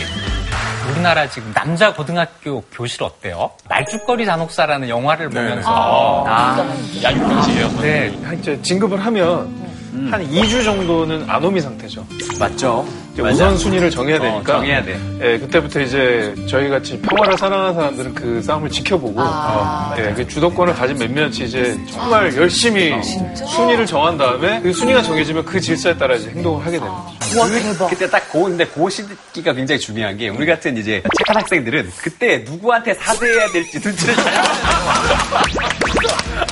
우리나라 0.91 1.29
지금 1.29 1.51
남자 1.53 1.93
고등학교 1.93 2.61
교실 2.73 3.03
어때요? 3.03 3.51
말죽거리 3.69 4.25
잔혹사라는 4.25 4.89
영화를 4.89 5.29
보면서 5.29 6.25
아, 6.27 6.57
야육금지예요. 7.03 7.67
네, 7.81 8.17
한 8.25 8.37
이제 8.39 8.59
진급을 8.63 9.03
하면 9.05 9.68
한 10.07 10.25
2주 10.31 10.63
정도는 10.63 11.29
아노미 11.29 11.59
상태죠. 11.61 12.05
맞죠. 12.39 12.87
우선 13.19 13.57
순위를 13.57 13.89
정해야 13.91 14.15
어, 14.17 14.21
되니까. 14.21 14.53
정해야 14.53 14.83
돼. 14.83 14.97
예, 15.21 15.37
그때부터 15.39 15.81
이제 15.81 16.33
저희 16.47 16.69
같이 16.69 16.97
평화를 17.01 17.37
사랑하는 17.37 17.73
사람들은 17.73 18.13
그 18.13 18.41
싸움을 18.41 18.69
지켜보고 18.69 19.19
어, 19.19 19.93
예, 19.97 20.13
그 20.13 20.25
주도권을 20.25 20.73
가진 20.73 20.97
몇몇이 20.97 21.43
이제 21.45 21.77
정말 21.91 22.33
열심히 22.37 22.93
순위를 23.35 23.85
정한 23.85 24.17
다음에 24.17 24.61
그 24.61 24.71
순위가 24.71 25.01
정해지면 25.03 25.43
그 25.43 25.59
질서에 25.59 25.97
따라 25.97 26.15
이제 26.15 26.29
행동을 26.29 26.65
하게 26.65 26.79
되는 26.79 26.87
거죠. 26.93 27.39
와 27.39 27.47
대박. 27.47 27.89
그때 27.89 28.09
딱 28.09 28.31
고, 28.31 28.43
근데 28.45 28.65
고 28.65 28.89
시기가 28.89 29.53
굉장히 29.53 29.79
중요한 29.79 30.17
게 30.17 30.29
우리 30.29 30.45
같은 30.45 30.77
이제 30.77 31.03
착한 31.17 31.41
학생들은 31.41 31.91
그때 32.01 32.37
누구한테 32.47 32.93
사죄해야 32.93 33.47
될지 33.51 33.79
눈치를 33.79 34.15
잘 34.15 34.33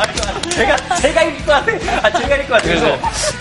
제가 0.57 0.95
제가 0.95 1.23
입을 1.23 1.45
것 1.45 1.51
같아. 1.51 2.07
아 2.07 2.11
제가 2.11 2.35
입을 2.35 2.47
것 2.47 2.61
같아서 2.61 2.97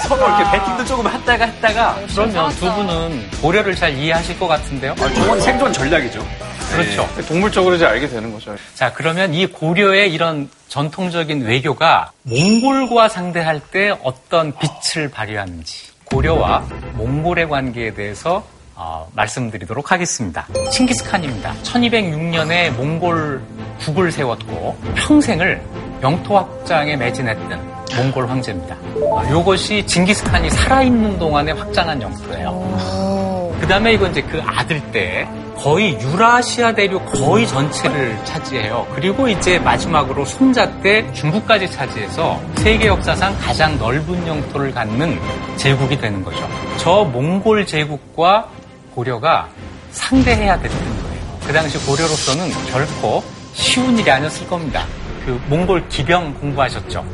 서로 0.09 0.27
이렇게 0.29 0.59
배팅도 0.59 0.85
조금 0.85 1.09
했다가 1.09 1.45
했다가 1.47 1.99
그러면 2.15 2.51
두 2.57 2.73
분은 2.73 3.31
고려를 3.41 3.75
잘 3.75 3.97
이해하실 3.97 4.39
것 4.39 4.47
같은데요? 4.47 4.95
저건 4.97 5.41
생존 5.41 5.73
전략이죠. 5.73 6.27
그렇죠. 6.73 7.09
동물적으로 7.29 7.77
이제 7.77 7.87
알게 7.87 8.09
되는 8.09 8.33
거죠. 8.33 8.55
자, 8.75 8.93
그러면 8.93 9.33
이 9.35 9.47
고려의 9.47 10.13
이런 10.13 10.51
전통적인 10.69 11.45
외교가 11.47 12.11
몽골과 12.25 13.09
상대할 13.09 13.61
때 13.61 13.95
어떤 14.03 14.53
빛을 14.59 15.09
발휘하는지 15.09 15.87
고려와 16.05 16.67
몽골의 16.95 17.49
관계에 17.49 17.95
대해서 17.95 18.45
어, 18.75 19.09
말씀드리도록 19.15 19.91
하겠습니다. 19.91 20.47
칭기스칸입니다. 20.71 21.55
1206년에 21.63 22.71
몽골 22.73 23.41
국을 23.81 24.13
세웠고 24.13 24.77
평생을 24.97 25.63
영토 26.07 26.37
확장에 26.37 26.95
매진했던 26.95 27.85
몽골 27.97 28.31
황제입니다. 28.31 28.77
어, 29.11 29.25
이것이 29.25 29.85
징기스칸이 29.87 30.51
살아있는 30.51 31.19
동안에 31.19 31.51
확장한 31.51 32.01
영토예요. 32.01 33.57
그 33.61 33.67
다음에 33.67 33.95
이건 33.95 34.13
이제 34.13 34.23
그 34.23 34.41
아들 34.47 34.81
때 34.93 35.29
거의 35.57 35.99
유라시아 36.01 36.73
대륙 36.73 37.05
거의 37.07 37.45
전체를 37.49 38.17
차지해요. 38.25 38.87
그리고 38.95 39.27
이제 39.27 39.59
마지막으로 39.59 40.25
손자 40.25 40.71
때 40.81 41.13
중국까지 41.13 41.69
차지해서 41.73 42.41
세계 42.59 42.87
역사상 42.87 43.37
가장 43.41 43.77
넓은 43.77 44.29
영토를 44.29 44.71
갖는 44.71 45.19
제국이 45.57 45.99
되는 45.99 46.23
거죠. 46.23 46.49
저 46.77 47.03
몽골 47.03 47.67
제국과 47.67 48.49
고려가 48.95 49.49
상대해야 49.91 50.57
됐던 50.61 50.79
거예요. 50.79 51.39
그 51.49 51.53
당시 51.53 51.85
고려로서는 51.85 52.49
결코 52.71 53.25
쉬운 53.55 53.99
일이 53.99 54.09
아니었을 54.09 54.47
겁니다. 54.47 54.87
그 55.27 55.39
몽골 55.49 55.89
기병 55.89 56.35
공부하셨죠? 56.35 57.05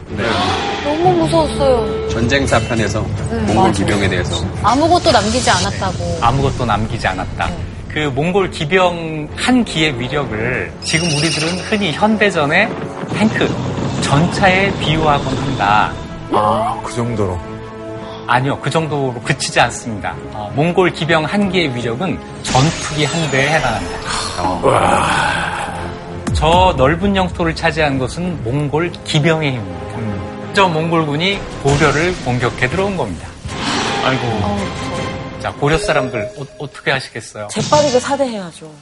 너무 0.85 1.12
무서웠어요. 1.16 2.09
전쟁사 2.11 2.61
편에서 2.61 3.01
몽골 3.46 3.72
기병에 3.72 4.07
대해서 4.07 4.44
아무것도 4.62 5.11
남기지 5.11 5.48
않았다고. 5.48 6.18
아무것도 6.20 6.66
남기지 6.66 7.07
않았다. 7.09 7.48
그 7.88 7.98
몽골 8.14 8.51
기병 8.51 9.29
한 9.35 9.64
기의 9.64 9.98
위력을 9.98 10.72
지금 10.85 11.07
우리들은 11.09 11.59
흔히 11.61 11.92
현대전의 11.92 12.68
탱크, 13.16 13.48
전차에 14.03 14.70
비유하곤 14.79 15.35
한다. 15.35 15.90
아, 16.33 16.79
그 16.85 16.92
정도로. 16.92 17.38
아니요, 18.27 18.59
그 18.61 18.68
정도로 18.68 19.14
그치지 19.25 19.59
않습니다. 19.59 20.14
어, 20.33 20.53
몽골 20.55 20.92
기병 20.92 21.25
한 21.25 21.51
기의 21.51 21.75
위력은 21.75 22.18
전투기 22.42 23.07
한 23.07 23.31
대에 23.31 23.48
해당합니다. 23.55 23.98
저 26.42 26.74
넓은 26.76 27.14
영토를 27.14 27.55
차지한 27.55 28.00
것은 28.00 28.42
몽골 28.42 28.90
기병의 29.05 29.52
힘입니다. 29.52 30.52
저 30.55 30.66
몽골군이 30.66 31.38
고려를 31.62 32.16
공격해 32.24 32.68
들어온 32.68 32.96
겁니다. 32.96 33.28
아이고. 34.05 34.59
자, 35.40 35.52
고려 35.52 35.78
사람들 35.78 36.33
어, 36.59 36.68
떻게 36.72 36.90
하시겠어요? 36.90 37.46
재빠르게 37.46 38.00
사대해야죠. 38.00 38.74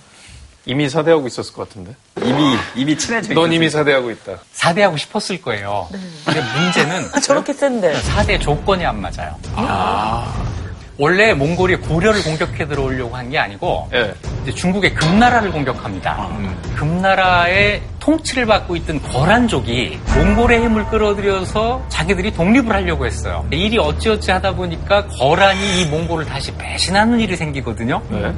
이미 0.64 0.88
사대하고 0.88 1.26
있었을 1.26 1.52
것 1.52 1.68
같은데. 1.68 1.94
이미 2.22 2.56
이미 2.76 2.96
친해져 2.96 3.34
넌. 3.34 3.52
이미 3.52 3.68
사대하고 3.68 4.10
있다. 4.10 4.38
사대하고 4.54 4.96
싶었을 4.96 5.42
거예요. 5.42 5.86
근데 6.24 6.40
문제는 6.40 7.10
아, 7.12 7.20
저렇게 7.20 7.52
센데. 7.52 7.94
사대 8.00 8.38
조건이 8.38 8.86
안 8.86 9.02
맞아요. 9.02 9.36
원래 11.00 11.32
몽골이 11.32 11.76
고려를 11.76 12.22
공격해 12.22 12.66
들어오려고 12.68 13.16
한 13.16 13.30
게 13.30 13.38
아니고 13.38 13.88
예. 13.94 14.12
이제 14.42 14.52
중국의 14.52 14.92
금나라를 14.94 15.50
공격합니다. 15.50 16.28
금나라의 16.74 17.80
통치를 18.00 18.44
받고 18.44 18.76
있던 18.76 19.00
거란족이 19.00 19.98
몽골의 20.14 20.62
힘을 20.62 20.84
끌어들여서 20.86 21.86
자기들이 21.88 22.32
독립을 22.32 22.70
하려고 22.74 23.06
했어요. 23.06 23.46
일이 23.50 23.78
어찌어찌 23.78 24.30
하다 24.32 24.56
보니까 24.56 25.06
거란이 25.06 25.80
이 25.80 25.84
몽골을 25.86 26.26
다시 26.26 26.52
배신하는 26.56 27.18
일이 27.20 27.34
생기거든요. 27.34 28.02
네. 28.10 28.32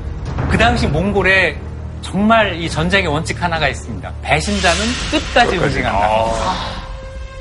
그 0.48 0.57
당시 0.57 0.87
몽골에 0.87 1.57
정말 2.03 2.61
이 2.61 2.68
전쟁의 2.70 3.09
원칙 3.09 3.42
하나가 3.42 3.66
있습니다. 3.68 4.12
배신자는 4.22 4.79
끝까지 5.11 5.57
응징한다. 5.59 6.27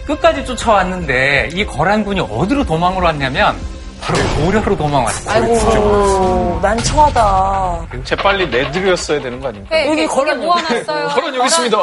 끝까지 0.07 0.45
쫓아왔는데 0.45 1.49
이 1.53 1.63
거란군이 1.65 2.21
어디로 2.21 2.63
도망을 2.65 3.03
왔냐면 3.03 3.55
바로 4.01 4.17
고려로 4.35 4.75
도망왔어요. 4.77 5.31
아이고, 5.31 6.59
난처하다. 6.61 7.87
재빨리 8.03 8.47
내드렸어야 8.49 9.21
되는 9.21 9.39
거 9.39 9.49
아닙니까? 9.49 9.79
여기 9.85 10.01
여기 10.01 10.07
걸어놔. 10.07 10.35
모아놨어요. 10.37 11.09
저는 11.09 11.35
여기 11.35 11.45
있습니다. 11.45 11.77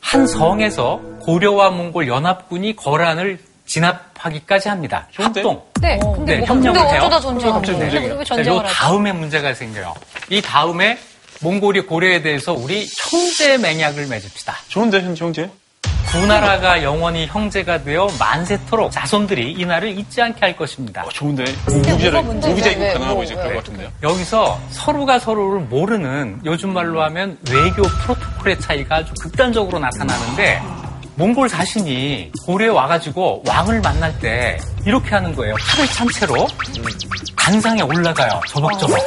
한 0.00 0.26
성에서 0.26 1.00
고려와 1.20 1.70
몽골 1.70 2.08
연합군이 2.08 2.76
거란을 2.76 3.38
진압하기까지 3.66 4.68
합니다. 4.68 5.06
협동. 5.10 5.62
네, 5.80 5.98
근데 6.14 6.34
네, 6.34 6.38
뭐, 6.40 6.48
협력을 6.48 6.80
근데 6.80 6.94
해요. 6.94 7.02
어쩌다 7.04 7.30
해요? 7.30 7.62
전쟁이야. 7.64 8.14
왜 8.36 8.46
요? 8.46 8.62
다음에 8.66 9.12
문제가 9.12 9.54
생겨요. 9.54 9.94
이 10.28 10.42
다음에 10.42 10.98
몽골이 11.40 11.82
고려에 11.82 12.20
대해서 12.20 12.52
우리 12.52 12.86
형제 13.10 13.56
맹약을 13.58 14.06
맺읍시다. 14.06 14.54
좋은데, 14.68 15.00
현 15.02 15.16
형제? 15.16 15.50
두 16.10 16.26
나라가 16.26 16.82
영원히 16.82 17.26
형제가 17.26 17.82
되어 17.82 18.08
만세토록 18.18 18.92
자손들이 18.92 19.52
이 19.52 19.66
날을 19.66 19.98
잊지 19.98 20.22
않게 20.22 20.38
할 20.40 20.56
것입니다. 20.56 21.02
어, 21.04 21.08
좋은데. 21.08 21.44
무기자? 21.66 22.22
무기자 22.22 22.68
왜, 22.68 22.72
입국 22.72 22.92
가능하고 22.92 23.14
뭐, 23.14 23.24
이제 23.24 23.34
왜? 23.34 23.40
그럴 23.40 23.54
것 23.54 23.64
같은데요. 23.64 23.88
여기서 24.02 24.60
서로가 24.70 25.18
서로를 25.18 25.60
모르는 25.62 26.40
요즘 26.44 26.72
말로 26.72 27.02
하면 27.04 27.36
외교 27.50 27.82
프로토콜의 27.82 28.60
차이가 28.60 28.96
아주 28.96 29.12
극단적으로 29.20 29.78
나타나는데 29.80 30.62
몽골 31.16 31.48
자신이 31.48 32.30
고려에 32.44 32.68
와가지고 32.68 33.42
왕을 33.46 33.80
만날 33.80 34.16
때 34.20 34.58
이렇게 34.86 35.10
하는 35.10 35.34
거예요. 35.34 35.54
팔을 35.60 35.86
찬 35.88 36.08
채로 36.10 36.46
간상에 37.36 37.82
올라가요. 37.82 38.40
저벅저벅. 38.48 38.98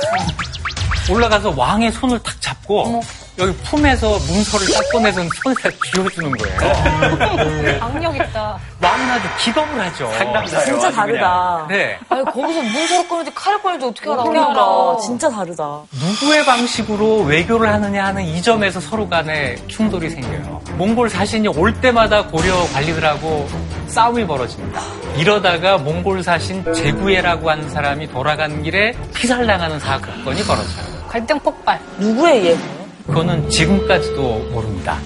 올라가서 1.10 1.54
왕의 1.56 1.92
손을 1.94 2.20
탁 2.20 2.40
잡고 2.42 3.02
여기 3.40 3.54
품에서 3.58 4.10
문서를 4.10 4.66
딱 4.74 4.84
꺼내서 4.92 5.22
손에다 5.44 5.70
쥐어주는 5.94 6.32
거예요. 6.38 7.80
악력 7.82 8.16
있다. 8.16 8.58
마음은 8.80 9.12
아주 9.12 9.28
기겁을 9.40 9.80
하죠. 9.80 10.12
상담사예요. 10.18 10.66
진짜 10.66 10.92
다르다. 10.92 11.68
네. 11.70 12.00
아니, 12.10 12.24
거기서 12.26 12.62
문서를 12.64 13.08
꺼내지 13.08 13.32
칼을 13.36 13.62
꺼내지 13.62 13.86
어떻게 13.86 14.10
알아? 14.10 14.24
그러니까 14.24 14.98
진짜 15.04 15.30
다르다. 15.30 15.82
누구의 15.92 16.46
방식으로 16.46 17.22
외교를 17.24 17.72
하느냐 17.72 18.06
하는 18.06 18.24
이 18.24 18.42
점에서 18.42 18.80
서로 18.80 19.08
간에 19.08 19.56
충돌이 19.68 20.10
생겨요. 20.10 20.60
몽골 20.78 21.10
사신이 21.10 21.48
올 21.50 21.74
때마다 21.80 22.26
고려 22.26 22.64
관리들하고 22.74 23.48
싸움이 23.88 24.26
벌어집니다. 24.26 24.82
이러다가 25.16 25.78
몽골 25.78 26.24
사신 26.24 26.64
제구예라고 26.74 27.52
하는 27.52 27.70
사람이 27.70 28.08
돌아간 28.10 28.64
길에 28.64 28.94
피살당하는 29.14 29.80
사건이 29.80 30.44
벌어져요. 30.44 30.98
갈등 31.08 31.40
폭발. 31.40 31.80
누구의 32.00 32.46
예고? 32.48 32.87
그거는 33.08 33.50
지금까지도 33.50 34.50
모릅니다. 34.52 34.98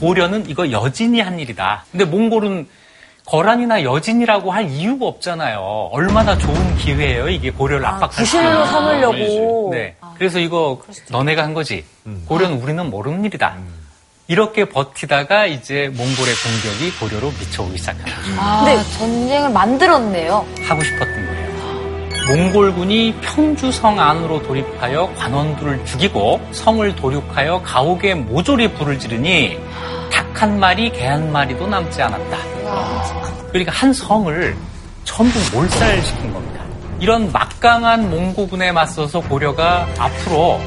고려는 0.00 0.48
이거 0.48 0.70
여진이 0.70 1.20
한 1.20 1.38
일이다. 1.38 1.84
근데 1.90 2.04
몽골은 2.04 2.68
거란이나 3.24 3.82
여진이라고 3.82 4.52
할 4.52 4.68
이유가 4.70 5.06
없잖아요. 5.06 5.88
얼마나 5.90 6.36
좋은 6.38 6.76
기회예요. 6.76 7.28
이게 7.28 7.50
고려를 7.50 7.84
압박할 7.86 8.12
수 8.12 8.20
구실로 8.20 8.50
있는. 8.50 8.66
삼으려고. 8.66 9.70
네. 9.72 9.96
그래서 10.16 10.38
이거 10.38 10.80
너네가 11.10 11.42
한 11.42 11.54
거지. 11.54 11.84
고려는 12.26 12.60
우리는 12.62 12.88
모르는 12.88 13.24
일이다. 13.24 13.56
이렇게 14.28 14.64
버티다가 14.66 15.46
이제 15.46 15.88
몽골의 15.94 16.34
공격이 16.34 16.98
고려로 17.00 17.32
미쳐오기 17.40 17.78
시작합니다. 17.78 18.16
아, 18.38 18.64
전쟁을 18.98 19.50
만들었네요. 19.50 20.44
하고 20.68 20.82
싶었던 20.84 21.08
거예요. 21.26 21.35
몽골군이 22.28 23.14
평주성 23.20 24.00
안으로 24.00 24.42
돌입하여 24.42 25.12
관원들을 25.16 25.84
죽이고 25.84 26.40
성을 26.52 26.96
도륙하여 26.96 27.62
가옥에 27.62 28.14
모조리 28.14 28.72
불을 28.74 28.98
지르니 28.98 29.58
닭 30.10 30.26
한 30.36 30.60
마리, 30.60 30.90
개 30.92 31.06
한 31.06 31.32
마리도 31.32 31.66
남지 31.66 32.02
않았다. 32.02 32.36
그러니까 33.48 33.72
한 33.72 33.90
성을 33.90 34.54
전부 35.04 35.38
몰살시킨 35.56 36.30
겁니다. 36.30 36.62
이런 37.00 37.32
막강한 37.32 38.10
몽고군에 38.10 38.70
맞서서 38.72 39.20
고려가 39.20 39.86
앞으로 39.98 40.60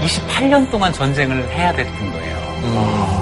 28년 0.00 0.70
동안 0.70 0.92
전쟁을 0.92 1.48
해야 1.50 1.72
됐던 1.72 2.12
거예요. 2.12 3.19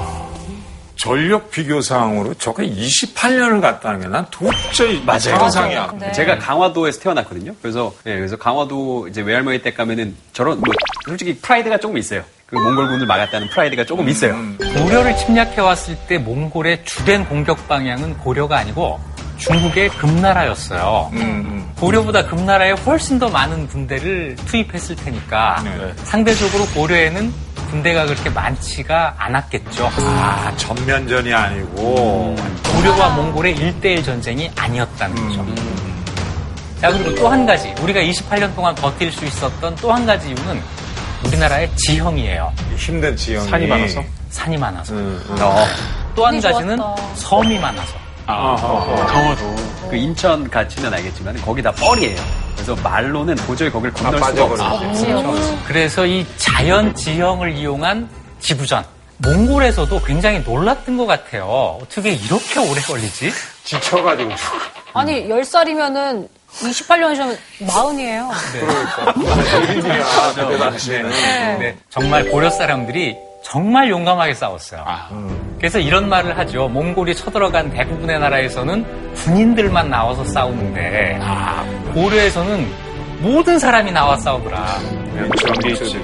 전력 0.99 1.51
비교상으로 1.51 2.35
저게 2.35 2.69
28년을 2.69 3.61
갔다는 3.61 4.01
게 4.01 4.09
난 4.09 4.27
도저히 4.31 5.03
상상이야. 5.19 5.95
네. 6.01 6.13
제가 6.13 6.39
강화도에서 6.39 7.01
태어났거든요. 7.01 7.55
그래서 7.63 7.95
예, 8.07 8.17
그래서 8.17 8.37
강화도 8.37 9.07
이제 9.09 9.21
외할머니 9.21 9.61
댁 9.63 9.77
가면은 9.77 10.17
저런 10.33 10.61
뭐 10.61 10.75
솔직히 11.05 11.37
프라이드가 11.37 11.79
조금 11.79 11.99
있어요. 11.99 12.23
그 12.47 12.57
몽골군을 12.57 13.07
막았다는 13.07 13.49
프라이드가 13.51 13.85
조금 13.85 14.09
있어요. 14.09 14.35
고려를 14.59 15.15
침략해 15.17 15.61
왔을 15.61 15.95
때 16.09 16.17
몽골의 16.19 16.85
주된 16.85 17.27
공격 17.27 17.69
방향은 17.69 18.17
고려가 18.19 18.57
아니고 18.59 18.99
중국의 19.39 19.89
금나라였어요. 19.91 21.11
고려보다 21.77 22.27
금나라에 22.27 22.73
훨씬 22.73 23.19
더 23.19 23.29
많은 23.29 23.69
군대를 23.69 24.37
투입했을 24.47 24.97
테니까 24.97 25.63
네. 25.65 25.93
상대적으로 26.05 26.67
고려에는 26.75 27.33
군대가 27.71 28.05
그렇게 28.07 28.31
많지가 28.31 29.15
않았겠죠. 29.19 29.91
아, 29.97 30.53
전면전이 30.57 31.33
아니고. 31.33 32.35
고려와 32.75 33.11
몽골의 33.11 33.55
1대1 33.57 34.05
전쟁이 34.05 34.51
아니었다는 34.57 35.29
거죠. 35.29 35.47
자, 36.81 36.91
그리고 36.93 37.15
또 37.17 37.29
한 37.29 37.45
가지. 37.45 37.73
우리가 37.81 38.01
28년 38.01 38.55
동안 38.55 38.75
버틸 38.75 39.13
수 39.13 39.25
있었던 39.25 39.77
또 39.77 39.93
한 39.93 40.07
가지 40.07 40.29
이유는 40.29 40.61
우리나라의 41.27 41.71
지형이에요. 41.77 42.53
힘든 42.77 43.17
지형이. 43.17 43.49
산이 43.51 43.67
많아서? 43.67 44.05
산이 44.31 44.57
많아서. 44.57 44.95
어, 44.95 45.67
또한 46.15 46.35
운이 46.35 46.43
가지는 46.43 46.77
좋았다. 46.77 47.03
섬이 47.17 47.59
많아서. 47.59 47.95
아, 48.31 48.57
강화도. 49.09 49.57
그 49.89 49.97
인천 49.97 50.49
가시면 50.51 50.93
알겠지만 50.93 51.35
거기 51.41 51.63
다 51.63 51.73
뻘이에요. 51.73 52.21
그래서 52.55 52.77
말로는 52.83 53.35
도저히 53.37 53.71
거길 53.71 53.91
건널 53.95 54.23
수가 54.23 54.45
없어요. 54.45 55.35
그래서 55.67 56.05
이 56.05 56.27
자연 56.37 56.95
지형을 56.95 57.57
이용한 57.57 58.09
지부전. 58.41 58.85
몽골에서도 59.19 60.03
굉장히 60.03 60.41
놀랐던 60.41 60.97
것 60.99 61.07
같아요. 61.07 61.79
어떻게 61.83 62.11
이렇게 62.13 62.61
오래 62.61 62.81
걸리지? 62.83 63.33
지쳐가지고. 63.65 64.31
아니, 64.93 65.27
10살이면은 65.27 66.29
28년 66.53 67.17
전 67.17 67.37
마흔이에요. 67.67 68.31
일이야, 69.71 70.05
그때 70.35 70.59
당시에는. 70.59 71.11
네, 71.59 71.77
정말 71.91 72.29
고려 72.29 72.51
사람들이 72.51 73.17
정말 73.51 73.89
용감하게 73.89 74.35
싸웠어요. 74.35 74.85
그래서 75.57 75.79
이런 75.79 76.07
말을 76.09 76.37
하죠. 76.37 76.69
몽골이 76.69 77.15
쳐들어간 77.17 77.71
대부분의 77.71 78.21
나라에서는 78.21 79.15
군인들만 79.15 79.89
나와서 79.89 80.23
싸우는데 80.27 81.19
고려에서는 81.95 82.71
모든 83.21 83.59
사람이 83.59 83.91
나와 83.91 84.17
싸우더라. 84.19 84.67
연출이 85.17 85.73
있지. 85.73 85.99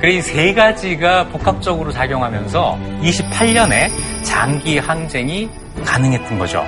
그래 0.00 0.12
이 0.14 0.20
세 0.22 0.52
가지가 0.52 1.28
복합적으로 1.28 1.92
작용하면서 1.92 2.78
28년에 3.02 3.88
장기 4.24 4.78
항쟁이 4.78 5.48
가능했던 5.84 6.38
거죠. 6.38 6.64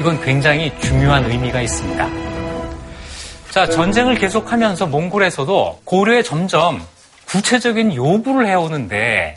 이건 0.00 0.18
굉장히 0.22 0.72
중요한 0.80 1.30
의미가 1.30 1.60
있습니다. 1.60 2.08
자, 3.50 3.66
전쟁을 3.66 4.14
계속하면서 4.14 4.86
몽골에서도 4.86 5.80
고려에 5.84 6.22
점점 6.22 6.80
구체적인 7.30 7.94
요구를 7.94 8.48
해오는데 8.48 9.36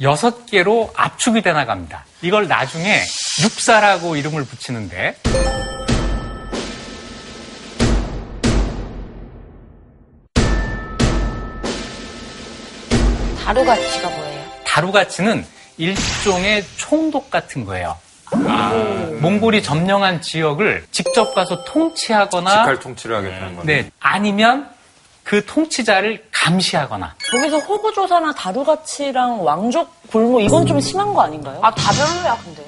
여섯 0.00 0.46
개로 0.46 0.92
압축이 0.96 1.42
돼 1.42 1.52
나갑니다. 1.52 2.04
이걸 2.22 2.46
나중에 2.46 3.02
육사라고 3.42 4.14
이름을 4.14 4.44
붙이는데 4.44 5.16
다루가치가 13.44 14.08
뭐예요? 14.08 14.44
다루가치는 14.64 15.44
일종의 15.78 16.64
총독 16.76 17.28
같은 17.30 17.64
거예요. 17.64 17.96
몽골이 19.20 19.64
점령한 19.64 20.22
지역을 20.22 20.86
직접 20.92 21.34
가서 21.34 21.64
통치하거나 21.64 22.50
직할 22.50 22.78
통치를 22.78 23.16
하겠다는 23.16 23.56
거네. 23.56 23.82
네, 23.82 23.90
아니면 23.98 24.70
그 25.30 25.46
통치자를 25.46 26.24
감시하거나 26.32 27.14
거기서 27.30 27.58
호구조사나 27.60 28.32
다루가치랑 28.34 29.44
왕족 29.44 29.88
골모 30.10 30.40
이건 30.40 30.66
좀 30.66 30.80
심한 30.80 31.14
거 31.14 31.20
아닌가요? 31.22 31.56
아, 31.62 31.70
다 31.72 31.92
별로야, 31.92 32.36
근데. 32.44 32.64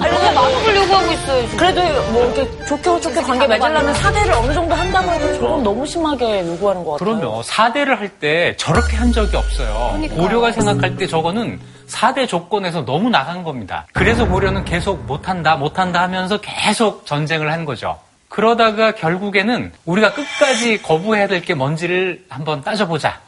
아니, 0.00 0.14
왜 0.14 0.30
마법을 0.34 0.76
요구하고 0.76 1.12
있어요, 1.12 1.42
지금? 1.44 1.56
그래도 1.56 1.80
뭐 2.12 2.26
이렇게 2.26 2.66
좋게 2.66 3.00
좋게 3.00 3.22
관계 3.22 3.46
맺으려면 3.46 3.94
사대를 3.94 4.34
어느 4.34 4.52
정도 4.52 4.74
한다고 4.74 5.10
해도 5.12 5.32
저건 5.40 5.62
너무 5.62 5.86
심하게 5.86 6.46
요구하는 6.46 6.84
것 6.84 6.92
같아요. 6.98 7.16
그럼요. 7.18 7.40
4대를 7.40 7.96
할 7.96 8.10
때 8.20 8.54
저렇게 8.58 8.96
한 8.98 9.10
적이 9.12 9.36
없어요. 9.38 9.98
고려가 10.14 10.52
생각할 10.52 10.94
때 10.96 11.06
저거는 11.06 11.58
4대 11.88 12.28
조건에서 12.28 12.84
너무 12.84 13.08
나간 13.08 13.42
겁니다. 13.44 13.86
그래서 13.94 14.28
고려는 14.28 14.66
계속 14.66 14.98
못한다, 15.06 15.56
못한다 15.56 16.02
하면서 16.02 16.36
계속 16.42 17.06
전쟁을 17.06 17.50
한 17.50 17.64
거죠. 17.64 17.98
그러다가 18.34 18.90
결국에는 18.92 19.70
우리가 19.84 20.12
끝까지 20.12 20.82
거부해야 20.82 21.28
될 21.28 21.40
게 21.40 21.54
뭔지를 21.54 22.24
한번 22.28 22.62
따져보자. 22.62 23.20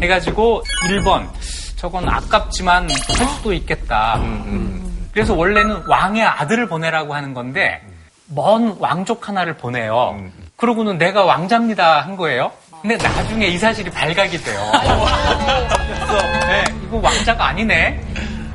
해가지고 0.00 0.62
1번, 0.88 1.26
저건 1.76 2.08
아깝지만 2.08 2.88
할 2.90 3.26
수도 3.28 3.52
있겠다. 3.54 4.20
그래서 5.12 5.34
원래는 5.34 5.82
왕의 5.88 6.22
아들을 6.22 6.68
보내라고 6.68 7.12
하는 7.12 7.34
건데 7.34 7.82
먼 8.28 8.76
왕족 8.78 9.28
하나를 9.28 9.56
보내요. 9.56 10.16
그러고는 10.56 10.96
내가 10.96 11.24
왕자입니다 11.24 12.00
한 12.02 12.16
거예요. 12.16 12.52
근데 12.82 12.96
나중에 12.96 13.46
이 13.48 13.58
사실이 13.58 13.90
발각이 13.90 14.38
돼요. 14.38 14.60
그래서 14.72 16.22
네, 16.46 16.64
이거 16.84 16.98
왕자가 16.98 17.46
아니네. 17.48 18.00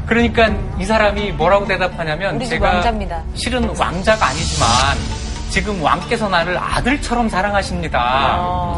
그러니까 0.05 0.49
이 0.79 0.85
사람이 0.85 1.31
뭐라고 1.33 1.65
대답하냐면 1.67 2.39
제가 2.45 2.75
왕자입니다. 2.75 3.23
실은 3.35 3.75
왕자가 3.77 4.27
아니지만 4.27 4.67
지금 5.49 5.81
왕께서 5.81 6.29
나를 6.29 6.57
아들처럼 6.57 7.29
사랑하십니다. 7.29 8.77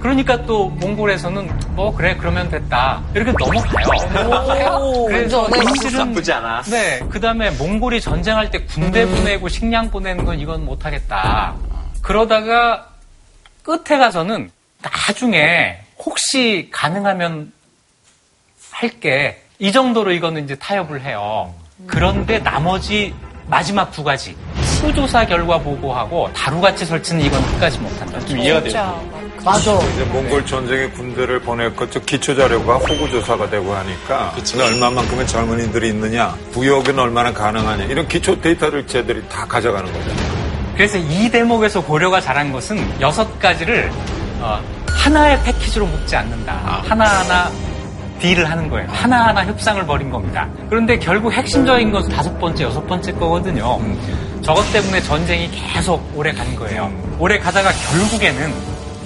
그러니까 0.00 0.40
또 0.42 0.68
몽골에서는 0.68 1.74
뭐 1.74 1.94
그래 1.94 2.16
그러면 2.16 2.48
됐다 2.50 3.02
이렇게 3.14 3.32
넘어가요. 3.32 5.04
그래서 5.08 5.48
네. 5.50 5.64
사실은 5.64 6.08
나쁘지 6.08 6.32
않아. 6.32 6.62
네, 6.62 7.00
그 7.10 7.20
다음에 7.20 7.50
몽골이 7.50 8.00
전쟁할 8.00 8.50
때 8.50 8.64
군대 8.64 9.06
보내고 9.06 9.48
식량 9.48 9.90
보내는 9.90 10.24
건 10.24 10.38
이건 10.38 10.64
못하겠다. 10.64 11.54
그러다가 12.00 12.88
끝에 13.62 13.98
가서는 13.98 14.50
나중에 14.82 15.80
혹시 15.98 16.68
가능하면 16.72 17.52
할게. 18.70 19.42
이 19.58 19.72
정도로 19.72 20.12
이거는 20.12 20.44
이제 20.44 20.54
타협을 20.54 21.02
해요. 21.02 21.52
그런데 21.88 22.38
나머지 22.38 23.12
마지막 23.48 23.90
두 23.90 24.04
가지. 24.04 24.36
후조사 24.78 25.26
결과 25.26 25.58
보고하고 25.58 26.30
다루같이 26.32 26.84
설치는 26.86 27.24
이건 27.24 27.44
끝까지 27.46 27.78
못한다. 27.78 28.20
좀 28.20 28.38
이해가 28.38 28.62
돼요. 28.62 29.08
맞아. 29.44 29.72
이제 29.94 30.04
몽골 30.12 30.46
전쟁에 30.46 30.88
군대를 30.90 31.40
보냈고 31.40 31.88
저 31.90 32.00
기초 32.00 32.34
자료가 32.34 32.74
호구 32.76 33.08
조사가 33.10 33.48
되고 33.50 33.72
하니까 33.72 34.32
그치. 34.34 34.60
얼마만큼의 34.60 35.26
젊은이들이 35.26 35.88
있느냐, 35.90 36.34
부역은 36.52 36.98
얼마나 36.98 37.32
가능하냐 37.32 37.84
이런 37.84 38.06
기초 38.08 38.40
데이터를 38.40 38.86
쟤들이 38.86 39.22
다 39.28 39.46
가져가는 39.46 39.90
거잖아요. 39.92 40.38
그래서 40.74 40.98
이 40.98 41.30
대목에서 41.30 41.82
고려가 41.82 42.20
잘한 42.20 42.52
것은 42.52 43.00
여섯 43.00 43.38
가지를 43.38 43.90
어, 44.40 44.60
하나의 44.88 45.40
패키지로 45.42 45.86
묶지 45.86 46.14
않는다. 46.16 46.82
하나하나 46.86 47.50
딜을 48.20 48.48
하는 48.50 48.68
거예요. 48.68 48.88
하나하나 48.90 49.44
협상을 49.46 49.84
벌인 49.86 50.10
겁니다. 50.10 50.48
그런데 50.68 50.98
결국 50.98 51.32
핵심적인 51.32 51.90
것은 51.92 52.10
다섯 52.10 52.36
번째, 52.38 52.64
여섯 52.64 52.84
번째 52.86 53.12
거거든요. 53.12 53.80
저것 54.48 54.72
때문에 54.72 55.02
전쟁이 55.02 55.50
계속 55.50 56.02
오래 56.16 56.32
간 56.32 56.56
거예요. 56.56 56.90
오래 57.18 57.38
가다가 57.38 57.70
결국에는 57.70 58.50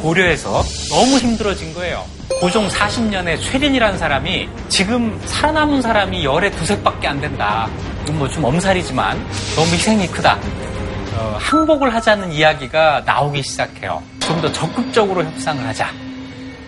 고려에서 0.00 0.62
너무 0.88 1.18
힘들어진 1.18 1.74
거예요. 1.74 2.04
고종 2.40 2.68
40년에 2.68 3.42
최린이라는 3.42 3.98
사람이 3.98 4.48
지금 4.68 5.20
살아남은 5.24 5.82
사람이 5.82 6.24
열에 6.24 6.48
두셋밖에 6.52 7.08
안 7.08 7.20
된다. 7.20 7.68
뭐 8.12 8.28
좀 8.28 8.44
엄살이지만 8.44 9.16
너무 9.56 9.66
희생이 9.72 10.06
크다. 10.12 10.38
어, 11.16 11.36
항복을 11.40 11.92
하자는 11.92 12.30
이야기가 12.30 13.02
나오기 13.04 13.42
시작해요. 13.42 14.00
좀 14.20 14.40
더 14.40 14.52
적극적으로 14.52 15.24
협상을 15.24 15.66
하자. 15.66 15.90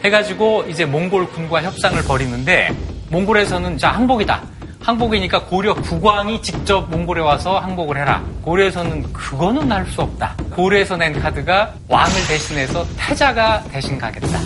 해가지고 0.03 0.65
이제 0.69 0.85
몽골 0.85 1.29
군과 1.29 1.63
협상을 1.63 2.03
벌이는데 2.03 2.71
몽골에서는 3.11 3.79
자 3.79 3.91
항복이다. 3.93 4.43
항복이니까 4.85 5.45
고려 5.47 5.73
국왕이 5.75 6.43
직접 6.43 6.89
몽골에 6.91 7.23
와서 7.23 7.59
항복을 7.59 7.97
해라. 7.97 8.23
고려에서는 8.43 9.13
그거는 9.15 9.73
할 9.73 9.87
수 9.87 10.03
없다. 10.03 10.35
고려에서 10.51 10.97
낸 10.97 11.19
카드가 11.19 11.73
왕을 11.89 12.13
대신해서 12.29 12.85
태자가 12.97 13.63
대신 13.71 13.99
가겠다. 13.99 14.39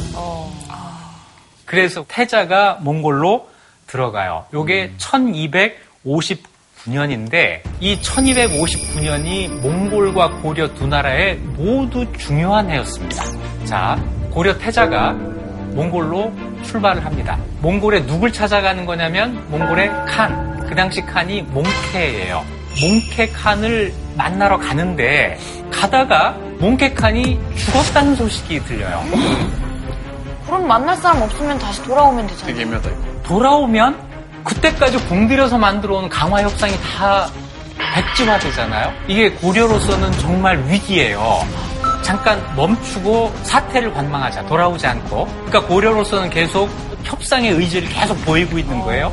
그래서 1.64 2.04
태자가 2.08 2.78
몽골로 2.82 3.48
들어가요. 3.88 4.44
요게 4.54 4.92
1259년인데 4.98 7.60
이 7.80 7.98
1259년이 8.00 9.48
몽골과 9.60 10.30
고려 10.42 10.72
두 10.74 10.86
나라의 10.86 11.34
모두 11.36 12.06
중요한 12.16 12.70
해였습니다. 12.70 13.24
자, 13.64 14.00
고려 14.30 14.56
태자가 14.56 15.16
몽골로 15.78 16.32
출발을 16.64 17.04
합니다. 17.04 17.38
몽골에 17.60 18.06
누굴 18.06 18.32
찾아가는 18.32 18.84
거냐면 18.84 19.44
몽골의 19.48 19.88
칸. 20.08 20.66
그 20.68 20.74
당시 20.74 21.00
칸이 21.02 21.42
몽케예요. 21.42 22.44
몽케 22.80 23.28
칸을 23.28 23.92
만나러 24.16 24.58
가는데 24.58 25.38
가다가 25.70 26.36
몽케 26.58 26.94
칸이 26.94 27.38
죽었다는 27.56 28.16
소식이 28.16 28.64
들려요. 28.64 29.04
그럼 30.46 30.66
만날 30.66 30.96
사람 30.96 31.22
없으면 31.22 31.58
다시 31.58 31.80
돌아오면 31.84 32.26
되잖아요. 32.26 32.54
되게 32.54 32.62
애매하다. 32.62 32.90
돌아오면 33.22 33.96
그때까지 34.42 34.98
공들여서 35.08 35.58
만들어 35.58 35.96
온 35.98 36.08
강화 36.08 36.42
협상이 36.42 36.72
다 36.80 37.28
백지화 37.94 38.38
되잖아요. 38.40 38.92
이게 39.06 39.30
고려로서는 39.30 40.10
정말 40.18 40.58
위기예요. 40.66 41.40
잠깐 42.08 42.42
멈추고 42.56 43.30
사태를 43.42 43.92
관망하자. 43.92 44.46
돌아오지 44.46 44.86
않고. 44.86 45.26
그러니까 45.44 45.60
고려로서는 45.66 46.30
계속 46.30 46.70
협상의 47.04 47.50
의지를 47.50 47.86
계속 47.90 48.14
보이고 48.24 48.58
있는 48.58 48.80
거예요. 48.80 49.12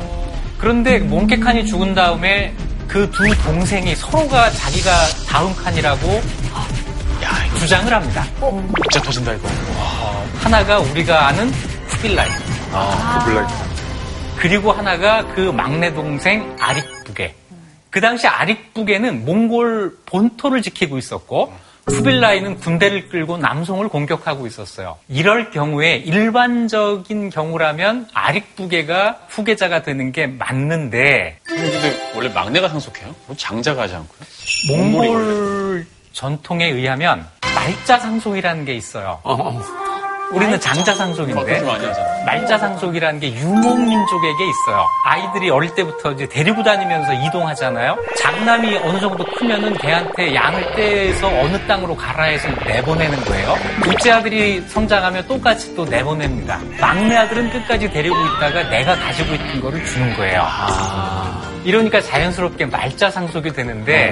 그런데 0.56 0.98
몽케칸이 1.00 1.66
죽은 1.66 1.94
다음에 1.94 2.54
그 2.88 3.10
두 3.10 3.22
동생이 3.44 3.94
서로가 3.94 4.48
자기가 4.50 4.90
다음 5.28 5.54
칸이라고 5.54 6.22
주장을 7.58 7.92
합니다. 7.92 8.24
진짜 8.90 9.02
터진다, 9.04 9.34
이거. 9.34 9.46
하나가 10.40 10.78
우리가 10.78 11.26
아는 11.26 11.52
쿠빌라이. 11.90 12.30
아, 12.72 13.22
블랙. 13.26 13.46
그리고 14.36 14.72
하나가 14.72 15.22
그 15.34 15.40
막내 15.50 15.92
동생 15.92 16.56
아릭부게. 16.58 17.34
그 17.90 18.00
당시 18.00 18.26
아릭부게는 18.26 19.26
몽골 19.26 19.98
본토를 20.06 20.62
지키고 20.62 20.96
있었고 20.96 21.52
쿠빌라이는 21.86 22.56
군대를 22.58 23.08
끌고 23.08 23.38
남송을 23.38 23.88
공격하고 23.88 24.46
있었어요. 24.46 24.98
이럴 25.08 25.50
경우에 25.50 25.96
일반적인 25.96 27.30
경우라면 27.30 28.08
아릭부게가 28.12 29.20
후계자가 29.28 29.82
되는 29.82 30.10
게 30.12 30.26
맞는데 30.26 31.38
근데 31.44 32.12
원래 32.14 32.28
막내가 32.28 32.68
상속해요? 32.68 33.14
뭐 33.26 33.36
장자가 33.36 33.82
하지 33.82 33.94
않고요? 33.94 34.20
몽골 34.76 35.86
전통에 36.12 36.66
의하면 36.66 37.26
말자 37.54 37.98
상속이라는 38.00 38.64
게 38.64 38.74
있어요. 38.74 39.20
우리는 40.32 40.58
장자 40.58 40.94
상속인데 40.94 41.40
그것도 41.44 41.58
좀 41.58 41.66
많이 41.68 41.86
하잖아. 41.86 42.24
말자 42.24 42.58
상속이라는 42.58 43.20
게 43.20 43.32
유목민족에게 43.32 44.44
있어요. 44.48 44.86
아이들이 45.04 45.50
어릴 45.50 45.72
때부터 45.74 46.12
이제 46.12 46.26
데리고 46.26 46.62
다니면서 46.62 47.12
이동하잖아요. 47.14 47.96
장남이 48.18 48.76
어느 48.78 48.98
정도 48.98 49.24
크면은 49.38 49.74
걔한테 49.74 50.34
양을 50.34 50.74
떼서 50.74 51.28
어느 51.28 51.56
땅으로 51.66 51.94
가라 51.94 52.24
해서 52.24 52.48
내보내는 52.66 53.24
거예요. 53.24 53.54
둘째 53.82 54.10
아들이 54.10 54.60
성장하면 54.62 55.26
똑같이 55.28 55.74
또 55.76 55.84
내보냅니다. 55.84 56.58
막내 56.80 57.16
아들은 57.16 57.50
끝까지 57.50 57.90
데리고 57.90 58.16
있다가 58.16 58.68
내가 58.68 58.96
가지고 58.96 59.34
있던 59.34 59.60
거를 59.60 59.84
주는 59.84 60.16
거예요. 60.16 60.44
이러니까 61.64 62.00
자연스럽게 62.00 62.66
말자 62.66 63.10
상속이 63.10 63.52
되는데 63.52 64.10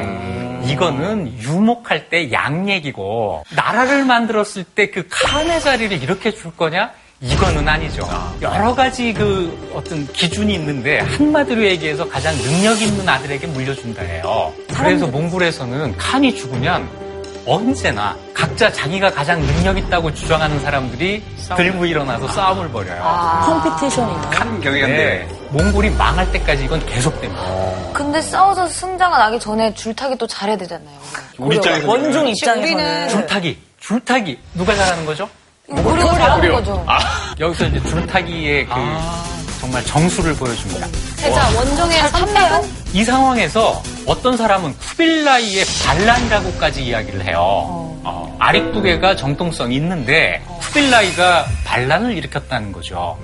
이거는 0.67 1.39
유목할 1.41 2.09
때 2.09 2.31
양 2.33 2.69
얘기고 2.69 3.45
나라를 3.55 4.05
만들었을 4.05 4.65
때 4.65 4.91
그 4.91 5.07
칸의 5.11 5.61
자리를 5.61 6.03
이렇게 6.03 6.31
줄 6.31 6.55
거냐? 6.57 6.91
이거는 7.21 7.67
아니죠. 7.67 8.07
여러 8.43 8.75
가지 8.75 9.13
그 9.15 9.73
어떤 9.75 10.07
기준이 10.13 10.55
있는데 10.55 10.99
한마디로 11.01 11.65
얘기해서 11.65 12.07
가장 12.09 12.35
능력 12.37 12.81
있는 12.83 13.09
아들에게 13.09 13.47
물려준다 13.47 14.03
해요. 14.03 14.53
그래서 14.75 15.07
몽골에서는 15.07 15.97
칸이 15.97 16.35
죽으면 16.35 16.87
언제나 17.47 18.17
각자 18.35 18.71
자기가 18.73 19.11
가장 19.11 19.41
능력 19.41 19.77
있다고 19.79 20.13
주장하는 20.15 20.61
사람들이 20.61 21.23
들고 21.57 21.87
일어나서 21.87 22.29
싸움을 22.29 22.69
벌여요. 22.71 23.03
컴피티션이네. 23.45 24.21
칸 24.31 24.61
경기인데 24.61 24.97
네, 24.97 25.29
몽골이 25.55 25.91
망할 25.91 26.31
때까지 26.33 26.65
이건 26.65 26.85
계속됩니다. 26.85 27.43
근데 27.93 28.21
싸워서 28.21 28.69
승자가 28.69 29.19
나기 29.19 29.39
전에 29.39 29.73
줄타기 29.73 30.17
또 30.19 30.27
잘해야 30.27 30.57
되잖아요. 30.57 30.99
우리 31.39 31.57
입장에서. 31.57 31.87
원중 31.87 32.11
우리는 32.23 32.29
입장에서는 32.31 33.09
줄타기, 33.09 33.59
줄타기 33.79 34.39
누가 34.55 34.75
잘하는 34.75 35.07
거죠? 35.07 35.29
우리가 35.69 36.15
잘하는 36.15 36.53
거죠. 36.53 36.85
여기서 37.39 37.67
이제 37.67 37.81
줄타기의 37.89 38.67
그 38.67 38.73
정말 39.61 39.85
정수를 39.85 40.35
보여줍니다. 40.35 40.89
대자 41.19 41.49
원정의 41.57 41.99
선배요? 42.09 42.65
이 42.93 43.05
상황에서 43.05 43.81
어떤 44.07 44.37
사람은 44.37 44.77
쿠빌라이의 44.77 45.65
반란이라고까지 45.87 46.83
이야기를 46.85 47.25
해요. 47.27 47.39
어, 48.07 48.37
아릭부게가 48.41 49.15
정통성이 49.17 49.77
있는데 49.77 50.43
쿠빌라이가 50.61 51.47
반란을 51.65 52.17
일으켰다는 52.17 52.73
거죠. 52.73 53.17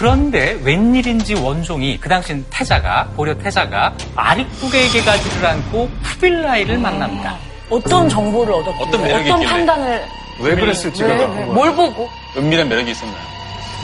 그런데 0.00 0.58
웬일인지 0.64 1.34
원종이 1.34 1.98
그 2.00 2.08
당시엔 2.08 2.46
태자가 2.48 3.10
고려 3.14 3.36
태자가 3.36 3.92
아릭부게에게 4.16 5.02
가지를 5.02 5.46
않고 5.46 5.90
쿠빌라이를 6.02 6.78
만납니다. 6.78 7.36
어떤 7.68 8.08
정보를 8.08 8.54
얻었길래 8.54 8.82
어떤 8.88 9.02
매력이 9.02 9.30
어떤 9.30 9.42
있길래? 9.42 9.58
판단을 9.58 10.04
왜 10.40 10.54
그랬을지가 10.54 11.06
나뭘 11.06 11.74
보고? 11.74 12.08
은밀한 12.34 12.70
매력이 12.70 12.92
있었나요? 12.92 13.18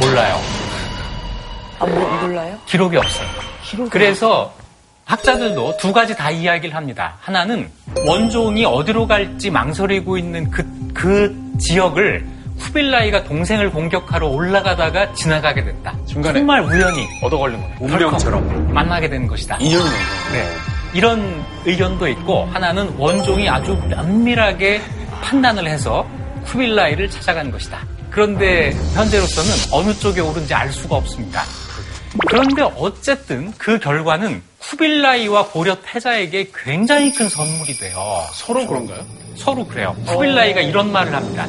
몰라요. 0.01 0.41
아, 1.81 1.85
뭐, 1.85 2.09
몰라요? 2.23 2.59
기록이 2.65 2.97
없어요. 2.97 3.29
그래서 3.91 4.55
학자들도 5.05 5.77
두 5.77 5.93
가지 5.93 6.17
다 6.17 6.31
이야기를 6.31 6.75
합니다. 6.75 7.19
하나는 7.21 7.71
원종이 8.07 8.65
어디로 8.65 9.07
갈지 9.07 9.51
망설이고 9.51 10.17
있는 10.17 10.51
그, 10.51 10.65
그 10.95 11.37
지역을 11.59 12.36
쿠빌라이가 12.61 13.25
동생을 13.25 13.71
공격하러 13.71 14.29
올라가다가 14.29 15.13
지나가게 15.13 15.65
됐다. 15.65 15.95
중간에. 16.07 16.39
정말 16.39 16.61
우연히 16.63 17.07
얻어 17.23 17.39
걸린 17.39 17.61
거네. 17.61 17.77
운명처럼. 17.81 18.73
만나게 18.73 19.09
된 19.09 19.27
것이다. 19.27 19.57
인연이네. 19.61 19.97
네. 20.33 20.51
이런 20.95 21.45
의견도 21.65 22.09
있고 22.09 22.47
하나는 22.47 22.95
원종이 22.97 23.49
아주 23.49 23.75
면밀하게 23.89 24.81
판단을 25.23 25.69
해서 25.69 26.07
쿠빌라이를 26.45 27.11
찾아간 27.11 27.51
것이다. 27.51 27.85
그런데 28.11 28.71
현재로서는 28.95 29.51
어느 29.73 29.93
쪽에 29.99 30.21
옳은지 30.21 30.55
알 30.55 30.73
수가 30.73 30.97
없습니다. 30.97 31.43
그런데 32.29 32.63
어쨌든 32.63 33.53
그 33.59 33.79
결과는 33.79 34.43
쿠빌라이와 34.59 35.49
고려 35.49 35.77
태자에게 35.85 36.51
굉장히 36.65 37.13
큰 37.13 37.29
선물이 37.29 37.75
돼요. 37.75 37.99
서로 38.33 38.67
그런가요? 38.67 39.05
서로 39.35 39.67
그래요. 39.67 39.95
쿠빌라이가 40.07 40.63
이런 40.63 40.91
말을 40.93 41.15
합니다. 41.15 41.47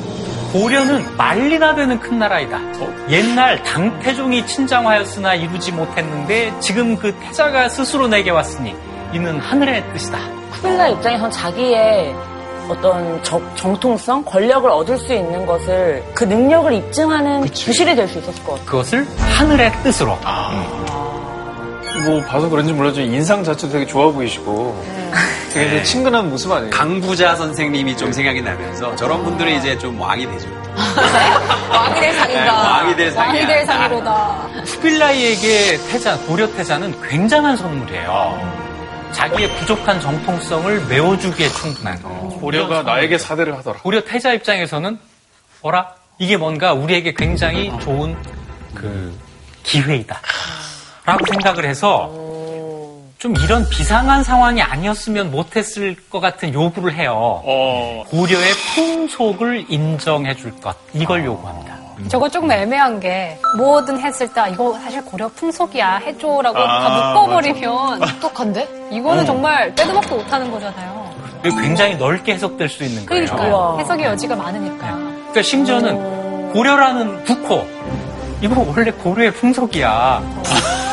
고려는 0.61 1.05
말리나 1.17 1.75
되는 1.75 1.99
큰 1.99 2.17
나라이다. 2.17 2.59
옛날 3.09 3.61
당태종이 3.61 4.43
친장하였으나 4.47 5.35
이루지 5.35 5.71
못했는데 5.71 6.51
지금 6.59 6.97
그 6.97 7.13
태자가 7.19 7.69
스스로 7.69 8.07
내게 8.07 8.31
왔으니 8.31 8.75
이는 9.13 9.39
하늘의 9.39 9.83
뜻이다. 9.93 10.17
쿠빌라 10.53 10.87
입장에선 10.89 11.29
자기의 11.29 12.15
어떤 12.67 13.21
적- 13.23 13.55
정통성, 13.55 14.23
권력을 14.25 14.67
얻을 14.69 14.97
수 14.97 15.13
있는 15.13 15.45
것을 15.45 16.03
그 16.15 16.23
능력을 16.23 16.73
입증하는 16.73 17.41
부실이 17.41 17.95
될 17.95 18.07
수 18.07 18.17
있었을 18.17 18.43
것 18.43 18.53
같아요. 18.53 18.65
그것을 18.65 19.07
하늘의 19.37 19.71
뜻으로. 19.83 20.17
뭐 22.03 22.21
봐서 22.23 22.49
그런지 22.49 22.73
몰라지만 22.73 23.11
인상 23.13 23.43
자체도 23.43 23.73
되게 23.73 23.85
좋아 23.85 24.11
보이시고 24.11 24.83
되게 25.53 25.67
이제 25.77 25.83
친근한 25.83 26.29
모습 26.29 26.51
아니에요? 26.51 26.69
강부자 26.69 27.35
선생님이 27.35 27.97
좀 27.97 28.11
생각이 28.11 28.41
나면서 28.41 28.95
저런 28.95 29.23
분들이 29.23 29.57
이제 29.57 29.77
좀 29.77 29.99
왕이 29.99 30.25
되죠. 30.29 30.47
왕이 31.71 31.99
될 31.99 32.11
네, 32.11 32.13
상인가. 32.19 32.53
왕이 32.53 32.95
될 32.95 33.11
상이야. 33.11 33.27
왕이 33.33 33.47
될 33.47 33.65
상이로다. 33.65 34.47
쿠빌라이에게 34.65 35.77
태자, 35.89 36.17
고려 36.19 36.47
태자는 36.53 37.01
굉장한 37.01 37.57
선물이에요. 37.57 38.67
자기의 39.13 39.49
부족한 39.55 39.99
정통성을 40.01 40.85
메워주기에 40.87 41.47
충분한. 41.49 41.97
고려가 42.39 42.83
나에게 42.83 43.17
사대를 43.17 43.57
하더라. 43.57 43.79
고려 43.79 44.03
태자 44.03 44.33
입장에서는 44.33 44.99
어라 45.61 45.87
이게 46.19 46.37
뭔가 46.37 46.73
우리에게 46.73 47.13
굉장히 47.15 47.71
좋은 47.79 48.15
그 48.75 49.17
기회이다. 49.63 50.21
라고 51.07 51.25
생각을 51.25 51.63
해서 51.63 52.11
좀 53.17 53.33
이런 53.37 53.67
비상한 53.69 54.25
상황이 54.25 54.61
아니었으면 54.61 55.31
못했을 55.31 55.95
것 56.09 56.19
같은 56.19 56.53
요구를 56.53 56.93
해요. 56.95 57.41
어, 57.45 58.03
고려의 58.09 58.51
풍속을 58.75 59.67
인정해 59.69 60.35
줄 60.35 60.53
것. 60.59 60.75
이걸 60.93 61.23
요구합니다. 61.23 61.77
저거 62.09 62.27
조금 62.27 62.51
애매한 62.51 62.99
게 62.99 63.39
뭐든 63.55 64.01
했을 64.01 64.31
때 64.33 64.41
아, 64.41 64.47
이거 64.49 64.73
사실 64.73 65.03
고려 65.05 65.29
풍속이야 65.29 65.95
해줘라고 66.05 66.59
아, 66.59 66.89
다 66.89 67.13
묶어버리면 67.13 67.99
똑똑한데? 68.01 68.89
이거는 68.91 69.25
정말 69.25 69.73
빼도 69.75 69.93
박도 69.93 70.17
못하는 70.17 70.51
거잖아요. 70.51 71.09
굉장히 71.43 71.95
넓게 71.95 72.33
해석될 72.33 72.67
수 72.67 72.83
있는 72.83 73.05
거예요. 73.05 73.25
그러니까요. 73.25 73.77
해석의 73.79 74.05
여지가 74.07 74.35
많으니까. 74.35 74.93
그러니까 74.95 75.41
심지어는 75.41 76.51
고려라는 76.51 77.23
국호 77.23 77.65
이거 78.41 78.65
원래 78.75 78.91
고려의 78.91 79.31
풍속이야. 79.31 80.21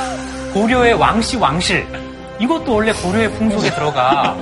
고려의 0.54 0.94
왕씨 0.94 1.36
왕실 1.36 1.86
이것도 2.38 2.74
원래 2.74 2.92
고려의 2.92 3.30
풍속에 3.32 3.70
들어가. 3.70 4.36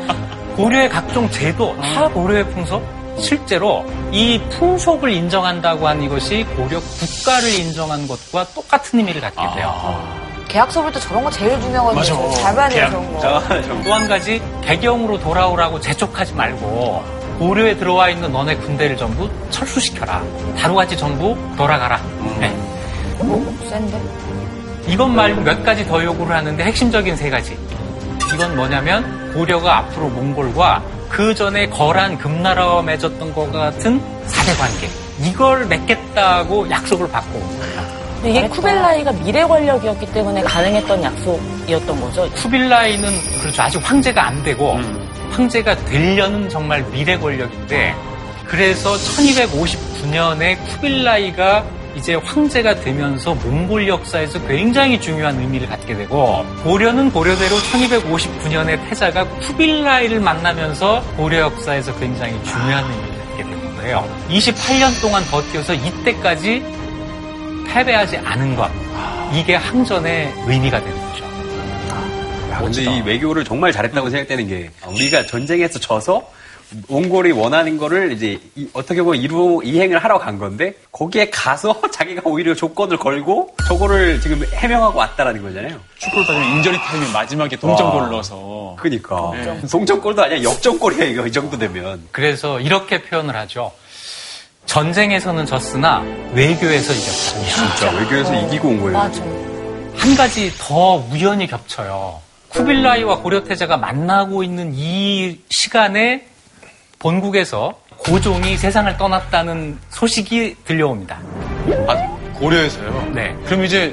고려의 0.56 0.88
각종 0.88 1.28
제도 1.30 1.74
다 1.80 2.08
고려의 2.08 2.48
풍속. 2.50 2.82
실제로 3.18 3.84
이 4.10 4.40
풍속을 4.58 5.10
인정한다고 5.12 5.86
한 5.86 6.02
이것이 6.02 6.44
고려 6.56 6.80
국가를 6.80 7.48
인정한 7.58 8.06
것과 8.08 8.44
똑같은 8.54 8.98
의미를 8.98 9.20
갖게 9.20 9.36
돼요. 9.54 10.22
계약서 10.48 10.82
볼 10.82 10.92
때 10.92 11.00
저런 11.00 11.24
거 11.24 11.30
제일 11.30 11.58
중요하거든요. 11.60 12.30
잘 12.34 12.54
봐야 12.54 12.68
돼요, 12.68 12.88
저런 12.90 13.14
거. 13.14 13.82
또 13.84 13.92
한 13.94 14.08
가지 14.08 14.42
배경으로 14.62 15.18
돌아오라고 15.20 15.80
재촉하지 15.80 16.34
말고 16.34 17.02
고려에 17.38 17.76
들어와 17.76 18.08
있는 18.10 18.30
너네 18.32 18.56
군대를 18.56 18.96
전부 18.96 19.28
철수시켜라. 19.50 20.22
다루가지 20.58 20.96
전부 20.96 21.36
돌아가라. 21.56 21.98
네. 22.38 22.54
센데? 23.68 23.98
이것 24.86 25.08
말고 25.08 25.42
몇 25.42 25.64
가지 25.64 25.86
더 25.86 26.02
요구를 26.02 26.34
하는데 26.34 26.62
핵심적인 26.62 27.16
세 27.16 27.30
가지. 27.30 27.56
이건 28.34 28.56
뭐냐면 28.56 29.32
고려가 29.34 29.78
앞으로 29.78 30.08
몽골과 30.08 30.82
그 31.08 31.34
전에 31.34 31.68
거란 31.68 32.16
금나라와 32.18 32.82
맺었던 32.82 33.34
것 33.34 33.52
같은 33.52 34.00
사대 34.26 34.54
관계. 34.54 34.88
이걸 35.20 35.66
맺겠다고 35.66 36.70
약속을 36.70 37.08
받고. 37.10 37.38
근데 38.22 38.30
이게 38.30 38.48
쿠빌라이가 38.48 39.12
미래 39.12 39.44
권력이었기 39.44 40.06
때문에 40.12 40.42
가능했던 40.42 41.02
약속이었던 41.02 42.00
거죠. 42.00 42.30
쿠빌라이는 42.30 43.08
그렇죠. 43.40 43.62
아직 43.62 43.78
황제가 43.78 44.26
안 44.28 44.42
되고 44.44 44.78
황제가 45.32 45.74
되려는 45.84 46.48
정말 46.48 46.84
미래 46.92 47.18
권력인데 47.18 47.94
그래서 48.46 48.92
1259년에 48.94 50.56
쿠빌라이가 50.68 51.64
이제 51.96 52.14
황제가 52.14 52.76
되면서 52.76 53.34
몽골 53.34 53.86
역사에서 53.86 54.44
굉장히 54.46 55.00
중요한 55.00 55.38
의미를 55.38 55.68
갖게 55.68 55.94
되고 55.94 56.44
고려는 56.62 57.10
고려대로 57.10 57.56
1259년에 57.56 58.88
태자가 58.88 59.28
쿠빌라이를 59.28 60.20
만나면서 60.20 61.02
고려 61.16 61.40
역사에서 61.40 61.94
굉장히 61.98 62.32
중요한 62.44 62.84
의미를 62.90 63.18
갖게 63.28 63.42
되는 63.44 63.76
거예요. 63.76 64.26
28년 64.30 65.00
동안 65.00 65.22
버텨서 65.24 65.74
이때까지 65.74 66.62
패배하지 67.68 68.18
않은 68.18 68.56
것 68.56 68.70
이게 69.34 69.54
항전의 69.54 70.32
의미가 70.46 70.80
되는 70.80 71.00
거죠. 71.08 71.24
야, 72.52 72.58
근데 72.58 72.82
이 72.82 73.00
외교를 73.02 73.44
정말 73.44 73.72
잘했다고 73.72 74.10
생각되는 74.10 74.48
게 74.48 74.70
우리가 74.86 75.24
전쟁에서 75.26 75.78
져서 75.78 76.22
몽골이 76.88 77.32
원하는 77.32 77.76
거를 77.78 78.12
이제 78.12 78.38
이- 78.56 78.68
어떻게 78.72 79.02
보면 79.02 79.20
이루 79.20 79.60
이행을 79.64 79.98
하러 79.98 80.18
간 80.18 80.38
건데 80.38 80.74
거기에 80.90 81.30
가서 81.30 81.80
자기가 81.92 82.22
오히려 82.24 82.54
조건을 82.54 82.96
걸고 82.96 83.54
저거를 83.68 84.20
지금 84.20 84.42
해명하고 84.52 84.98
왔다라는 84.98 85.42
거잖아요. 85.42 85.78
축구를 85.98 86.26
따지면 86.26 86.48
인저리 86.56 86.78
타임에 86.78 87.12
마지막에 87.12 87.56
동점골을 87.56 88.10
넣어서 88.10 88.76
그러니까 88.78 89.32
동점골도 89.70 90.22
아니야 90.22 90.42
역전골이야 90.42 91.04
이거 91.06 91.26
이 91.26 91.32
정도 91.32 91.58
되면. 91.58 92.02
그래서 92.12 92.60
이렇게 92.60 93.02
표현을 93.02 93.36
하죠. 93.36 93.72
전쟁에서는 94.66 95.44
졌으나 95.46 96.02
외교에서 96.32 96.92
이겼다. 96.92 97.76
진짜 97.76 97.90
외교에서 97.98 98.34
이기고 98.46 98.68
온 98.68 98.80
거예요. 98.80 98.98
맞아. 98.98 99.22
한 99.94 100.14
가지 100.16 100.50
더 100.58 100.96
우연히 101.10 101.46
겹쳐요. 101.46 102.20
쿠빌라이와 102.48 103.18
고려태자가 103.18 103.76
만나고 103.76 104.42
있는 104.44 104.72
이 104.74 105.38
시간에 105.50 106.26
본국에서 107.02 107.74
고종이 107.98 108.56
세상을 108.56 108.96
떠났다는 108.96 109.76
소식이 109.90 110.56
들려옵니다. 110.64 111.18
아, 111.88 111.94
고려에서요. 112.34 113.10
네. 113.12 113.36
그럼 113.44 113.64
이제 113.64 113.92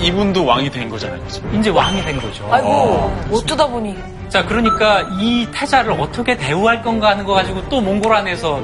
이분도 0.00 0.44
왕이 0.44 0.68
된 0.70 0.88
거잖아요. 0.88 1.22
그죠? 1.22 1.40
이제 1.54 1.70
왕이 1.70 2.02
된 2.02 2.20
거죠. 2.20 2.48
아이고, 2.50 3.16
어쩌다 3.32 3.64
보니. 3.66 3.96
자, 4.28 4.44
그러니까 4.44 5.02
이 5.20 5.46
태자를 5.54 5.92
어떻게 5.92 6.36
대우할 6.36 6.82
건가 6.82 7.10
하는 7.10 7.24
거 7.24 7.34
가지고 7.34 7.66
또 7.68 7.80
몽골 7.80 8.12
안에서 8.12 8.60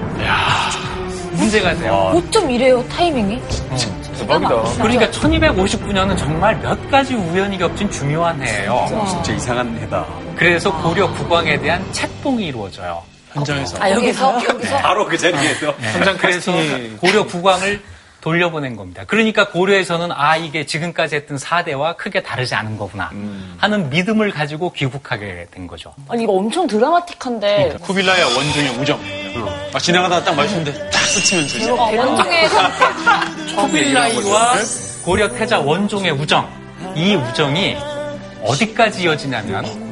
문제가 1.33 1.75
돼요. 1.77 2.13
어쩜 2.15 2.51
이래요, 2.51 2.85
타이밍이? 2.89 3.41
대박이다. 4.19 4.63
그러니까 4.75 5.07
1259년은 5.11 6.19
정말 6.19 6.59
몇 6.61 6.91
가지 6.91 7.15
우연히 7.15 7.59
겹친 7.59 7.89
중요한 7.91 8.43
해예요. 8.43 8.87
진짜 9.09 9.33
이상한 9.33 9.77
해다. 9.79 10.05
그래서 10.35 10.73
고려 10.83 11.09
국왕에 11.13 11.59
대한 11.61 11.85
책봉이 11.93 12.47
이루어져요. 12.47 13.14
현장에서. 13.35 13.77
아, 13.81 13.91
여기서? 13.91 14.43
여기서? 14.49 14.79
바로 14.79 15.05
그 15.07 15.19
자리에서 15.19 15.73
현장 15.81 16.17
그래서 16.17 16.53
캐스팅이 16.53 16.97
고려 16.97 17.25
국왕을 17.27 17.83
돌려보낸 18.21 18.75
겁니다. 18.75 19.05
그러니까 19.07 19.51
고려에서는 19.51 20.11
아 20.13 20.37
이게 20.39 20.65
지금까지 20.65 21.17
했던 21.17 21.37
사대와 21.37 21.97
크게 21.97 22.23
다르지 22.23 22.55
않은 22.55 22.79
거구나 22.79 23.11
하는 23.59 23.91
믿음을 23.91 24.31
가지고 24.31 24.73
귀국하게 24.73 25.49
된 25.51 25.67
거죠. 25.67 25.93
아니, 26.09 26.23
이거 26.23 26.33
엄청 26.33 26.67
드라마틱한데. 26.67 27.55
그러니까 27.55 27.79
쿠빌라이와 27.87 28.27
원종의 28.35 28.71
우정. 28.79 28.99
막 29.75 29.79
지나가다가 29.83 30.25
딱 30.25 30.35
마주쳤는데 30.37 30.91
딱 30.91 30.99
스치면서 31.01 31.59
이제. 31.59 31.71
원종의 31.71 32.49
선택. 32.49 33.57
쿠빌라이와 33.57 34.55
고려 35.05 35.29
태자 35.29 35.59
원종의 35.61 36.13
우정 36.13 36.49
이 36.97 37.15
우정이 37.17 37.77
어디까지 38.43 39.03
이어지냐면 39.03 39.84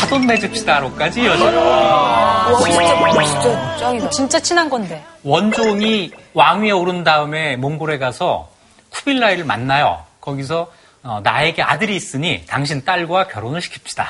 사돈 0.00 0.26
맺읍시다로까지 0.26 1.22
이어져요. 1.22 1.58
와, 1.58 2.58
진짜, 2.64 3.22
진짜 3.24 3.76
짱이다. 3.78 4.10
진짜 4.10 4.40
친한 4.40 4.68
건데. 4.68 5.04
원종이 5.22 6.10
왕위에 6.34 6.70
오른 6.70 7.04
다음에 7.04 7.56
몽골에 7.56 7.98
가서 7.98 8.50
쿠빌라이를 8.90 9.44
만나요. 9.44 10.04
거기서 10.20 10.72
어, 11.02 11.20
나에게 11.22 11.62
아들이 11.62 11.94
있으니 11.96 12.44
당신 12.46 12.84
딸과 12.84 13.28
결혼을 13.28 13.60
시킵시다. 13.60 14.06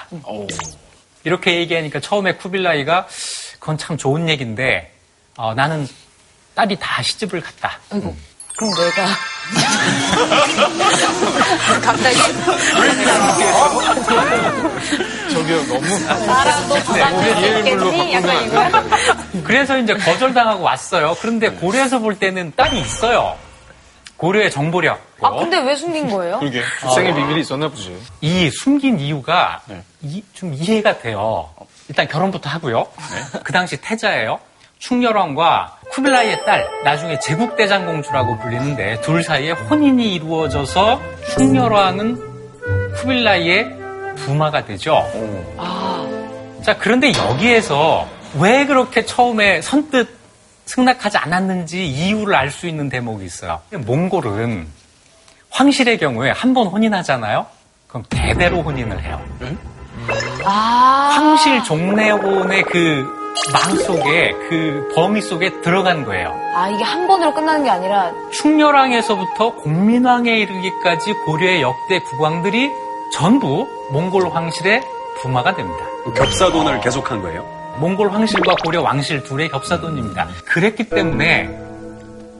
이렇게 1.24 1.56
얘기하니까 1.56 2.00
처음에 2.00 2.34
쿠빌라이가 2.36 3.06
그건 3.58 3.76
참 3.78 3.96
좋은 3.96 4.28
얘기인데 4.28 4.92
어, 5.36 5.54
나는 5.54 5.86
딸이 6.54 6.76
다 6.80 7.02
시집을 7.02 7.40
갔다. 7.42 7.78
그럼 8.56 8.72
내가. 8.74 9.06
갑자기. 11.82 12.16
저기요 15.32 15.66
너무 15.66 15.80
또 16.68 16.74
부담이 16.84 17.58
있겠니? 17.58 18.14
약간 18.14 18.44
이거야. 18.44 18.70
그래서 19.44 19.78
이제 19.78 19.94
거절당하고 19.94 20.62
왔어요. 20.62 21.16
그런데 21.20 21.50
고려에서 21.50 21.98
볼 21.98 22.18
때는 22.18 22.52
딸이 22.56 22.80
있어요. 22.80 23.36
고려의 24.16 24.50
정보력. 24.50 24.98
아, 25.20 25.30
근데 25.32 25.58
왜 25.60 25.76
숨긴 25.76 26.08
거예요? 26.10 26.38
그러게. 26.38 26.62
출생의 26.80 27.14
비밀이 27.14 27.40
있었나 27.42 27.68
보지. 27.68 27.94
이 28.22 28.50
숨긴 28.50 28.98
이유가 28.98 29.60
네. 29.66 29.82
이- 30.02 30.24
좀 30.32 30.54
이해가 30.54 30.98
돼요. 31.00 31.50
일단 31.88 32.08
결혼부터 32.08 32.48
하고요. 32.48 32.86
그 33.44 33.52
당시 33.52 33.76
태자예요. 33.76 34.38
충렬왕과 34.78 35.76
쿠빌라이의 35.90 36.44
딸, 36.44 36.68
나중에 36.84 37.18
제국대장 37.20 37.86
공주라고 37.86 38.38
불리는데 38.38 39.00
둘 39.00 39.22
사이에 39.22 39.52
혼인이 39.52 40.14
이루어져서 40.14 41.00
충렬왕은 41.30 42.92
쿠빌라이의 42.96 43.76
부마가 44.16 44.64
되죠. 44.64 45.02
자, 46.64 46.76
그런데 46.78 47.12
여기에서 47.14 48.06
왜 48.38 48.66
그렇게 48.66 49.04
처음에 49.04 49.60
선뜻 49.62 50.08
승낙하지 50.66 51.16
않았는지 51.18 51.86
이유를 51.86 52.34
알 52.34 52.50
수 52.50 52.66
있는 52.66 52.88
대목이 52.88 53.24
있어요. 53.24 53.60
몽골은 53.72 54.66
황실의 55.50 55.98
경우에 55.98 56.30
한 56.32 56.52
번 56.54 56.66
혼인하잖아요? 56.66 57.46
그럼 57.86 58.04
대대로 58.10 58.62
혼인을 58.62 59.00
해요. 59.02 59.20
아. 60.44 61.10
황실 61.14 61.62
종래혼의 61.64 62.62
그 62.64 63.25
망 63.52 63.76
속에 63.76 64.32
그 64.48 64.88
범위 64.94 65.20
속에 65.22 65.60
들어간 65.60 66.04
거예요. 66.04 66.34
아, 66.54 66.68
이게 66.68 66.82
한 66.82 67.06
번으로 67.06 67.32
끝나는 67.32 67.64
게 67.64 67.70
아니라 67.70 68.12
충렬왕에서부터 68.32 69.54
공민왕에 69.56 70.30
이르기까지 70.38 71.12
고려의 71.24 71.62
역대 71.62 72.00
국왕들이 72.00 72.70
전부 73.12 73.66
몽골 73.92 74.28
황실의 74.30 74.82
부마가 75.20 75.54
됩니다. 75.54 75.84
겹사돈을 76.16 76.80
계속한 76.80 77.22
거예요? 77.22 77.44
몽골 77.78 78.10
황실과 78.10 78.56
고려 78.64 78.82
왕실 78.82 79.22
둘의 79.22 79.48
겹사돈입니다. 79.50 80.28
그랬기 80.46 80.84
때문에 80.84 81.48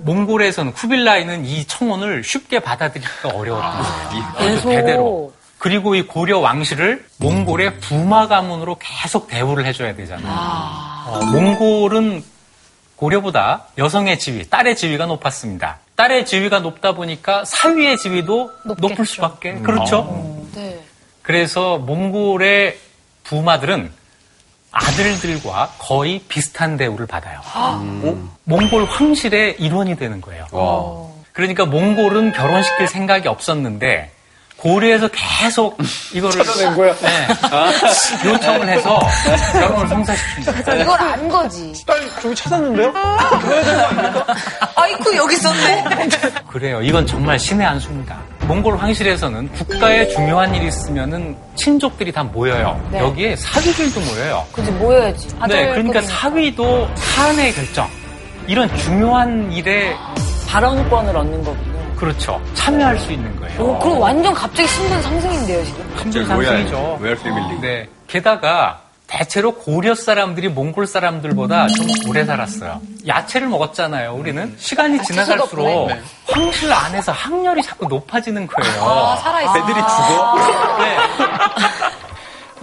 몽골에서는 0.03 0.73
쿠빌라이는 0.73 1.45
이 1.45 1.67
청혼을 1.67 2.23
쉽게 2.25 2.61
받아들이기가 2.61 3.29
어려웠던 3.31 3.73
거예요. 3.73 4.25
계속. 4.39 4.69
대대로. 4.71 5.33
그리고 5.59 5.95
이 5.95 6.03
고려 6.03 6.39
왕실을 6.39 7.07
몽골의 7.19 7.81
부마 7.81 8.29
가문으로 8.29 8.77
계속 8.79 9.27
대우를 9.29 9.65
해줘야 9.65 9.95
되잖아요. 9.95 10.33
어, 11.07 11.25
몽골은 11.33 12.23
고려보다 12.97 13.65
여성의 13.79 14.19
지위, 14.19 14.49
딸의 14.49 14.77
지위가 14.77 15.07
높았습니다. 15.07 15.79
딸의 15.97 16.27
지위가 16.27 16.61
높다 16.61 16.93
보니까 16.93 17.45
사위의 17.45 17.99
지위도 17.99 18.53
높겠죠. 18.65 18.89
높을 18.89 19.07
수밖에. 19.07 19.55
그렇죠. 19.61 20.47
네. 20.55 20.83
그래서 21.23 21.79
몽골의 21.79 22.79
부마들은 23.25 23.91
아들들과 24.71 25.73
거의 25.79 26.21
비슷한 26.29 26.77
대우를 26.77 27.07
받아요. 27.07 27.41
몽골 28.45 28.85
황실의 28.85 29.57
일원이 29.59 29.97
되는 29.97 30.21
거예요. 30.21 30.47
와. 30.53 31.07
그러니까 31.33 31.65
몽골은 31.67 32.33
결혼시킬 32.33 32.87
생각이 32.89 33.27
없었는데 33.29 34.13
고려에서 34.57 35.09
계속 35.09 35.77
이거를 36.15 36.43
네, 37.03 38.31
요청을 38.31 38.69
해서 38.69 38.99
결혼을 39.53 39.89
성사시킨 39.89 40.45
거예요. 40.65 40.83
이걸 40.83 41.01
안 41.01 41.29
거지. 41.29 41.73
딸 41.87 42.01
저기 42.23 42.35
찾았는데요? 42.35 42.93
아이쿠, 44.75 45.15
여기 45.17 45.35
있었네. 45.35 45.85
그래요. 46.51 46.81
이건 46.83 47.07
정말 47.07 47.39
신의 47.39 47.67
한 47.67 47.79
수입니다. 47.79 48.19
몽골 48.47 48.77
황실에서는 48.77 49.51
국가에 49.53 50.09
중요한 50.09 50.55
일이 50.55 50.69
있으면은 50.69 51.37
친족들이 51.57 52.13
다 52.13 52.23
모여요. 52.23 52.81
네. 52.91 53.01
여기에 53.01 53.37
사위들도 53.37 54.01
모여요. 54.01 54.45
그지, 54.53 54.71
모여야지. 54.73 55.29
네, 55.49 55.69
그러니까 55.71 56.01
사위도 56.03 56.89
사안의 56.95 57.53
결정 57.53 57.89
이런 58.47 58.75
중요한 58.79 59.53
일에 59.53 59.95
발언권을 60.49 61.17
얻는 61.17 61.45
거군요. 61.45 61.76
그렇죠 61.97 62.41
참여할 62.55 62.99
수 62.99 63.13
있는 63.13 63.35
거예요. 63.41 63.61
오, 63.63 63.79
그럼 63.79 63.99
완전 64.01 64.35
갑자기 64.35 64.69
신분 64.69 65.03
상승인데요, 65.03 65.65
지금. 65.65 65.95
신분 65.99 66.27
상승이죠. 66.27 66.99
로얄 67.01 67.17
패밀리. 67.17 67.61
네, 67.61 67.89
게다가 68.07 68.81
대체로 69.07 69.53
고려 69.55 69.95
사람들이 69.95 70.49
몽골 70.49 70.87
사람들보다 70.87 71.69
좀 71.69 71.87
오래 72.09 72.25
살았어요. 72.25 72.81
야채를 73.07 73.49
먹었잖아요. 73.49 74.13
우리는 74.15 74.55
시간이 74.59 75.01
지나갈수록 75.05 75.87
네. 75.89 76.01
황실 76.29 76.73
안에서 76.73 77.13
학렬이 77.13 77.63
자꾸 77.63 77.87
높아지는 77.87 78.47
거예요. 78.49 78.83
아, 78.83 79.17
살아있어. 79.17 79.59
애들이 79.59 79.75
죽어? 79.75 80.79
네. 80.81 80.97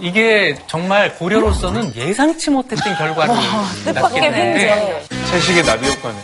이게 0.00 0.54
정말 0.66 1.14
고려로서는 1.14 1.94
예상치 1.94 2.50
못했던 2.50 2.94
결과를 2.94 3.34
낳게 3.34 3.92
뜻밖의 3.92 4.20
되는데. 4.20 5.04
채식의 5.30 5.62
나비 5.64 5.88
효과네. 5.88 6.16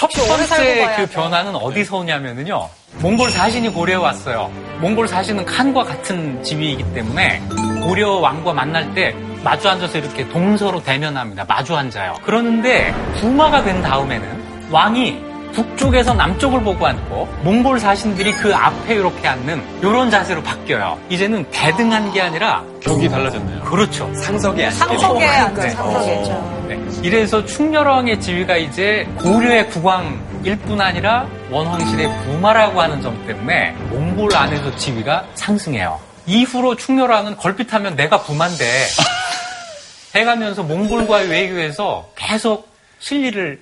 첫 0.00 0.08
번째 0.26 0.94
그 0.96 1.06
돼. 1.06 1.06
변화는 1.12 1.54
어디서 1.56 1.98
오냐면은요. 1.98 2.68
몽골 3.00 3.28
사신이 3.30 3.68
고려에 3.68 3.96
왔어요. 3.96 4.50
몽골 4.80 5.06
사신은 5.08 5.44
칸과 5.44 5.84
같은 5.84 6.42
지위이기 6.42 6.82
때문에 6.94 7.42
고려 7.82 8.12
왕과 8.12 8.54
만날 8.54 8.94
때 8.94 9.14
마주 9.44 9.68
앉아서 9.68 9.98
이렇게 9.98 10.26
동서로 10.28 10.82
대면합니다. 10.82 11.44
마주 11.44 11.76
앉아요. 11.76 12.14
그러는데 12.24 12.94
부마가 13.20 13.62
된 13.62 13.82
다음에는 13.82 14.70
왕이 14.70 15.20
북쪽에서 15.52 16.14
남쪽을 16.14 16.62
보고 16.62 16.86
앉고 16.86 17.28
몽골 17.42 17.78
사신들이 17.80 18.32
그 18.32 18.54
앞에 18.54 18.94
이렇게 18.94 19.28
앉는 19.28 19.80
이런 19.82 20.10
자세로 20.10 20.42
바뀌어요. 20.42 20.98
이제는 21.10 21.44
대등한 21.50 22.10
게 22.12 22.22
아니라 22.22 22.62
격이 22.80 23.08
달라졌네요. 23.08 23.60
그렇죠. 23.64 24.10
상석에 24.14 24.64
앉게. 24.64 24.78
상석에 24.78 25.26
앉아, 25.26 25.62
네. 25.62 25.70
상석에. 25.70 26.59
네. 26.70 27.00
이래서 27.02 27.44
충렬왕의 27.44 28.20
지위가 28.20 28.56
이제 28.56 29.04
고려의 29.18 29.70
국왕일 29.70 30.56
뿐 30.64 30.80
아니라 30.80 31.28
원황실의 31.50 32.08
부마라고 32.22 32.80
하는 32.80 33.02
점 33.02 33.26
때문에 33.26 33.72
몽골 33.90 34.34
안에서 34.36 34.76
지위가 34.76 35.26
상승해요. 35.34 35.98
이후로 36.26 36.76
충렬왕은 36.76 37.38
걸핏하면 37.38 37.96
내가 37.96 38.22
부마인데 38.22 38.64
해가면서 40.14 40.62
몽골과의 40.62 41.28
외교에서 41.28 42.08
계속 42.14 42.68
실리를 43.00 43.60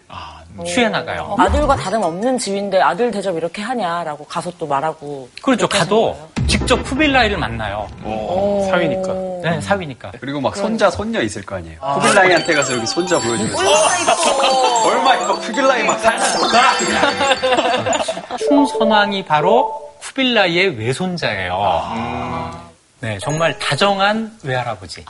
취해 0.64 0.88
나가요. 0.88 1.36
아들과 1.38 1.76
다름없는 1.76 2.38
집인데 2.38 2.80
아들 2.80 3.10
대접 3.10 3.36
이렇게 3.36 3.62
하냐라고 3.62 4.24
가서 4.24 4.50
또 4.58 4.66
말하고. 4.66 5.28
그렇죠. 5.42 5.68
가도. 5.68 6.16
직접 6.46 6.82
쿠빌라이를 6.82 7.36
만나요. 7.36 7.86
사위니까. 8.70 9.12
네, 9.42 9.60
사위니까. 9.60 10.12
그리고 10.20 10.40
막 10.40 10.56
손자, 10.56 10.90
손녀 10.90 11.20
있을 11.22 11.42
거 11.44 11.56
아니에요. 11.56 11.78
쿠빌라이한테 11.80 12.54
가서 12.54 12.74
여기 12.74 12.86
손자 12.86 13.18
보여주면서. 13.20 13.62
얼마 14.88 15.14
이뻐. 15.16 15.38
쿠빌라이 15.38 15.84
막 15.84 15.98
살짝 16.00 16.78
충선왕이 18.38 19.24
바로 19.24 19.88
쿠빌라이의 20.00 20.78
외손자예요. 20.78 22.67
네, 23.00 23.18
정말 23.20 23.58
다정한 23.58 24.36
외할아버지. 24.42 25.04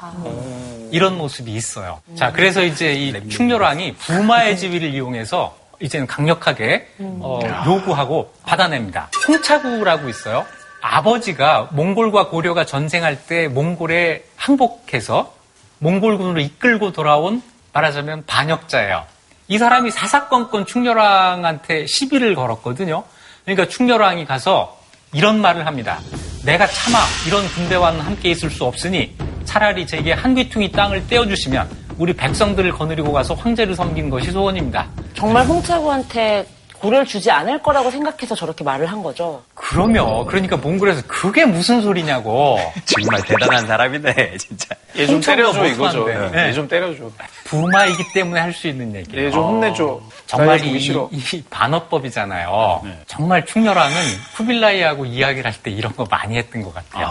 이런 0.90 1.16
모습이 1.16 1.52
있어요. 1.52 2.00
자, 2.16 2.32
그래서 2.32 2.62
이제 2.62 2.92
이 2.92 3.28
충렬왕이 3.30 3.94
부마의 3.96 4.58
지위를 4.58 4.92
이용해서 4.94 5.56
이제는 5.80 6.06
강력하게 6.06 6.88
어, 6.98 7.40
요구하고 7.66 8.32
받아냅니다. 8.44 9.08
홍차구라고 9.26 10.08
있어요. 10.08 10.44
아버지가 10.80 11.68
몽골과 11.72 12.28
고려가 12.28 12.64
전쟁할 12.64 13.26
때 13.26 13.48
몽골에 13.48 14.24
항복해서 14.36 15.32
몽골군으로 15.78 16.40
이끌고 16.40 16.92
돌아온 16.92 17.42
말하자면 17.72 18.24
반역자예요. 18.26 19.04
이 19.48 19.56
사람이 19.58 19.90
사사건건 19.90 20.66
충렬왕한테 20.66 21.86
시비를 21.86 22.34
걸었거든요. 22.34 23.04
그러니까 23.44 23.66
충렬왕이 23.68 24.26
가서 24.26 24.78
이런 25.12 25.40
말을 25.40 25.66
합니다. 25.66 26.00
내가 26.48 26.66
차마 26.66 27.00
이런 27.26 27.46
군대와는 27.48 28.00
함께 28.00 28.30
있을 28.30 28.48
수 28.48 28.64
없으니 28.64 29.14
차라리 29.44 29.86
제게 29.86 30.14
한 30.14 30.34
귀퉁이 30.34 30.72
땅을 30.72 31.06
떼어주시면 31.06 31.68
우리 31.98 32.14
백성들을 32.14 32.72
거느리고 32.72 33.12
가서 33.12 33.34
황제를 33.34 33.74
섬기는 33.74 34.08
것이 34.08 34.30
소원입니다. 34.30 34.88
정말 35.12 35.44
홍차구한테 35.46 36.46
고려를 36.80 37.04
주지 37.06 37.30
않을 37.30 37.60
거라고 37.62 37.90
생각해서 37.90 38.34
저렇게 38.34 38.62
말을 38.64 38.86
한 38.86 39.02
거죠. 39.02 39.42
그러면 39.54 40.26
그러니까 40.26 40.56
몽골에서 40.56 41.02
그게 41.06 41.44
무슨 41.44 41.80
소리냐고 41.82 42.58
정말 42.86 43.22
대단한 43.22 43.66
사람이네, 43.66 44.36
진짜. 44.38 44.74
얘 44.96 45.06
좀 45.06 45.20
때려줘 45.20 45.66
이거죠. 45.66 46.06
네. 46.06 46.48
얘좀 46.48 46.66
때려줘. 46.68 47.10
부마이기 47.44 48.12
때문에 48.12 48.40
할 48.40 48.52
수 48.52 48.66
있는 48.68 48.94
얘기예요. 48.94 49.26
얘좀 49.26 49.42
혼내줘. 49.44 50.00
정말 50.26 50.64
이, 50.64 50.78
싫어. 50.80 51.08
이 51.12 51.42
반어법이잖아요. 51.50 52.82
정말 53.06 53.44
충렬왕은 53.46 53.94
쿠빌라이하고 54.36 55.04
이야기를 55.06 55.50
할 55.50 55.58
때 55.62 55.70
이런 55.70 55.94
거 55.96 56.04
많이 56.10 56.36
했던 56.36 56.62
것 56.62 56.72
같아요. 56.74 57.08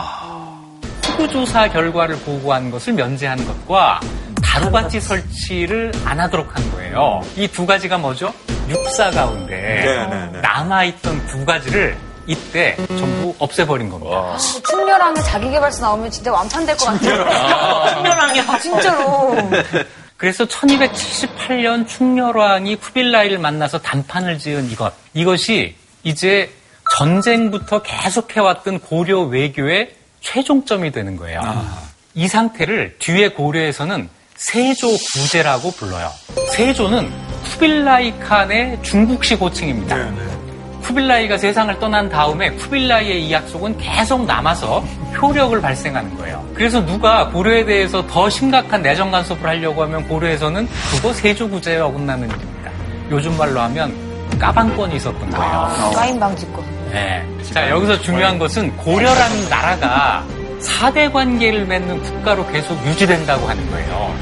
후구조사 1.03 1.70
결과를 1.70 2.18
보고한 2.20 2.70
것을 2.72 2.93
면제한 2.93 3.45
것과 3.45 3.99
다루바치 4.44 5.00
설치를 5.02 5.92
안 6.06 6.20
하도록 6.20 6.56
한 6.56 6.72
거예요. 6.72 7.22
이 7.36 7.48
두 7.48 7.66
가지가 7.66 7.98
뭐죠? 7.98 8.34
육사 8.70 9.10
가운데 9.12 9.56
네, 9.56 10.06
네, 10.08 10.30
네. 10.32 10.42
남아있던 10.42 11.26
두 11.28 11.46
가지를 11.46 11.98
이때 12.26 12.76
전부 12.88 13.34
없애버린 13.40 13.90
겁니다. 13.90 14.36
충렬왕의 14.70 15.24
자기개발서 15.24 15.82
나오면 15.82 16.12
진짜 16.12 16.32
완판될 16.32 16.76
것 16.76 16.86
같아요. 16.86 17.96
충렬왕이야. 17.96 18.60
진짜로. 18.60 19.36
그래서 20.18 20.46
1278년 20.46 21.88
충렬왕이 21.88 22.76
쿠빌라이를 22.78 23.38
만나서 23.38 23.80
단판을 23.80 24.40
지은 24.40 24.70
이것. 24.72 24.92
이것이 25.14 25.76
이제 26.04 26.52
전쟁부터 26.98 27.82
계속해왔던 27.84 28.80
고려 28.80 29.22
외교의 29.22 29.94
최종점이 30.22 30.92
되는 30.92 31.16
거예요. 31.16 31.42
이 32.16 32.28
상태를 32.28 32.96
뒤에 33.00 33.30
고려에서는 33.30 34.10
세조 34.38 34.88
구제라고 35.14 35.72
불러요. 35.72 36.12
세조는 36.52 37.12
쿠빌라이 37.44 38.20
칸의 38.20 38.78
중국식 38.84 39.42
호칭입니다. 39.42 39.98
쿠빌라이가 40.84 41.38
세상을 41.38 41.80
떠난 41.80 42.08
다음에 42.08 42.52
쿠빌라이의 42.52 43.26
이 43.26 43.32
약속은 43.32 43.78
계속 43.78 44.26
남아서 44.26 44.82
효력을 45.20 45.60
발생하는 45.60 46.16
거예요. 46.18 46.48
그래서 46.54 46.86
누가 46.86 47.28
고려에 47.30 47.66
대해서 47.66 48.06
더 48.08 48.30
심각한 48.30 48.82
내정 48.84 49.10
간섭을 49.12 49.44
하려고 49.46 49.84
하면 49.84 50.08
고려에서는 50.08 50.68
그거 50.92 51.12
세조구제에 51.14 51.80
어긋나는 51.80 52.30
일입니다. 52.30 52.72
요즘 53.10 53.36
말로 53.38 53.60
하면 53.62 53.94
까방권이 54.40 54.98
있었던 54.98 55.30
거예요. 55.32 55.92
까인 55.96 56.20
방지권. 56.20 56.64
네. 56.92 57.26
자, 57.52 57.70
여기서 57.70 58.00
중요한 58.02 58.38
것은 58.38 58.76
고려라는 58.78 59.50
나라가 59.50 60.24
사대 60.60 61.10
관계를 61.12 61.66
맺는 61.66 62.01
국가로 62.03 62.45
계속 62.47 62.76
유지된다고 62.86 63.47
하는 63.47 63.70
거예요. 63.72 64.16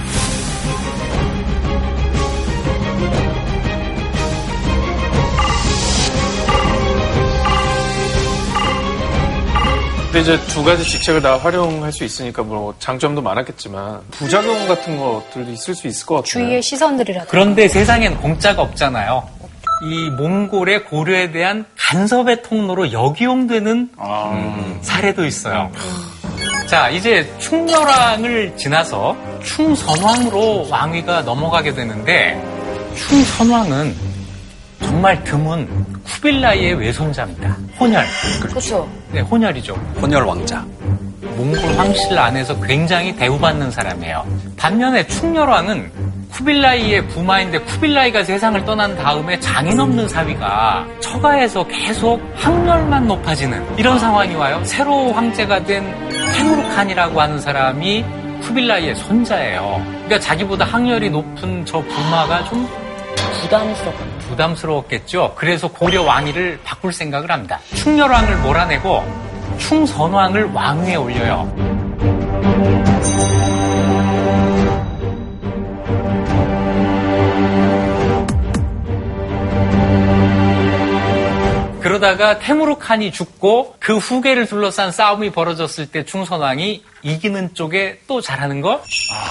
근데 10.05 10.21
이제 10.21 10.39
두 10.47 10.63
가지 10.63 10.83
직책을 10.85 11.21
다 11.21 11.37
활용할 11.37 11.91
수 11.91 12.05
있으니까 12.05 12.41
뭐 12.41 12.73
장점도 12.79 13.21
많았겠지만 13.21 13.99
부작용 14.11 14.65
같은 14.65 14.97
것들도 14.97 15.51
있을 15.51 15.75
수 15.75 15.87
있을 15.87 16.05
것 16.05 16.15
같아요. 16.15 16.29
주위의 16.29 16.61
시선들이라든가. 16.61 17.29
그런데 17.29 17.67
세상엔 17.67 18.17
공짜가 18.21 18.61
없잖아요. 18.61 19.27
이 19.83 20.09
몽골의 20.11 20.85
고려에 20.85 21.31
대한 21.31 21.65
간섭의 21.77 22.43
통로로 22.43 22.93
역이용되는 22.93 23.89
사례도 24.81 25.25
있어요. 25.25 25.69
자, 26.67 26.89
이제 26.89 27.31
충렬왕을 27.37 28.57
지나서 28.57 29.15
충선왕으로 29.43 30.67
왕위가 30.69 31.21
넘어가게 31.21 31.73
되는데 31.75 32.41
충선왕은 32.95 34.14
정말 35.05 35.23
드문 35.23 35.85
쿠빌라이의 36.03 36.73
외손자입니다. 36.79 37.55
혼혈. 37.79 38.03
그렇죠. 38.41 38.89
네, 39.11 39.21
혼혈이죠. 39.21 39.75
혼혈 40.01 40.23
왕자. 40.23 40.65
몽골 41.21 41.77
황실 41.77 42.17
안에서 42.17 42.59
굉장히 42.61 43.15
대우받는 43.15 43.69
사람이에요. 43.69 44.25
반면에 44.57 45.05
충렬왕은 45.05 45.91
쿠빌라이의 46.31 47.07
부마인데 47.09 47.59
쿠빌라이가 47.59 48.23
세상을 48.23 48.65
떠난 48.65 48.97
다음에 48.97 49.39
장인 49.39 49.79
없는 49.79 50.07
사위가 50.07 50.87
처가에서 51.01 51.67
계속 51.67 52.19
학렬만 52.37 53.07
높아지는 53.07 53.63
이런 53.77 53.99
상황이 53.99 54.33
와요. 54.33 54.59
새로 54.63 55.11
황제가 55.11 55.65
된 55.65 55.85
테무르칸이라고 56.33 57.21
하는 57.21 57.39
사람이 57.39 58.03
쿠빌라이의 58.41 58.95
손자예요. 58.95 59.85
그러니까 59.85 60.19
자기보다 60.19 60.65
학렬이 60.65 61.11
높은 61.11 61.63
저 61.63 61.79
부마가 61.79 62.43
좀 62.45 62.67
부담스럽고. 63.41 64.14
부담스러웠겠죠. 64.35 65.33
그래서 65.35 65.67
고려 65.69 66.03
왕위를 66.03 66.59
바꿀 66.63 66.93
생각을 66.93 67.31
합니다. 67.31 67.59
충렬왕을 67.73 68.37
몰아내고 68.37 69.03
충선왕을 69.57 70.51
왕위에 70.53 70.95
올려요. 70.95 71.53
그러다가 81.81 82.39
테무르 82.39 82.77
칸이 82.77 83.11
죽고 83.11 83.75
그 83.79 83.97
후계를 83.97 84.47
둘러싼 84.47 84.91
싸움이 84.91 85.29
벌어졌을 85.29 85.85
때 85.85 86.03
충선왕이 86.03 86.83
이기는 87.03 87.53
쪽에 87.53 87.99
또 88.07 88.21
잘하는 88.21 88.59
거 88.61 88.81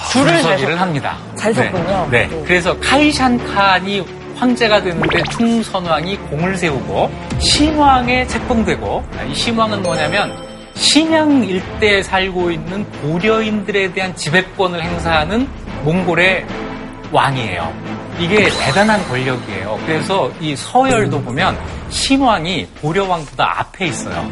줄을 0.09 0.41
줄서기를 0.41 0.79
합니다. 0.79 1.17
잘 1.35 1.53
섰군요. 1.53 2.07
네. 2.09 2.27
네. 2.27 2.43
그래서 2.45 2.79
카이샨 2.79 3.37
칸이 3.53 4.24
황제가 4.35 4.81
되는데 4.81 5.21
충선왕이 5.31 6.17
공을 6.17 6.57
세우고 6.57 7.09
신왕에 7.39 8.27
책봉되고 8.27 9.03
이 9.29 9.35
신왕은 9.35 9.83
뭐냐면 9.83 10.35
신양 10.75 11.45
일대에 11.45 12.03
살고 12.03 12.51
있는 12.51 12.85
고려인들에 13.01 13.93
대한 13.93 14.15
지배권을 14.15 14.83
행사하는 14.83 15.47
몽골의 15.83 16.45
왕이에요. 17.11 17.73
이게 18.19 18.49
대단한 18.49 19.01
권력이에요. 19.07 19.79
그래서 19.85 20.31
이 20.39 20.55
서열도 20.55 21.21
보면 21.21 21.57
신왕이 21.89 22.67
고려왕보다 22.81 23.59
앞에 23.59 23.87
있어요. 23.87 24.31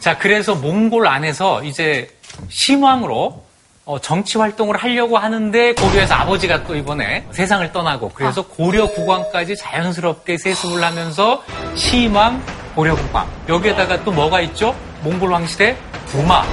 자, 0.00 0.18
그래서 0.18 0.54
몽골 0.54 1.06
안에서 1.06 1.62
이제 1.64 2.10
신왕으로 2.48 3.42
어, 3.84 3.98
정치 3.98 4.38
활동을 4.38 4.76
하려고 4.76 5.18
하는데 5.18 5.74
고려에서 5.74 6.14
아버지가 6.14 6.62
또 6.64 6.76
이번에 6.76 7.26
세상을 7.32 7.72
떠나고 7.72 8.10
그래서 8.14 8.42
고려 8.42 8.86
국왕까지 8.86 9.56
자연스럽게 9.56 10.38
세습을 10.38 10.82
하면서 10.84 11.42
시왕 11.74 12.40
고려 12.76 12.94
국왕. 12.94 13.26
여기에다가 13.48 14.02
또 14.04 14.12
뭐가 14.12 14.40
있죠? 14.42 14.74
몽골 15.02 15.30
왕실의 15.30 15.76
부마. 16.06 16.44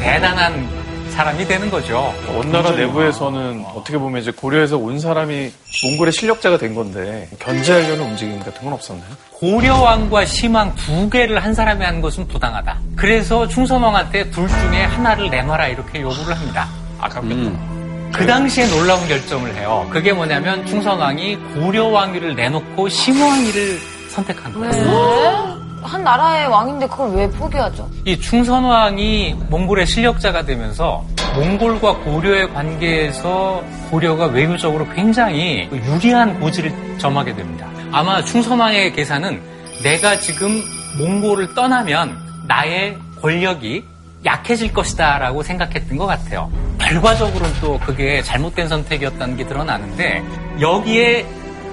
대단한 0.00 0.81
사람이 1.12 1.46
되는 1.46 1.70
거죠. 1.70 2.12
원나라 2.34 2.70
내부에서는 2.72 3.64
어떻게 3.74 3.98
보면 3.98 4.22
이제 4.22 4.30
고려에서 4.30 4.78
온 4.78 4.98
사람이 4.98 5.52
몽골의 5.84 6.12
실력자가 6.12 6.58
된 6.58 6.74
건데 6.74 7.28
견제하려는 7.38 8.04
움직임 8.04 8.40
같은 8.40 8.64
건 8.64 8.72
없었나요? 8.72 9.08
고려왕과 9.32 10.24
심왕 10.24 10.74
두 10.74 11.08
개를 11.10 11.42
한 11.44 11.54
사람이 11.54 11.84
한 11.84 12.00
것은 12.00 12.26
부당하다. 12.28 12.78
그래서 12.96 13.46
충선왕한테 13.46 14.30
둘 14.30 14.48
중에 14.48 14.84
하나를 14.84 15.30
내놔라 15.30 15.68
이렇게 15.68 16.00
요구를 16.00 16.34
합니다. 16.36 16.68
아깝겠다. 16.98 17.34
음. 17.34 18.10
그 18.14 18.26
당시에 18.26 18.66
놀라운 18.68 19.06
결정을 19.08 19.54
해요. 19.56 19.88
그게 19.90 20.12
뭐냐면 20.12 20.64
충선왕이 20.66 21.36
고려왕위를 21.54 22.34
내놓고 22.36 22.88
심왕위를 22.88 23.78
선택한 24.10 24.52
거예요. 24.52 25.61
한 25.82 26.04
나라의 26.04 26.46
왕인데 26.48 26.86
그걸 26.86 27.10
왜 27.14 27.28
포기하죠? 27.30 27.88
이 28.04 28.18
충선왕이 28.18 29.36
몽골의 29.50 29.86
실력자가 29.86 30.42
되면서 30.44 31.04
몽골과 31.34 31.98
고려의 31.98 32.52
관계에서 32.52 33.62
고려가 33.90 34.26
외교적으로 34.26 34.86
굉장히 34.94 35.68
유리한 35.72 36.38
고지를 36.40 36.72
점하게 36.98 37.34
됩니다. 37.34 37.66
아마 37.90 38.22
충선왕의 38.22 38.92
계산은 38.92 39.40
내가 39.82 40.16
지금 40.18 40.60
몽골을 40.98 41.54
떠나면 41.54 42.16
나의 42.46 42.98
권력이 43.20 43.84
약해질 44.24 44.72
것이다 44.72 45.18
라고 45.18 45.42
생각했던 45.42 45.96
것 45.96 46.06
같아요. 46.06 46.50
결과적으로는 46.78 47.54
또 47.60 47.78
그게 47.80 48.22
잘못된 48.22 48.68
선택이었다는 48.68 49.36
게 49.36 49.46
드러나는데 49.46 50.22
여기에 50.60 51.26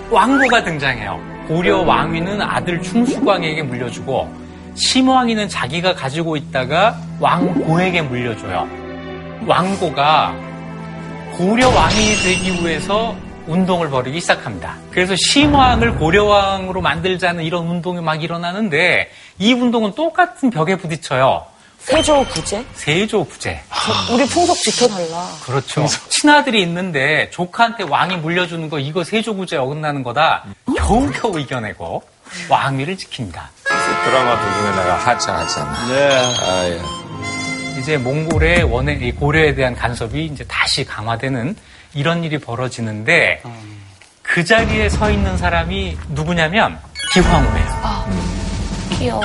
왕고가 0.10 0.64
등장해요. 0.64 1.20
고려 1.50 1.80
왕위는 1.82 2.44
아들 2.44 2.80
충수광에게 2.80 3.64
물려주고 3.64 4.32
심왕위는 4.76 5.50
자기가 5.50 5.96
가지고 5.96 6.38
있다가 6.38 6.96
왕고에게 7.20 8.04
물려줘요. 8.04 8.70
왕고가 9.48 10.36
고려 11.36 11.68
왕이 11.70 11.96
되기 12.24 12.52
위해서 12.64 13.16
운동을 13.48 13.90
벌이기 13.90 14.20
시작합니다. 14.20 14.76
그래서 14.92 15.16
심왕을 15.18 15.96
고려왕으로 15.96 16.82
만들자는 16.82 17.44
이런 17.44 17.66
운동이 17.68 18.00
막 18.00 18.22
일어나는데 18.24 19.10
이 19.40 19.54
운동은 19.54 19.96
똑같은 19.96 20.52
벽에 20.52 20.76
부딪혀요. 20.76 21.46
세조 21.80 22.24
부재? 22.26 22.64
세조 22.76 23.24
부재. 23.26 23.62
우리 24.12 24.26
풍속 24.28 24.56
지켜달라. 24.58 25.30
그렇죠. 25.44 25.86
친아들이 26.10 26.62
있는데 26.62 27.30
조카한테 27.32 27.84
왕이 27.84 28.18
물려주는 28.18 28.70
거 28.70 28.80
이거 28.80 29.04
세조 29.04 29.36
부재 29.36 29.58
어긋나는 29.58 30.04
거다. 30.04 30.46
겨우겨우 30.78 31.40
이겨내고 31.40 32.04
왕위를 32.50 32.96
지킵니다. 32.98 33.42
드라마 34.06 34.40
도중에 34.40 34.70
내가 34.72 34.96
하차하잖아. 34.98 35.88
네. 35.88 36.10
아, 36.42 36.64
예. 36.66 37.80
이제 37.80 37.98
몽골의 37.98 38.64
원해 38.64 38.94
이 39.02 39.12
고려에 39.12 39.56
대한 39.56 39.76
간섭이 39.76 40.26
이제 40.26 40.44
다시 40.48 40.84
강화되는 40.86 41.56
이런 41.94 42.24
일이 42.24 42.38
벌어지는데 42.38 43.42
그 44.22 44.44
자리에 44.44 44.90
서 44.90 45.10
있는 45.10 45.38
사람이 45.38 45.98
누구냐면 46.10 46.78
기황후예요. 47.14 48.06
귀여워. 48.98 49.22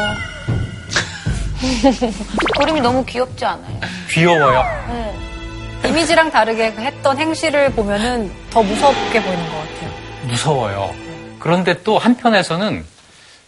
그림이 2.59 2.81
너무 2.81 3.05
귀엽지 3.05 3.45
않아요? 3.45 3.81
귀여워요. 4.11 4.65
네. 4.89 5.89
이미지랑 5.89 6.31
다르게 6.31 6.73
했던 6.73 7.19
행실을 7.19 7.71
보면은 7.73 8.33
더 8.51 8.63
무섭게 8.63 9.23
보이는 9.23 9.45
것 9.51 9.57
같아요. 9.59 9.91
무서워요. 10.25 10.95
그런데 11.39 11.83
또 11.83 11.99
한편에서는 11.99 12.85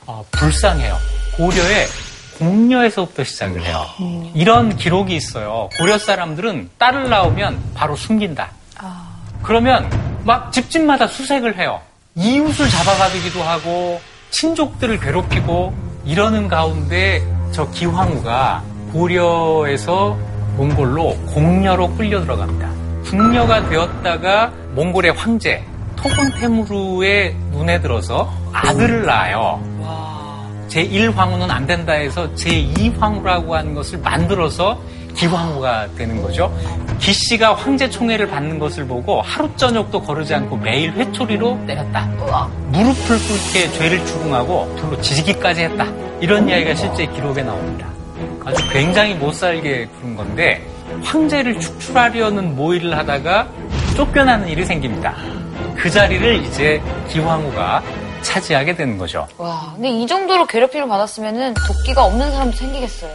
어, 0.06 0.24
불쌍해요. 0.30 0.96
고려의 1.36 1.86
공녀에서부터 2.38 3.24
시작을 3.24 3.64
해요. 3.64 3.86
이런 4.34 4.76
기록이 4.76 5.16
있어요. 5.16 5.70
고려 5.78 5.96
사람들은 5.96 6.70
딸을 6.78 7.08
낳으면 7.08 7.58
바로 7.74 7.96
숨긴다. 7.96 8.50
그러면 9.42 9.88
막 10.24 10.52
집집마다 10.52 11.06
수색을 11.06 11.56
해요. 11.58 11.80
이웃을 12.14 12.68
잡아가기도 12.68 13.42
하고 13.42 14.00
친족들을 14.30 15.00
괴롭히고 15.00 15.74
이러는 16.04 16.48
가운데 16.48 17.22
저 17.53 17.68
기황후가 17.70 18.62
고려에서 18.92 20.16
몽골로 20.57 21.16
공녀로 21.34 21.94
끌려 21.94 22.20
들어갑니다. 22.22 22.70
궁녀가 23.05 23.68
되었다가 23.68 24.53
몽골의 24.74 25.12
황제 25.12 25.64
토건테무르의 25.97 27.34
눈에 27.53 27.80
들어서 27.80 28.32
아들을 28.53 29.05
낳아요. 29.05 29.61
제1황후는 30.68 31.49
안 31.51 31.66
된다 31.66 31.92
해서 31.92 32.28
제2황후라고 32.34 33.51
하는 33.51 33.74
것을 33.74 33.99
만들어서 33.99 34.78
기황후가 35.16 35.88
되는 35.96 36.22
거죠. 36.22 36.52
기 36.98 37.12
씨가 37.12 37.54
황제 37.54 37.88
총애를 37.88 38.28
받는 38.28 38.58
것을 38.58 38.86
보고 38.86 39.20
하루 39.22 39.48
저녁도 39.56 40.02
거르지 40.02 40.34
않고 40.34 40.56
매일 40.58 40.92
회초리로 40.92 41.66
때렸다. 41.66 42.06
무릎을 42.68 43.18
꿇게 43.18 43.70
죄를 43.72 44.04
추궁하고 44.06 44.74
불로 44.76 45.00
지지기까지 45.00 45.62
했다. 45.62 45.86
이런 46.20 46.48
이야기가 46.48 46.74
실제 46.74 47.06
기록에 47.06 47.42
나옵니다. 47.42 47.88
아주 48.44 48.68
굉장히 48.70 49.14
못 49.14 49.32
살게 49.34 49.86
군 50.00 50.16
건데 50.16 50.64
황제를 51.02 51.58
축출하려는 51.60 52.54
모의를 52.54 52.96
하다가 52.96 53.48
쫓겨나는 53.96 54.48
일이 54.48 54.64
생깁니다. 54.64 55.14
그 55.76 55.90
자리를 55.90 56.44
이제 56.44 56.80
기황후가 57.08 57.82
차지하게 58.22 58.74
되는 58.76 58.98
거죠. 58.98 59.26
와, 59.38 59.72
근데 59.74 59.88
이 59.90 60.06
정도로 60.06 60.46
괴롭힘을 60.46 60.88
받았으면은 60.88 61.54
도끼가 61.54 62.04
없는 62.04 62.30
사람도 62.32 62.56
생기겠어요. 62.56 63.10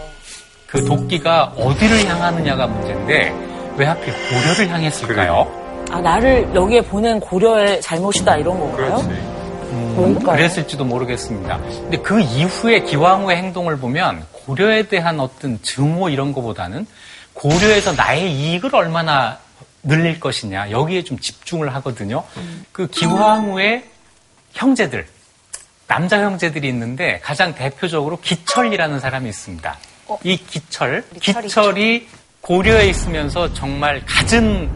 그 0.71 0.85
도끼가 0.85 1.53
어디를 1.57 2.07
향하느냐가 2.07 2.65
문제인데 2.65 3.75
왜 3.75 3.85
하필 3.85 4.13
고려를 4.29 4.69
향했을까요? 4.69 5.85
아, 5.91 5.99
나를 5.99 6.49
여기에 6.55 6.81
보낸 6.83 7.19
고려의 7.19 7.81
잘못이다 7.81 8.37
이런 8.37 8.57
건가요? 8.57 8.95
음? 9.73 10.17
그랬을지도 10.19 10.85
모르겠습니다. 10.85 11.57
근데 11.59 11.97
그 11.97 12.21
이후에 12.21 12.83
기왕후의 12.83 13.35
행동을 13.35 13.77
보면 13.77 14.25
고려에 14.31 14.83
대한 14.83 15.19
어떤 15.19 15.61
증오 15.61 16.07
이런 16.07 16.31
거보다는 16.31 16.87
고려에서 17.33 17.91
나의 17.91 18.31
이익을 18.31 18.73
얼마나 18.73 19.39
늘릴 19.83 20.21
것이냐 20.21 20.71
여기에 20.71 21.03
좀 21.03 21.19
집중을 21.19 21.73
하거든요. 21.75 22.23
그 22.71 22.87
기왕후의 22.87 23.83
형제들 24.53 25.05
남자 25.87 26.21
형제들이 26.21 26.69
있는데 26.69 27.19
가장 27.21 27.53
대표적으로 27.55 28.19
기철이라는 28.21 29.01
사람이 29.01 29.27
있습니다. 29.27 29.77
이 30.23 30.37
기철, 30.37 31.03
기철이 31.19 32.07
고려에 32.41 32.87
있으면서 32.87 33.53
정말 33.53 34.03
갖은 34.05 34.69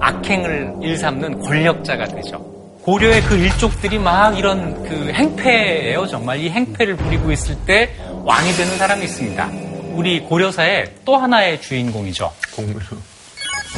악행을 0.00 0.74
일삼는 0.82 1.40
권력자가 1.40 2.06
되죠. 2.06 2.38
고려의 2.82 3.22
그 3.22 3.36
일족들이 3.36 3.98
막 3.98 4.38
이런 4.38 4.82
그 4.88 5.12
행패예요. 5.12 6.06
정말 6.06 6.38
이 6.38 6.48
행패를 6.48 6.96
부리고 6.96 7.30
있을 7.32 7.56
때 7.66 7.94
왕이 8.24 8.52
되는 8.52 8.78
사람이 8.78 9.04
있습니다. 9.04 9.50
우리 9.92 10.20
고려사의 10.20 10.92
또 11.04 11.16
하나의 11.16 11.60
주인공이죠. 11.60 12.32
공민왕. 12.54 12.82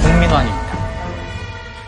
공민왕입니다. 0.02 0.90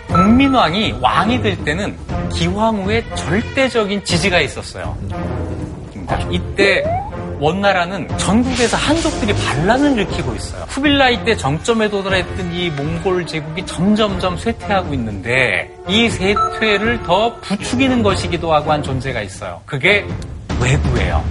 공민왕이 0.09 0.95
왕이 1.01 1.43
될 1.43 1.65
때는 1.65 1.97
기황후의 2.31 3.05
절대적인 3.15 4.05
지지가 4.05 4.41
있었어요. 4.41 4.97
이때 6.31 6.83
원나라는 7.43 8.07
전국에서 8.19 8.77
한족들이 8.77 9.35
반란을 9.35 9.99
일으키고 9.99 10.33
있어요. 10.37 10.65
쿠빌라이 10.67 11.25
때 11.25 11.37
정점에 11.37 11.89
도달했던 11.91 12.53
이 12.55 12.71
몽골 12.71 13.27
제국이 13.27 13.67
점점점 13.67 14.39
쇠퇴하고 14.39 14.95
있는데 14.95 15.69
이 15.89 16.09
쇠퇴를 16.09 17.03
더 17.03 17.35
부추기는 17.41 18.01
것이기도 18.05 18.55
하고 18.55 18.71
한 18.71 18.85
존재가 18.85 19.23
있어요. 19.23 19.61
그게 19.67 20.07
왜구예요. 20.61 21.25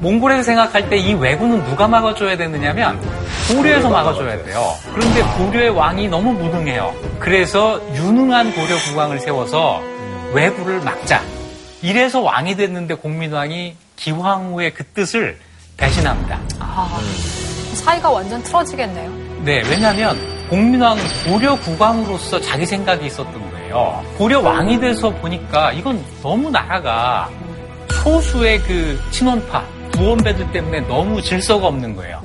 몽골에서 0.00 0.42
생각할 0.42 0.90
때 0.90 0.96
이 0.98 1.14
왜구는 1.14 1.64
누가 1.64 1.88
막아줘야 1.88 2.36
되느냐면 2.36 3.00
고려에서 3.48 3.88
막아줘야 3.88 4.42
돼요. 4.44 4.62
그런데 4.94 5.22
고려의 5.38 5.70
왕이 5.70 6.08
너무 6.08 6.32
무능해요. 6.32 6.94
그래서 7.18 7.80
유능한 7.94 8.52
고려 8.52 8.76
국왕을 8.90 9.18
세워서 9.18 9.82
왜구를 10.34 10.80
막자. 10.80 11.22
이래서 11.80 12.20
왕이 12.20 12.56
됐는데 12.56 12.94
공민왕이 12.96 13.76
기황후의 13.96 14.74
그 14.74 14.84
뜻을 14.84 15.38
배신합니다. 15.76 16.40
아, 16.58 17.00
사이가 17.74 18.10
완전 18.10 18.42
틀어지겠네요. 18.42 19.10
네, 19.44 19.62
왜냐하면 19.68 20.18
공민왕은 20.48 21.02
고려 21.26 21.58
국왕으로서 21.60 22.40
자기 22.40 22.64
생각이 22.64 23.06
있었던 23.06 23.50
거예요. 23.50 24.04
고려 24.16 24.40
왕이 24.40 24.80
돼서 24.80 25.10
보니까 25.10 25.72
이건 25.72 26.02
너무 26.22 26.50
나라가 26.50 27.28
소수의 28.02 28.60
그 28.62 29.00
친원파, 29.10 29.64
부원배들 29.92 30.52
때문에 30.52 30.80
너무 30.82 31.20
질서가 31.20 31.66
없는 31.66 31.96
거예요. 31.96 32.22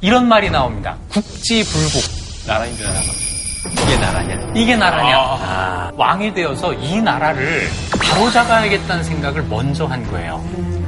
이런 0.00 0.28
말이 0.28 0.50
나옵니다. 0.50 0.96
국지불국. 1.08 2.02
나라인 2.46 2.76
줄 2.76 2.86
알아. 2.86 2.98
이게 3.70 3.96
나라냐? 3.96 4.52
이게 4.54 4.76
나라냐? 4.76 5.92
왕이 5.96 6.34
되어서 6.34 6.72
이 6.74 7.00
나라를 7.00 7.62
바로잡아야겠다는 8.00 9.04
생각을 9.04 9.42
먼저 9.44 9.86
한 9.86 10.04
거예요. 10.10 10.42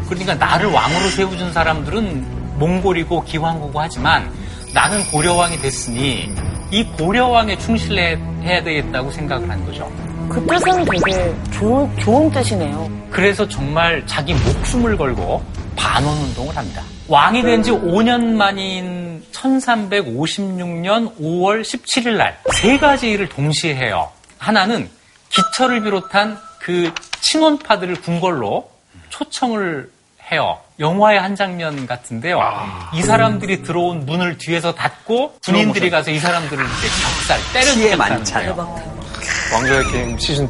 그러니까 0.08 0.34
나를 0.34 0.66
왕으로 0.70 1.08
세워준 1.10 1.52
사람들은 1.52 2.58
몽골이고 2.58 3.24
기왕국고 3.24 3.80
하지만 3.80 4.30
나는 4.74 5.02
고려왕이 5.10 5.58
됐으니 5.58 6.32
이 6.70 6.84
고려왕에 6.84 7.56
충실해야 7.58 8.62
되겠다고 8.64 9.10
생각을 9.10 9.48
한 9.48 9.64
거죠. 9.64 9.90
그 10.28 10.44
뜻은 10.46 10.84
되게 10.84 11.34
좋은, 11.52 11.96
좋은 11.98 12.30
뜻이네요. 12.30 12.90
그래서 13.10 13.46
정말 13.46 14.02
자기 14.06 14.34
목숨을 14.34 14.96
걸고 14.96 15.42
반원 15.76 16.16
운동을 16.18 16.56
합니다. 16.56 16.82
왕이 17.08 17.42
된 17.42 17.62
지 17.62 17.70
5년 17.70 18.32
만인 18.32 19.03
1356년 19.44 21.16
5월 21.20 21.60
17일 21.62 22.16
날 22.16 22.36
세 22.54 22.78
가지 22.78 23.10
일을 23.10 23.28
동시에 23.28 23.74
해요. 23.74 24.10
하나는 24.38 24.88
기철을 25.28 25.82
비롯한 25.82 26.38
그 26.58 26.92
친원파들을 27.20 27.96
궁궐로 28.02 28.70
초청을 29.10 29.90
해요. 30.32 30.58
영화의 30.80 31.20
한 31.20 31.36
장면 31.36 31.86
같은데요. 31.86 32.40
이 32.94 33.02
사람들이 33.02 33.62
들어온 33.62 34.06
문을 34.06 34.38
뒤에서 34.38 34.74
닫고 34.74 35.38
군인들이 35.44 35.90
가서 35.90 36.10
이 36.10 36.18
사람들을 36.18 36.64
이제 36.64 36.88
격살, 37.02 37.40
때려 37.52 37.66
죽였다는 37.72 38.24
거예요. 38.24 38.84
왕좌의 39.52 39.84
게임 39.92 40.18
시즌 40.18 40.44
2. 40.46 40.48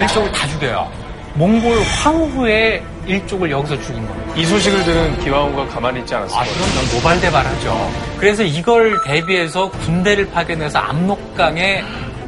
일족을 0.00 0.32
다 0.32 0.46
죽여요. 0.48 1.01
몽골 1.34 1.80
황후의 1.82 2.82
일족을 3.06 3.50
여기서 3.50 3.80
죽인 3.80 4.06
겁니다. 4.06 4.34
이 4.36 4.44
소식을 4.44 4.84
들은 4.84 5.18
기왕후가 5.20 5.66
가만히 5.68 6.00
있지 6.00 6.14
않았을 6.14 6.36
아, 6.36 6.42
거예요. 6.44 6.56
그럼 6.56 6.94
노발대발하죠. 6.94 7.90
그래서 8.18 8.42
이걸 8.42 8.96
대비해서 9.06 9.70
군대를 9.70 10.30
파견해서 10.30 10.78
압록강에 10.78 11.82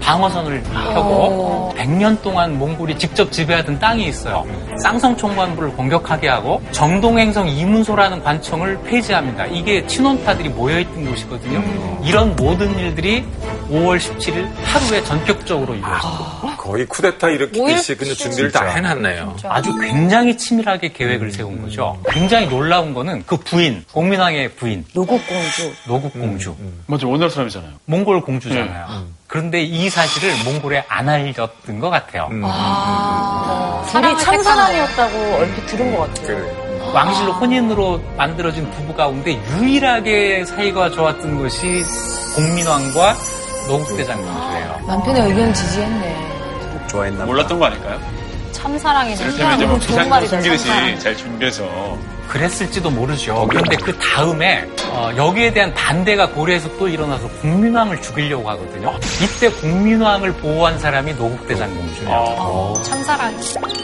방어선을 0.04 0.62
펴고 0.62 1.72
100년 1.78 2.20
동안 2.20 2.58
몽골이 2.58 2.98
직접 2.98 3.32
지배하던 3.32 3.78
땅이 3.78 4.06
있어요. 4.06 4.46
쌍성 4.82 5.16
총관부를 5.16 5.70
공격하게 5.70 6.28
하고 6.28 6.62
정동행성 6.72 7.48
이문소라는 7.48 8.22
관청을 8.22 8.82
폐지합니다. 8.82 9.46
이게 9.46 9.86
친원파들이 9.86 10.50
모여있던 10.50 11.06
곳이거든요. 11.06 11.62
이런 12.04 12.36
모든 12.36 12.78
일들이 12.78 13.24
5월 13.70 13.98
17일 13.98 14.46
하루에 14.62 15.02
전격적으로 15.04 15.74
이루어집니다. 15.74 16.56
거의 16.58 16.84
쿠데타 16.86 17.30
일으키듯이 17.30 17.96
그냥 17.96 18.14
준비를 18.14 18.52
다 18.52 18.66
해놨네요. 18.66 19.36
아주 19.44 19.74
굉장히 19.78 20.36
치밀하게 20.36 20.92
계획을 20.92 21.32
세운 21.32 21.62
거죠. 21.62 21.98
굉장히 22.10 22.46
놀라운 22.46 22.92
거는 22.92 23.24
그 23.24 23.38
부인, 23.38 23.84
공민왕의 23.92 24.50
부인, 24.56 24.84
노국공주. 24.92 25.72
노국공주. 25.86 26.54
맞아, 26.86 27.06
원나라 27.06 27.30
사람이잖아요. 27.30 27.72
몽골 27.86 28.20
공주잖아요. 28.20 29.06
그런데 29.34 29.62
이 29.64 29.90
사실을 29.90 30.32
몽골에 30.44 30.84
안 30.86 31.08
알렸던 31.08 31.80
것 31.80 31.90
같아요. 31.90 32.28
둘이 33.90 34.16
참사랑이었다고 34.16 35.34
얼핏 35.34 35.66
들은 35.66 35.96
것 35.96 36.02
같아요. 36.14 36.92
왕실로 36.94 37.32
혼인으로 37.32 38.00
만들어진 38.16 38.70
부부 38.70 38.94
가운데 38.94 39.32
유일하게 39.58 40.44
사이가 40.44 40.90
좋았던 40.92 41.42
것이 41.42 41.82
공민왕과 42.36 43.16
노국대장 43.66 44.18
공주예요. 44.22 44.80
남편의 44.86 45.22
의견 45.22 45.52
지지했네. 45.52 46.86
좋아했나. 46.86 47.24
몰랐던 47.24 47.58
거 47.58 47.64
아닐까요? 47.64 48.00
참사랑이네. 48.52 49.16
그러면 49.16 49.56
이제 49.56 49.66
뭐 49.66 49.78
비상금 49.80 50.26
숨기듯이. 50.28 50.68
잘 51.00 51.16
준비해서 51.16 51.98
그랬을지도 52.28 52.90
모르죠. 52.90 53.46
그런데 53.48 53.76
그 53.76 53.96
다음에 53.98 54.66
어, 54.90 55.10
여기에 55.16 55.52
대한 55.52 55.72
반대가 55.74 56.28
고려에서 56.28 56.68
또 56.78 56.88
일어나서 56.88 57.28
국민왕을 57.40 58.00
죽이려고 58.02 58.48
하거든요. 58.50 58.94
이때 59.22 59.48
국민왕을 59.50 60.32
보호한 60.34 60.78
사람이 60.78 61.14
노국대장 61.14 61.74
공주예요. 61.74 62.74
참사랑이. 62.84 63.36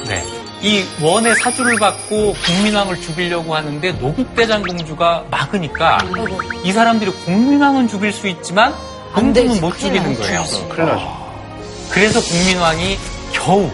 네. 0.09 0.24
이 0.62 0.84
원의 1.01 1.34
사주를 1.36 1.76
받고 1.76 2.34
국민왕을 2.34 3.01
죽이려고 3.01 3.55
하는데 3.55 3.93
노국대장 3.93 4.62
공주가 4.62 5.24
막으니까 5.30 5.99
이 6.64 6.72
사람들이 6.72 7.11
국민왕은 7.24 7.88
죽일 7.88 8.12
수 8.12 8.28
있지만 8.28 8.74
공주는 9.14 9.61
못 9.61 9.78
죽이는 9.78 10.14
거예요. 10.18 10.45
큰일 10.68 10.86
나죠. 10.86 11.20
그래서 11.91 12.20
국민왕이 12.20 12.99
겨우 13.32 13.70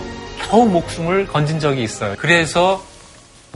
겨우 0.49 0.64
목숨을 0.67 1.27
건진 1.27 1.59
적이 1.59 1.83
있어요. 1.83 2.14
그래서 2.19 2.81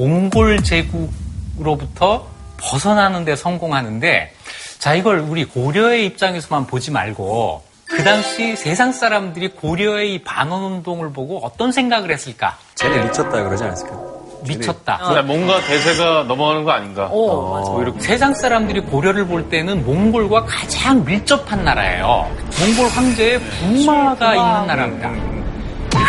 몽골 0.00 0.62
제국으로부터 0.62 2.26
벗어나는 2.56 3.26
데 3.26 3.36
성공하는데 3.36 4.32
자 4.78 4.94
이걸 4.94 5.18
우리 5.18 5.44
고려의 5.44 6.06
입장에서만 6.06 6.66
보지 6.66 6.90
말고 6.90 7.62
그 7.84 8.02
당시 8.02 8.56
세상 8.56 8.92
사람들이 8.92 9.48
고려의 9.48 10.14
이 10.14 10.22
반원 10.22 10.62
운동을 10.62 11.12
보고 11.12 11.44
어떤 11.44 11.70
생각을 11.70 12.10
했을까? 12.10 12.56
쟤네 12.76 13.04
미쳤다 13.04 13.42
그러지 13.42 13.62
않았을까요? 13.64 14.20
미쳤다. 14.46 14.96
그냥 15.06 15.26
뭔가 15.26 15.60
대세가 15.60 16.22
넘어가는 16.22 16.64
거 16.64 16.70
아닌가. 16.70 17.08
오, 17.08 17.52
맞아. 17.52 17.70
뭐 17.72 17.82
이렇게 17.82 18.00
세상 18.00 18.32
사람들이 18.32 18.80
고려를 18.80 19.26
볼 19.26 19.50
때는 19.50 19.84
몽골과 19.84 20.46
가장 20.46 21.04
밀접한 21.04 21.62
나라예요. 21.62 22.26
몽골 22.58 22.88
황제의 22.90 23.38
부마가 23.38 24.34
있는 24.34 24.66
나라입니다. 24.66 25.12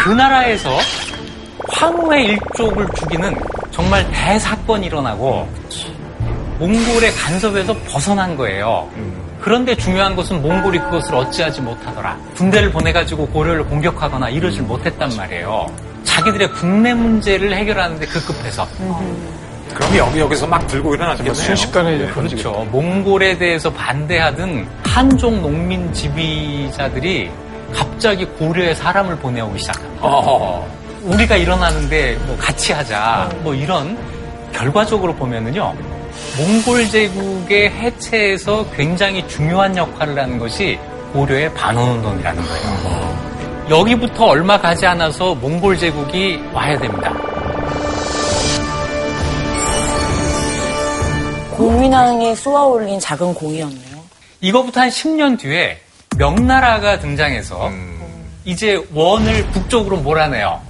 그 0.06 0.12
나라에서 0.12 0.70
황후의 1.74 2.26
일족을 2.26 2.88
죽이는 2.96 3.36
정말 3.82 4.08
대사건이 4.12 4.86
일어나고 4.86 5.50
몽골의 6.60 7.14
간섭에서 7.16 7.76
벗어난 7.90 8.38
거예요. 8.38 8.88
그런데 9.42 9.76
중요한 9.76 10.16
것은 10.16 10.40
몽골이 10.44 10.78
그것을 10.78 11.16
어찌하지 11.16 11.62
못하더라. 11.62 12.16
군대를 12.36 12.72
보내가지고 12.72 13.26
고려를 13.30 13.66
공격하거나 13.66 14.30
이러질 14.30 14.62
못했단 14.62 15.10
말이에요. 15.18 15.66
자기들의 16.04 16.52
국내 16.52 16.94
문제를 16.94 17.56
해결하는데 17.56 18.06
급급해서. 18.06 18.68
그럼 19.74 19.98
여기 19.98 20.20
여기서 20.20 20.46
막 20.46 20.68
들고 20.68 20.94
일어나겠네요. 20.94 21.34
순식간에 21.34 21.96
이제 21.96 22.06
그렇죠. 22.06 22.68
몽골에 22.72 23.40
대해서 23.40 23.74
반대하던 23.74 24.68
한족 24.84 25.42
농민 25.42 25.92
지휘자들이 25.92 27.32
갑자기 27.74 28.26
고려에 28.26 28.76
사람을 28.76 29.16
보내오기 29.16 29.58
시작합니다. 29.58 30.08
우리가 31.04 31.36
일어나는데 31.36 32.16
뭐 32.26 32.38
같이 32.38 32.74
하자. 32.74 33.30
뭐 33.40 33.54
이런 33.54 33.98
결과적으로 34.54 35.16
보면은요. 35.16 35.74
몽골 36.38 36.90
제국의 36.90 37.70
해체에서 37.70 38.70
굉장히 38.72 39.28
중요한 39.28 39.76
역할을 39.76 40.18
하는 40.18 40.38
것이 40.38 40.80
고려의 41.14 41.54
반원운동이라는 41.54 42.44
거예요. 42.44 43.68
여기부터 43.70 44.26
얼마 44.26 44.60
가지 44.60 44.86
않아서 44.86 45.34
몽골 45.36 45.78
제국이 45.78 46.40
와야 46.54 46.78
됩니다. 46.78 47.14
공민왕이 51.52 52.36
쏘아 52.36 52.64
올린 52.66 53.00
작은 53.00 53.34
공이었네요. 53.34 54.02
이거부터 54.42 54.82
한 54.82 54.90
10년 54.90 55.38
뒤에 55.40 55.80
명나라가 56.18 57.00
등장해서 57.00 57.70
이제 58.46 58.84
원을 58.94 59.46
북쪽으로 59.52 59.98
몰아내요. 59.98 60.62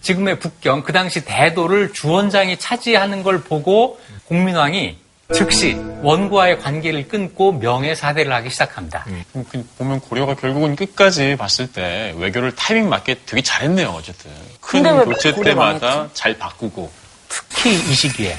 지금의 0.00 0.38
북경, 0.38 0.82
그 0.82 0.92
당시 0.92 1.24
대도를 1.24 1.92
주원장이 1.92 2.58
차지하는 2.58 3.22
걸 3.22 3.40
보고 3.42 3.98
공민왕이 4.26 4.98
즉시 5.32 5.72
원과의 6.02 6.58
관계를 6.60 7.08
끊고 7.08 7.52
명예사대를 7.52 8.30
하기 8.34 8.50
시작합니다. 8.50 9.06
그- 9.32 9.44
그 9.50 9.66
보면 9.78 10.00
고려가 10.00 10.34
결국은 10.34 10.76
끝까지 10.76 11.36
봤을 11.36 11.72
때 11.72 12.14
외교를 12.18 12.54
타이밍 12.54 12.90
맞게 12.90 13.20
되게 13.24 13.40
잘했네요, 13.42 13.88
어쨌든. 13.88 14.30
큰 14.60 14.82
교체 15.06 15.32
때마다? 15.80 16.08
잘 16.12 16.36
바꾸고. 16.36 16.90
특히 17.28 17.72
이 17.74 17.94
시기에 17.94 18.36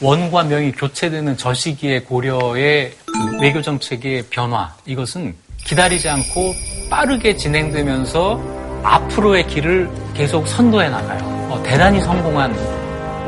원과 0.00 0.44
명이 0.44 0.72
교체되는 0.72 1.38
저 1.38 1.54
시기에 1.54 2.00
고려의 2.02 2.92
그 3.06 3.38
외교 3.40 3.62
정책의 3.62 4.24
변화 4.28 4.74
이것은 4.84 5.34
기다리지 5.64 6.08
않고 6.08 6.54
빠르게 6.90 7.36
진행되면서 7.36 8.40
앞으로의 8.82 9.46
길을 9.46 9.90
계속 10.14 10.46
선도해 10.46 10.88
나가요. 10.88 11.18
어, 11.50 11.62
대단히 11.64 12.00
성공한 12.00 12.54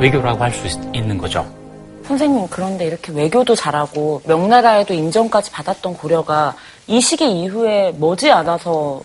외교라고 0.01 0.43
할 0.43 0.53
수 0.53 0.67
있는 0.95 1.19
거죠. 1.19 1.47
선생님, 2.07 2.49
그런데 2.49 2.87
이렇게 2.87 3.13
외교도 3.13 3.55
잘하고 3.55 4.23
명나라에도 4.27 4.95
인정까지 4.95 5.51
받았던 5.53 5.95
고려가 5.95 6.57
이 6.87 7.01
시기 7.01 7.31
이후에 7.43 7.93
머지않아서 7.99 9.03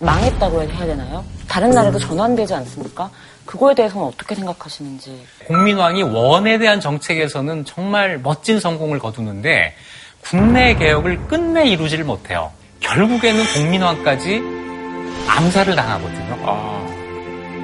망했다고 0.00 0.62
해야 0.62 0.86
되나요? 0.86 1.24
다른 1.48 1.70
나라로 1.70 1.98
전환되지 1.98 2.54
않습니까? 2.54 3.10
그거에 3.44 3.74
대해서는 3.74 4.06
어떻게 4.06 4.34
생각하시는지. 4.36 5.24
공민왕이 5.48 6.02
원에 6.04 6.58
대한 6.58 6.78
정책에서는 6.80 7.64
정말 7.64 8.18
멋진 8.22 8.60
성공을 8.60 8.98
거두는데 9.00 9.74
국내 10.30 10.74
개혁을 10.74 11.26
끝내 11.26 11.66
이루지를 11.68 12.04
못해요. 12.04 12.52
결국에는 12.80 13.42
공민왕까지 13.54 14.42
암살을 15.26 15.74
당하거든요. 15.74 16.36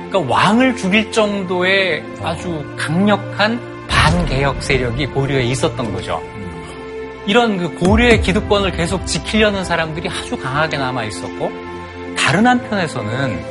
그러니까 0.08 0.34
왕을 0.34 0.74
죽일 0.76 1.12
정도의 1.12 2.02
아주 2.22 2.64
강력한 2.78 3.60
반개혁 3.86 4.62
세력이 4.62 5.08
고려에 5.08 5.42
있었던 5.42 5.92
거죠. 5.92 6.22
이런 7.26 7.58
그 7.58 7.74
고려의 7.74 8.22
기득권을 8.22 8.72
계속 8.72 9.06
지키려는 9.06 9.64
사람들이 9.64 10.08
아주 10.08 10.34
강하게 10.38 10.78
남아 10.78 11.04
있었고 11.04 11.52
다른 12.16 12.46
한편에서는 12.46 13.44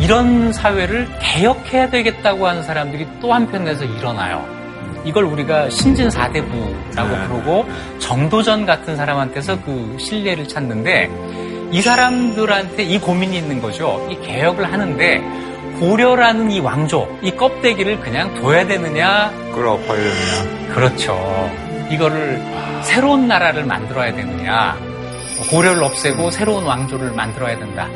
이런 0.00 0.52
사회를 0.52 1.08
개혁해야 1.20 1.88
되겠다고 1.88 2.46
하는 2.46 2.62
사람들이 2.62 3.06
또 3.22 3.32
한편에서 3.32 3.84
일어나요. 3.84 4.59
이걸 5.04 5.24
우리가 5.24 5.70
신진 5.70 6.10
사대부라고 6.10 7.08
네. 7.08 7.28
부르고 7.28 7.66
정도전 7.98 8.66
같은 8.66 8.96
사람한테서 8.96 9.62
그 9.62 9.96
신뢰를 9.98 10.46
찾는데 10.48 11.10
이 11.72 11.80
사람들한테 11.80 12.82
이 12.82 12.98
고민이 12.98 13.36
있는 13.38 13.60
거죠. 13.62 14.06
이 14.10 14.18
개혁을 14.26 14.72
하는데 14.72 15.22
고려라는 15.78 16.50
이 16.50 16.60
왕조, 16.60 17.08
이 17.22 17.30
껍데기를 17.30 18.00
그냥 18.00 18.34
둬야 18.34 18.66
되느냐? 18.66 19.30
끌어버리느냐. 19.54 20.74
그렇죠. 20.74 21.50
이거를 21.90 22.40
새로운 22.82 23.26
나라를 23.26 23.64
만들어야 23.64 24.14
되느냐? 24.14 24.76
고려를 25.50 25.82
없애고 25.84 26.30
새로운 26.30 26.64
왕조를 26.64 27.12
만들어야 27.12 27.58
된다. 27.58 27.88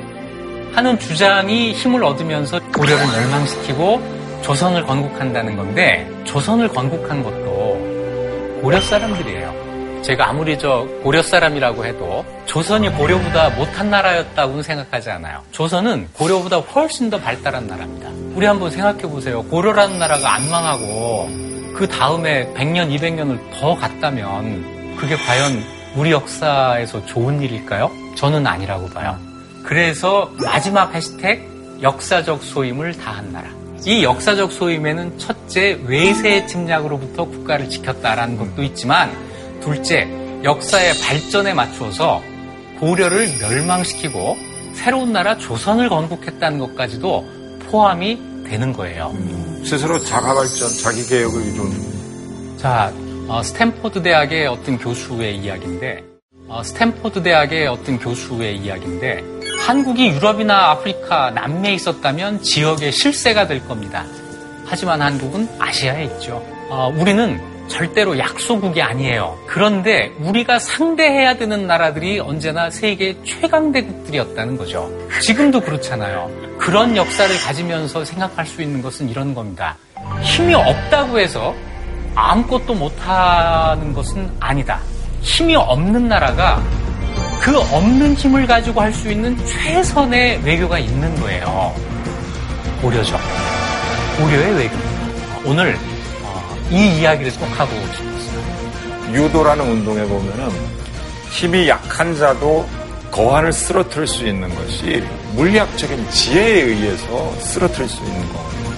하는 0.74 0.98
주장이 0.98 1.72
힘을 1.72 2.02
얻으면서 2.02 2.60
고려를 2.74 3.06
멸망시키고 3.06 4.23
조선을 4.44 4.84
건국한다는 4.84 5.56
건데 5.56 6.06
조선을 6.24 6.68
건국한 6.68 7.22
것도 7.22 8.60
고려 8.60 8.78
사람들이에요. 8.78 10.02
제가 10.02 10.28
아무리 10.28 10.58
저 10.58 10.86
고려 11.02 11.22
사람이라고 11.22 11.86
해도 11.86 12.22
조선이 12.44 12.90
고려보다 12.90 13.48
못한 13.56 13.88
나라였다고는 13.88 14.62
생각하지 14.62 15.12
않아요. 15.12 15.40
조선은 15.50 16.08
고려보다 16.12 16.58
훨씬 16.58 17.08
더 17.08 17.18
발달한 17.18 17.66
나라입니다. 17.66 18.10
우리 18.34 18.44
한번 18.44 18.70
생각해 18.70 19.00
보세요. 19.04 19.42
고려라는 19.44 19.98
나라가 19.98 20.34
안 20.34 20.50
망하고 20.50 21.26
그 21.74 21.88
다음에 21.88 22.52
100년, 22.52 22.94
200년을 22.94 23.38
더 23.58 23.74
갔다면 23.74 24.96
그게 24.96 25.16
과연 25.16 25.64
우리 25.96 26.10
역사에서 26.10 27.06
좋은 27.06 27.40
일일까요? 27.40 27.90
저는 28.14 28.46
아니라고 28.46 28.90
봐요. 28.90 29.18
그래서 29.62 30.30
마지막 30.44 30.94
해시태그 30.94 31.78
역사적 31.80 32.42
소임을 32.42 32.92
다한 32.98 33.32
나라. 33.32 33.63
이 33.86 34.02
역사적 34.02 34.50
소임에는 34.50 35.18
첫째 35.18 35.78
외세 35.84 36.46
침략으로부터 36.46 37.26
국가를 37.26 37.68
지켰다라는 37.68 38.38
것도 38.38 38.62
있지만 38.62 39.10
둘째 39.60 40.08
역사의 40.42 40.94
발전에 41.02 41.52
맞추어서 41.52 42.22
고려를 42.80 43.28
멸망시키고 43.40 44.36
새로운 44.72 45.12
나라 45.12 45.36
조선을 45.36 45.90
건국했다는 45.90 46.58
것까지도 46.58 47.24
포함이 47.70 48.44
되는 48.44 48.72
거예요. 48.72 49.14
스스로 49.64 49.98
자가 49.98 50.34
발전, 50.34 50.68
자기 50.82 51.06
개혁을 51.06 51.42
이룬. 51.46 52.58
자, 52.58 52.92
어, 53.28 53.42
스탠포드 53.42 54.02
대학의 54.02 54.46
어떤 54.46 54.78
교수의 54.78 55.38
이야기인데, 55.38 56.04
어, 56.48 56.62
스탠포드 56.62 57.22
대학의 57.22 57.66
어떤 57.68 57.98
교수의 57.98 58.58
이야기인데, 58.58 59.33
한국이 59.64 60.08
유럽이나 60.08 60.72
아프리카, 60.72 61.30
남미에 61.30 61.72
있었다면 61.72 62.42
지역의 62.42 62.92
실세가 62.92 63.46
될 63.46 63.66
겁니다. 63.66 64.04
하지만 64.66 65.00
한국은 65.00 65.48
아시아에 65.58 66.04
있죠. 66.04 66.44
어, 66.68 66.92
우리는 66.94 67.40
절대로 67.66 68.18
약소국이 68.18 68.82
아니에요. 68.82 69.38
그런데 69.46 70.12
우리가 70.20 70.58
상대해야 70.58 71.38
되는 71.38 71.66
나라들이 71.66 72.20
언제나 72.20 72.68
세계 72.68 73.16
최강대국들이었다는 73.24 74.58
거죠. 74.58 74.92
지금도 75.22 75.62
그렇잖아요. 75.62 76.30
그런 76.58 76.94
역사를 76.94 77.34
가지면서 77.34 78.04
생각할 78.04 78.46
수 78.46 78.60
있는 78.60 78.82
것은 78.82 79.08
이런 79.08 79.34
겁니다. 79.34 79.78
힘이 80.20 80.52
없다고 80.52 81.18
해서 81.18 81.54
아무것도 82.14 82.74
못하는 82.74 83.94
것은 83.94 84.30
아니다. 84.40 84.80
힘이 85.22 85.56
없는 85.56 86.06
나라가 86.06 86.62
그 87.44 87.58
없는 87.58 88.14
힘을 88.14 88.46
가지고 88.46 88.80
할 88.80 88.90
수 88.94 89.10
있는 89.10 89.36
최선의 89.44 90.40
외교가 90.44 90.78
있는 90.78 91.14
거예요. 91.20 91.74
고려죠. 92.80 93.18
고려의 94.16 94.54
외교. 94.56 94.74
오늘 95.44 95.76
어, 96.22 96.56
이 96.70 97.00
이야기를 97.00 97.30
꼭 97.34 97.44
하고 97.60 97.70
싶었어요. 97.92 99.14
유도라는 99.14 99.62
운동에 99.62 100.02
보면은 100.04 100.48
힘이 101.30 101.68
약한 101.68 102.16
자도 102.16 102.66
거한을 103.10 103.52
쓰러뜨릴 103.52 104.06
수 104.06 104.26
있는 104.26 104.48
것이 104.54 105.04
물리학적인 105.34 106.08
지혜에 106.10 106.62
의해서 106.62 107.34
쓰러뜨릴 107.40 107.88
수 107.90 108.02
있는 108.04 108.20
거거든요. 108.32 108.70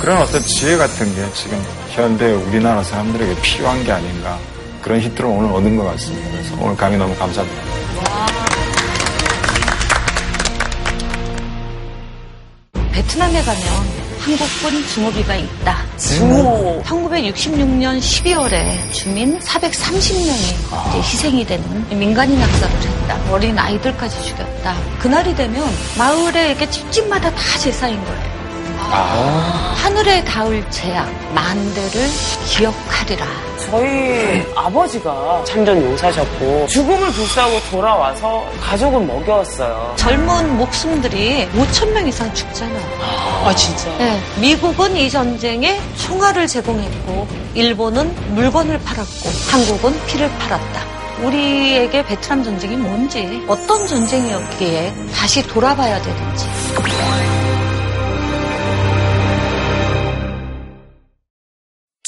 그런 0.00 0.18
어떤 0.22 0.40
지혜 0.40 0.78
같은 0.78 1.14
게 1.14 1.32
지금 1.34 1.62
현대 1.90 2.32
우리나라 2.32 2.82
사람들에게 2.82 3.42
필요한 3.42 3.84
게 3.84 3.92
아닌가 3.92 4.38
그런 4.80 5.00
힌트를 5.00 5.28
오늘 5.28 5.52
얻은 5.52 5.76
것 5.76 5.84
같습니다. 5.84 6.30
그래서 6.30 6.56
오늘 6.60 6.76
강의 6.78 6.96
너무 6.96 7.14
감사합니다. 7.16 7.75
베트남에 12.92 13.42
가면 13.42 13.62
한국군 14.18 14.86
증오비가 14.88 15.36
있다. 15.36 15.76
증오. 15.96 16.82
1966년 16.82 17.98
12월에 18.00 18.92
주민 18.92 19.38
430명이 19.38 21.00
희생이 21.00 21.46
되는 21.46 21.88
민간인 21.96 22.40
학살을 22.40 22.74
했다. 22.74 23.18
어린 23.30 23.56
아이들까지 23.56 24.22
죽였다. 24.24 24.76
그날이 24.98 25.34
되면 25.36 25.64
마을에 25.96 26.48
이렇게 26.50 26.68
집집마다 26.68 27.30
다 27.30 27.58
제사인 27.58 28.02
거예요. 28.04 28.35
하늘에 28.90 30.22
닿을 30.24 30.68
재앙, 30.70 31.06
만대를 31.34 32.08
기억하리라. 32.46 33.26
저희 33.70 34.44
아버지가 34.54 35.42
참전 35.44 35.82
용사셨고 35.82 36.66
죽음을 36.68 37.10
불사하고 37.10 37.60
돌아와서 37.70 38.44
가족을 38.60 39.00
먹여왔어요. 39.04 39.94
젊은 39.96 40.56
목숨들이 40.56 41.48
5천 41.48 41.92
명 41.92 42.06
이상 42.06 42.32
죽잖아요. 42.32 43.44
아 43.44 43.54
진짜? 43.54 43.90
네, 43.98 44.20
미국은 44.40 44.96
이 44.96 45.10
전쟁에 45.10 45.80
총알을 45.96 46.46
제공했고 46.46 47.26
일본은 47.54 48.14
물건을 48.34 48.78
팔았고 48.84 49.30
한국은 49.50 50.06
피를 50.06 50.30
팔았다. 50.38 50.86
우리에게 51.22 52.04
베트남 52.04 52.44
전쟁이 52.44 52.76
뭔지 52.76 53.42
어떤 53.48 53.86
전쟁이었기에 53.86 54.92
다시 55.14 55.42
돌아봐야 55.48 56.00
되는지 56.02 56.46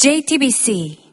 JTBC 0.00 1.07